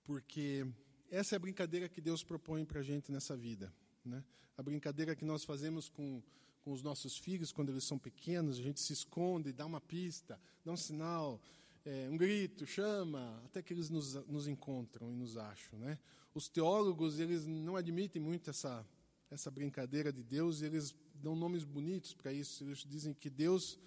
Porque 0.04 0.68
essa 1.10 1.36
é 1.36 1.38
a 1.38 1.40
brincadeira 1.40 1.88
que 1.88 2.02
Deus 2.02 2.24
propõe 2.24 2.66
para 2.66 2.80
a 2.80 2.84
gente 2.84 3.12
nessa 3.12 3.36
vida. 3.36 3.74
Né? 4.04 4.24
A 4.58 4.62
brincadeira 4.62 5.16
que 5.16 5.24
nós 5.24 5.44
fazemos 5.44 5.88
com, 5.88 6.22
com 6.62 6.72
os 6.72 6.84
nossos 6.84 7.18
filhos 7.18 7.52
quando 7.52 7.70
eles 7.70 7.86
são 7.86 7.98
pequenos, 7.98 8.60
a 8.60 8.62
gente 8.62 8.82
se 8.82 8.94
esconde, 8.94 9.54
dá 9.54 9.66
uma 9.66 9.82
pista, 9.82 10.40
dá 10.64 10.72
um 10.72 10.78
sinal, 10.78 11.42
é, 11.86 12.10
um 12.10 12.18
grito, 12.18 12.66
chama, 12.66 13.40
até 13.46 13.62
que 13.62 13.72
eles 13.72 13.90
nos, 13.90 14.16
nos 14.28 14.48
encontram 14.48 15.12
e 15.12 15.16
nos 15.16 15.38
acham. 15.38 15.78
Né? 15.78 16.00
Os 16.34 16.50
teólogos 16.50 17.20
eles 17.20 17.46
não 17.46 17.76
admitem 17.76 18.22
muito 18.22 18.50
essa, 18.50 18.86
essa 19.30 19.52
brincadeira 19.52 20.12
de 20.12 20.24
Deus, 20.24 20.62
e 20.62 20.66
eles 20.66 20.96
dão 21.14 21.36
nomes 21.36 21.64
bonitos 21.64 22.14
para 22.14 22.34
isso. 22.34 22.64
Eles 22.64 22.80
dizem 22.80 23.14
que 23.14 23.30
Deus 23.30 23.80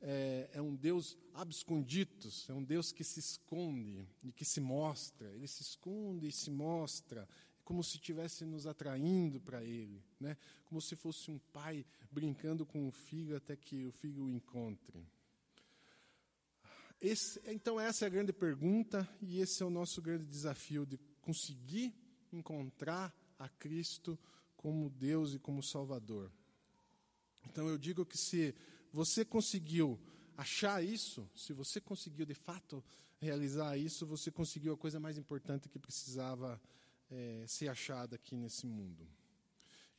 é, 0.00 0.48
é, 0.54 0.62
um 0.62 0.74
Deus 0.74 1.16
absconditos, 1.34 2.48
é 2.48 2.54
um 2.54 2.64
Deus 2.64 2.90
que 2.90 3.04
se 3.04 3.20
esconde 3.20 4.08
e 4.22 4.32
que 4.32 4.44
se 4.44 4.60
mostra. 4.60 5.28
Ele 5.32 5.46
se 5.46 5.62
esconde 5.62 6.28
e 6.28 6.32
se 6.32 6.50
mostra 6.50 7.28
como 7.64 7.84
se 7.84 7.96
estivesse 7.96 8.44
nos 8.44 8.66
atraindo 8.66 9.40
para 9.40 9.62
Ele, 9.62 10.02
né? 10.18 10.36
como 10.64 10.80
se 10.80 10.96
fosse 10.96 11.30
um 11.30 11.38
pai 11.52 11.86
brincando 12.10 12.66
com 12.66 12.88
o 12.88 12.90
filho 12.90 13.36
até 13.36 13.54
que 13.54 13.86
o 13.86 13.92
filho 13.92 14.24
o 14.24 14.30
encontre. 14.30 15.06
Esse, 17.02 17.42
então, 17.46 17.80
essa 17.80 18.04
é 18.04 18.06
a 18.06 18.10
grande 18.10 18.32
pergunta 18.32 19.08
e 19.20 19.40
esse 19.40 19.60
é 19.60 19.66
o 19.66 19.70
nosso 19.70 20.00
grande 20.00 20.24
desafio 20.24 20.86
de 20.86 20.96
conseguir 21.20 21.92
encontrar 22.32 23.12
a 23.36 23.48
Cristo 23.48 24.16
como 24.56 24.88
Deus 24.88 25.34
e 25.34 25.38
como 25.40 25.64
Salvador. 25.64 26.30
Então, 27.44 27.68
eu 27.68 27.76
digo 27.76 28.06
que 28.06 28.16
se 28.16 28.54
você 28.92 29.24
conseguiu 29.24 29.98
achar 30.36 30.80
isso, 30.80 31.28
se 31.34 31.52
você 31.52 31.80
conseguiu 31.80 32.24
de 32.24 32.34
fato 32.34 32.84
realizar 33.18 33.76
isso, 33.76 34.06
você 34.06 34.30
conseguiu 34.30 34.74
a 34.74 34.78
coisa 34.78 35.00
mais 35.00 35.18
importante 35.18 35.68
que 35.68 35.80
precisava 35.80 36.62
é, 37.10 37.44
ser 37.48 37.66
achada 37.66 38.14
aqui 38.14 38.36
nesse 38.36 38.64
mundo. 38.64 39.08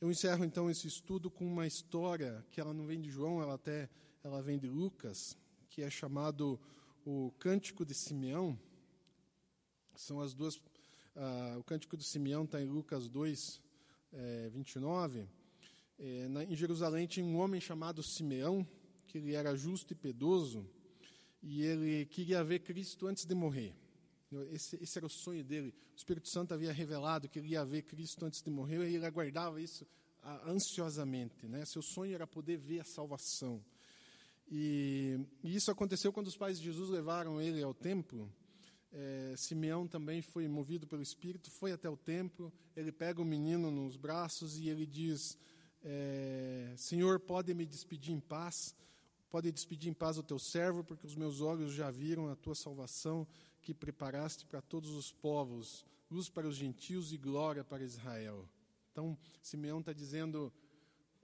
Eu 0.00 0.10
encerro 0.10 0.42
então 0.42 0.70
esse 0.70 0.86
estudo 0.86 1.30
com 1.30 1.46
uma 1.46 1.66
história 1.66 2.42
que 2.50 2.62
ela 2.62 2.72
não 2.72 2.86
vem 2.86 2.98
de 2.98 3.10
João, 3.10 3.42
ela 3.42 3.56
até 3.56 3.90
ela 4.22 4.40
vem 4.40 4.58
de 4.58 4.68
Lucas, 4.68 5.36
que 5.68 5.82
é 5.82 5.90
chamado 5.90 6.58
o 7.04 7.32
Cântico 7.38 7.84
de 7.84 7.94
Simeão. 7.94 8.58
São 9.94 10.20
as 10.20 10.34
duas. 10.34 10.60
Ah, 11.14 11.56
o 11.58 11.64
Cântico 11.64 11.96
de 11.96 12.04
Simeão 12.04 12.44
está 12.44 12.60
em 12.60 12.66
Lucas 12.66 13.08
2, 13.08 13.60
é, 14.12 14.48
29. 14.50 15.28
É, 15.98 16.28
na, 16.28 16.44
em 16.44 16.56
Jerusalém 16.56 17.06
tinha 17.06 17.24
um 17.24 17.36
homem 17.36 17.60
chamado 17.60 18.02
Simeão, 18.02 18.66
que 19.06 19.18
ele 19.18 19.34
era 19.34 19.54
justo 19.54 19.92
e 19.92 19.96
piedoso, 19.96 20.68
e 21.42 21.62
ele 21.62 22.06
queria 22.06 22.42
ver 22.42 22.60
Cristo 22.60 23.06
antes 23.06 23.24
de 23.24 23.34
morrer. 23.34 23.74
Esse, 24.50 24.76
esse, 24.82 24.98
era 24.98 25.06
o 25.06 25.10
sonho 25.10 25.44
dele. 25.44 25.72
O 25.92 25.96
Espírito 25.96 26.28
Santo 26.28 26.52
havia 26.54 26.72
revelado 26.72 27.28
que 27.28 27.38
ele 27.38 27.48
ia 27.48 27.64
ver 27.64 27.82
Cristo 27.82 28.24
antes 28.24 28.42
de 28.42 28.50
morrer 28.50 28.78
e 28.90 28.96
ele 28.96 29.06
aguardava 29.06 29.60
isso 29.60 29.86
ansiosamente. 30.46 31.46
Né? 31.46 31.64
Seu 31.64 31.82
sonho 31.82 32.14
era 32.14 32.26
poder 32.26 32.56
ver 32.56 32.80
a 32.80 32.84
salvação. 32.84 33.62
E, 34.50 35.18
e 35.42 35.54
isso 35.54 35.70
aconteceu 35.70 36.12
quando 36.12 36.26
os 36.26 36.36
pais 36.36 36.58
de 36.58 36.64
Jesus 36.64 36.90
levaram 36.90 37.40
ele 37.40 37.62
ao 37.62 37.74
templo. 37.74 38.30
É, 38.92 39.34
Simeão 39.36 39.88
também 39.88 40.22
foi 40.22 40.46
movido 40.46 40.86
pelo 40.86 41.02
Espírito, 41.02 41.50
foi 41.50 41.72
até 41.72 41.88
o 41.88 41.96
templo. 41.96 42.52
Ele 42.76 42.92
pega 42.92 43.20
o 43.20 43.24
menino 43.24 43.70
nos 43.70 43.96
braços 43.96 44.56
e 44.56 44.68
ele 44.68 44.86
diz: 44.86 45.36
é, 45.82 46.72
Senhor, 46.76 47.18
pode 47.20 47.52
me 47.52 47.66
despedir 47.66 48.14
em 48.14 48.20
paz, 48.20 48.74
pode 49.28 49.50
despedir 49.50 49.90
em 49.90 49.94
paz 49.94 50.16
o 50.16 50.22
teu 50.22 50.38
servo, 50.38 50.84
porque 50.84 51.06
os 51.06 51.16
meus 51.16 51.40
olhos 51.40 51.72
já 51.72 51.90
viram 51.90 52.30
a 52.30 52.36
tua 52.36 52.54
salvação 52.54 53.26
que 53.60 53.74
preparaste 53.74 54.46
para 54.46 54.62
todos 54.62 54.90
os 54.90 55.10
povos, 55.10 55.84
luz 56.10 56.28
para 56.28 56.46
os 56.46 56.56
gentios 56.56 57.12
e 57.12 57.16
glória 57.16 57.64
para 57.64 57.82
Israel. 57.82 58.48
Então, 58.92 59.18
Simeão 59.42 59.80
está 59.80 59.92
dizendo: 59.92 60.52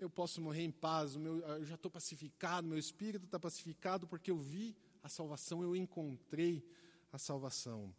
eu 0.01 0.09
posso 0.09 0.41
morrer 0.41 0.63
em 0.63 0.71
paz, 0.71 1.15
meu, 1.15 1.41
eu 1.41 1.65
já 1.65 1.75
estou 1.75 1.91
pacificado, 1.91 2.67
meu 2.67 2.79
espírito 2.79 3.27
está 3.27 3.39
pacificado 3.39 4.07
porque 4.07 4.31
eu 4.31 4.39
vi 4.39 4.75
a 5.03 5.09
salvação, 5.09 5.63
eu 5.63 5.77
encontrei 5.77 6.65
a 7.13 7.19
salvação. 7.19 7.95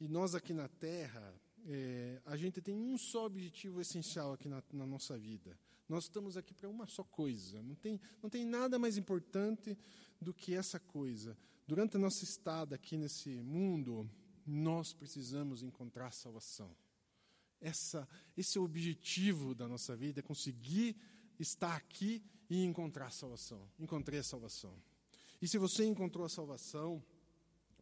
E 0.00 0.08
nós 0.08 0.34
aqui 0.34 0.52
na 0.52 0.68
Terra, 0.68 1.34
é, 1.64 2.20
a 2.26 2.36
gente 2.36 2.60
tem 2.60 2.74
um 2.74 2.98
só 2.98 3.26
objetivo 3.26 3.80
essencial 3.80 4.32
aqui 4.32 4.48
na, 4.48 4.62
na 4.72 4.86
nossa 4.86 5.16
vida. 5.16 5.58
Nós 5.88 6.04
estamos 6.04 6.36
aqui 6.36 6.52
para 6.52 6.68
uma 6.68 6.86
só 6.88 7.04
coisa. 7.04 7.62
Não 7.62 7.76
tem, 7.76 8.00
não 8.20 8.28
tem 8.28 8.44
nada 8.44 8.78
mais 8.78 8.96
importante 8.98 9.78
do 10.20 10.34
que 10.34 10.54
essa 10.54 10.80
coisa. 10.80 11.38
Durante 11.66 11.96
a 11.96 12.00
nossa 12.00 12.24
estada 12.24 12.74
aqui 12.74 12.96
nesse 12.96 13.40
mundo, 13.40 14.10
nós 14.44 14.92
precisamos 14.92 15.62
encontrar 15.62 16.12
salvação. 16.12 16.76
Essa, 17.60 18.06
esse 18.36 18.58
é 18.58 18.60
o 18.60 18.64
objetivo 18.64 19.54
da 19.54 19.66
nossa 19.66 19.96
vida, 19.96 20.20
é 20.20 20.22
conseguir 20.22 20.96
estar 21.38 21.74
aqui 21.76 22.22
e 22.48 22.64
encontrar 22.64 23.10
salvação. 23.10 23.68
Encontrei 23.78 24.20
a 24.20 24.22
salvação. 24.22 24.74
E 25.40 25.48
se 25.48 25.58
você 25.58 25.84
encontrou 25.84 26.24
a 26.24 26.28
salvação, 26.28 27.02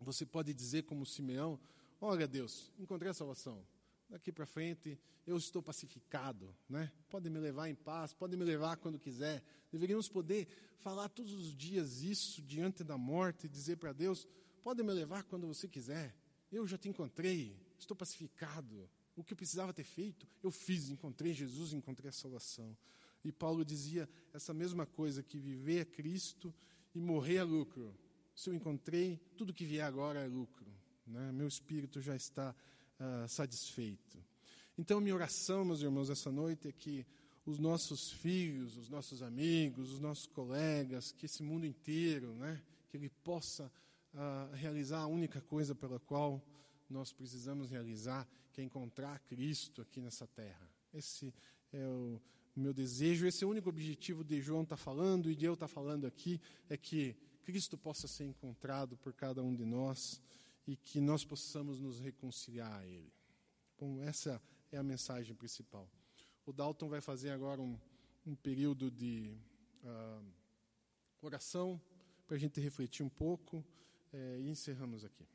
você 0.01 0.27
pode 0.27 0.53
dizer 0.53 0.83
como 0.83 1.07
Simeão, 1.07 1.59
olha 2.01 2.27
Deus, 2.27 2.73
encontrei 2.79 3.11
a 3.11 3.15
salvação. 3.15 3.65
Daqui 4.09 4.33
para 4.33 4.47
frente 4.47 4.99
eu 5.27 5.37
estou 5.37 5.63
pacificado, 5.63 6.55
né? 6.69 6.93
Pode 7.09 7.31
me 7.31 7.39
levar 7.39 7.69
em 7.69 7.75
paz, 7.75 8.13
pode 8.13 8.37
me 8.37 8.45
levar 8.45 8.77
quando 8.77 8.99
quiser. 8.99 9.43
Deveríamos 9.73 10.09
poder 10.09 10.47
falar 10.79 11.09
todos 11.09 11.33
os 11.33 11.55
dias 11.55 12.03
isso 12.03 12.43
diante 12.43 12.85
da 12.85 12.99
morte 12.99 13.47
e 13.47 13.49
dizer 13.49 13.77
para 13.77 13.93
Deus, 13.93 14.29
pode 14.63 14.83
me 14.83 14.93
levar 14.93 15.25
quando 15.25 15.47
você 15.47 15.67
quiser. 15.67 16.15
Eu 16.53 16.67
já 16.67 16.77
te 16.77 16.89
encontrei, 16.89 17.57
estou 17.79 17.97
pacificado, 17.97 18.89
o 19.17 19.23
que 19.23 19.33
eu 19.33 19.37
precisava 19.37 19.73
ter 19.73 19.85
feito, 19.85 20.27
eu 20.43 20.51
fiz, 20.51 20.91
encontrei 20.91 21.33
Jesus, 21.33 21.73
encontrei 21.73 22.11
a 22.11 22.13
salvação. 22.13 22.77
E 23.25 23.33
Paulo 23.33 23.65
dizia 23.65 24.09
essa 24.33 24.53
mesma 24.53 24.85
coisa, 24.85 25.23
que 25.23 25.39
viver 25.39 25.81
é 25.81 25.85
Cristo 25.85 26.55
e 26.95 27.01
morrer 27.01 27.37
é 27.37 27.43
lucro. 27.43 27.95
Se 28.35 28.51
eu 28.51 28.55
encontrei, 28.55 29.19
tudo 29.37 29.55
que 29.55 29.65
vier 29.65 29.85
agora 29.85 30.21
é 30.21 30.27
lucro. 30.27 30.67
Né? 31.07 31.33
Meu 31.33 31.49
espírito 31.49 32.01
já 32.01 32.15
está 32.15 32.55
uh, 33.01 33.29
satisfeito. 33.29 34.19
Então, 34.77 35.01
minha 35.01 35.15
oração, 35.15 35.65
meus 35.65 35.81
irmãos, 35.81 36.11
essa 36.11 36.31
noite 36.31 36.69
é 36.69 36.73
que 36.73 37.07
os 37.47 37.59
nossos 37.59 38.11
filhos, 38.11 38.77
os 38.77 38.89
nossos 38.89 39.23
amigos, 39.23 39.93
os 39.93 40.01
nossos 40.01 40.27
colegas, 40.27 41.13
que 41.13 41.27
esse 41.27 41.43
mundo 41.43 41.65
inteiro, 41.65 42.35
né, 42.35 42.61
que 42.91 42.97
ele 42.97 43.09
possa 43.23 43.71
uh, 44.15 44.55
realizar 44.55 45.01
a 45.01 45.07
única 45.07 45.41
coisa 45.41 45.75
pela 45.75 46.01
qual 46.01 46.43
nós 46.89 47.13
precisamos 47.13 47.71
realizar, 47.71 48.27
que 48.53 48.61
é 48.61 48.65
encontrar 48.65 49.19
Cristo 49.21 49.83
aqui 49.83 50.01
nessa 50.01 50.27
terra. 50.27 50.69
Esse 50.93 51.35
é 51.73 51.87
o 51.87 52.21
meu 52.61 52.73
desejo, 52.73 53.27
esse 53.27 53.43
é 53.43 53.47
o 53.47 53.51
único 53.51 53.69
objetivo 53.69 54.23
de 54.23 54.41
João 54.41 54.63
estar 54.63 54.77
tá 54.77 54.83
falando 54.83 55.31
e 55.31 55.35
de 55.35 55.45
eu 55.45 55.55
estar 55.55 55.67
tá 55.67 55.73
falando 55.73 56.07
aqui, 56.07 56.41
é 56.69 56.77
que 56.77 57.17
Cristo 57.43 57.77
possa 57.77 58.07
ser 58.07 58.25
encontrado 58.25 58.97
por 58.97 59.13
cada 59.13 59.43
um 59.43 59.55
de 59.55 59.65
nós 59.65 60.21
e 60.67 60.77
que 60.77 61.01
nós 61.01 61.25
possamos 61.25 61.81
nos 61.81 62.01
reconciliar 62.01 62.73
a 62.73 62.87
Ele. 62.87 63.13
Bom, 63.79 64.01
essa 64.01 64.41
é 64.71 64.79
a 64.79 64.83
mensagem 64.83 65.35
principal. 65.35 65.89
O 66.47 66.53
Dalton 66.53 66.89
vai 66.89 67.01
fazer 67.01 67.31
agora 67.31 67.61
um, 67.61 67.79
um 68.27 68.35
período 68.35 68.91
de 68.91 69.37
uh, 69.83 70.25
oração 71.21 71.81
para 72.27 72.37
a 72.37 72.39
gente 72.39 72.61
refletir 72.61 73.05
um 73.05 73.09
pouco 73.09 73.65
é, 74.13 74.39
e 74.41 74.49
encerramos 74.49 75.05
aqui. 75.05 75.27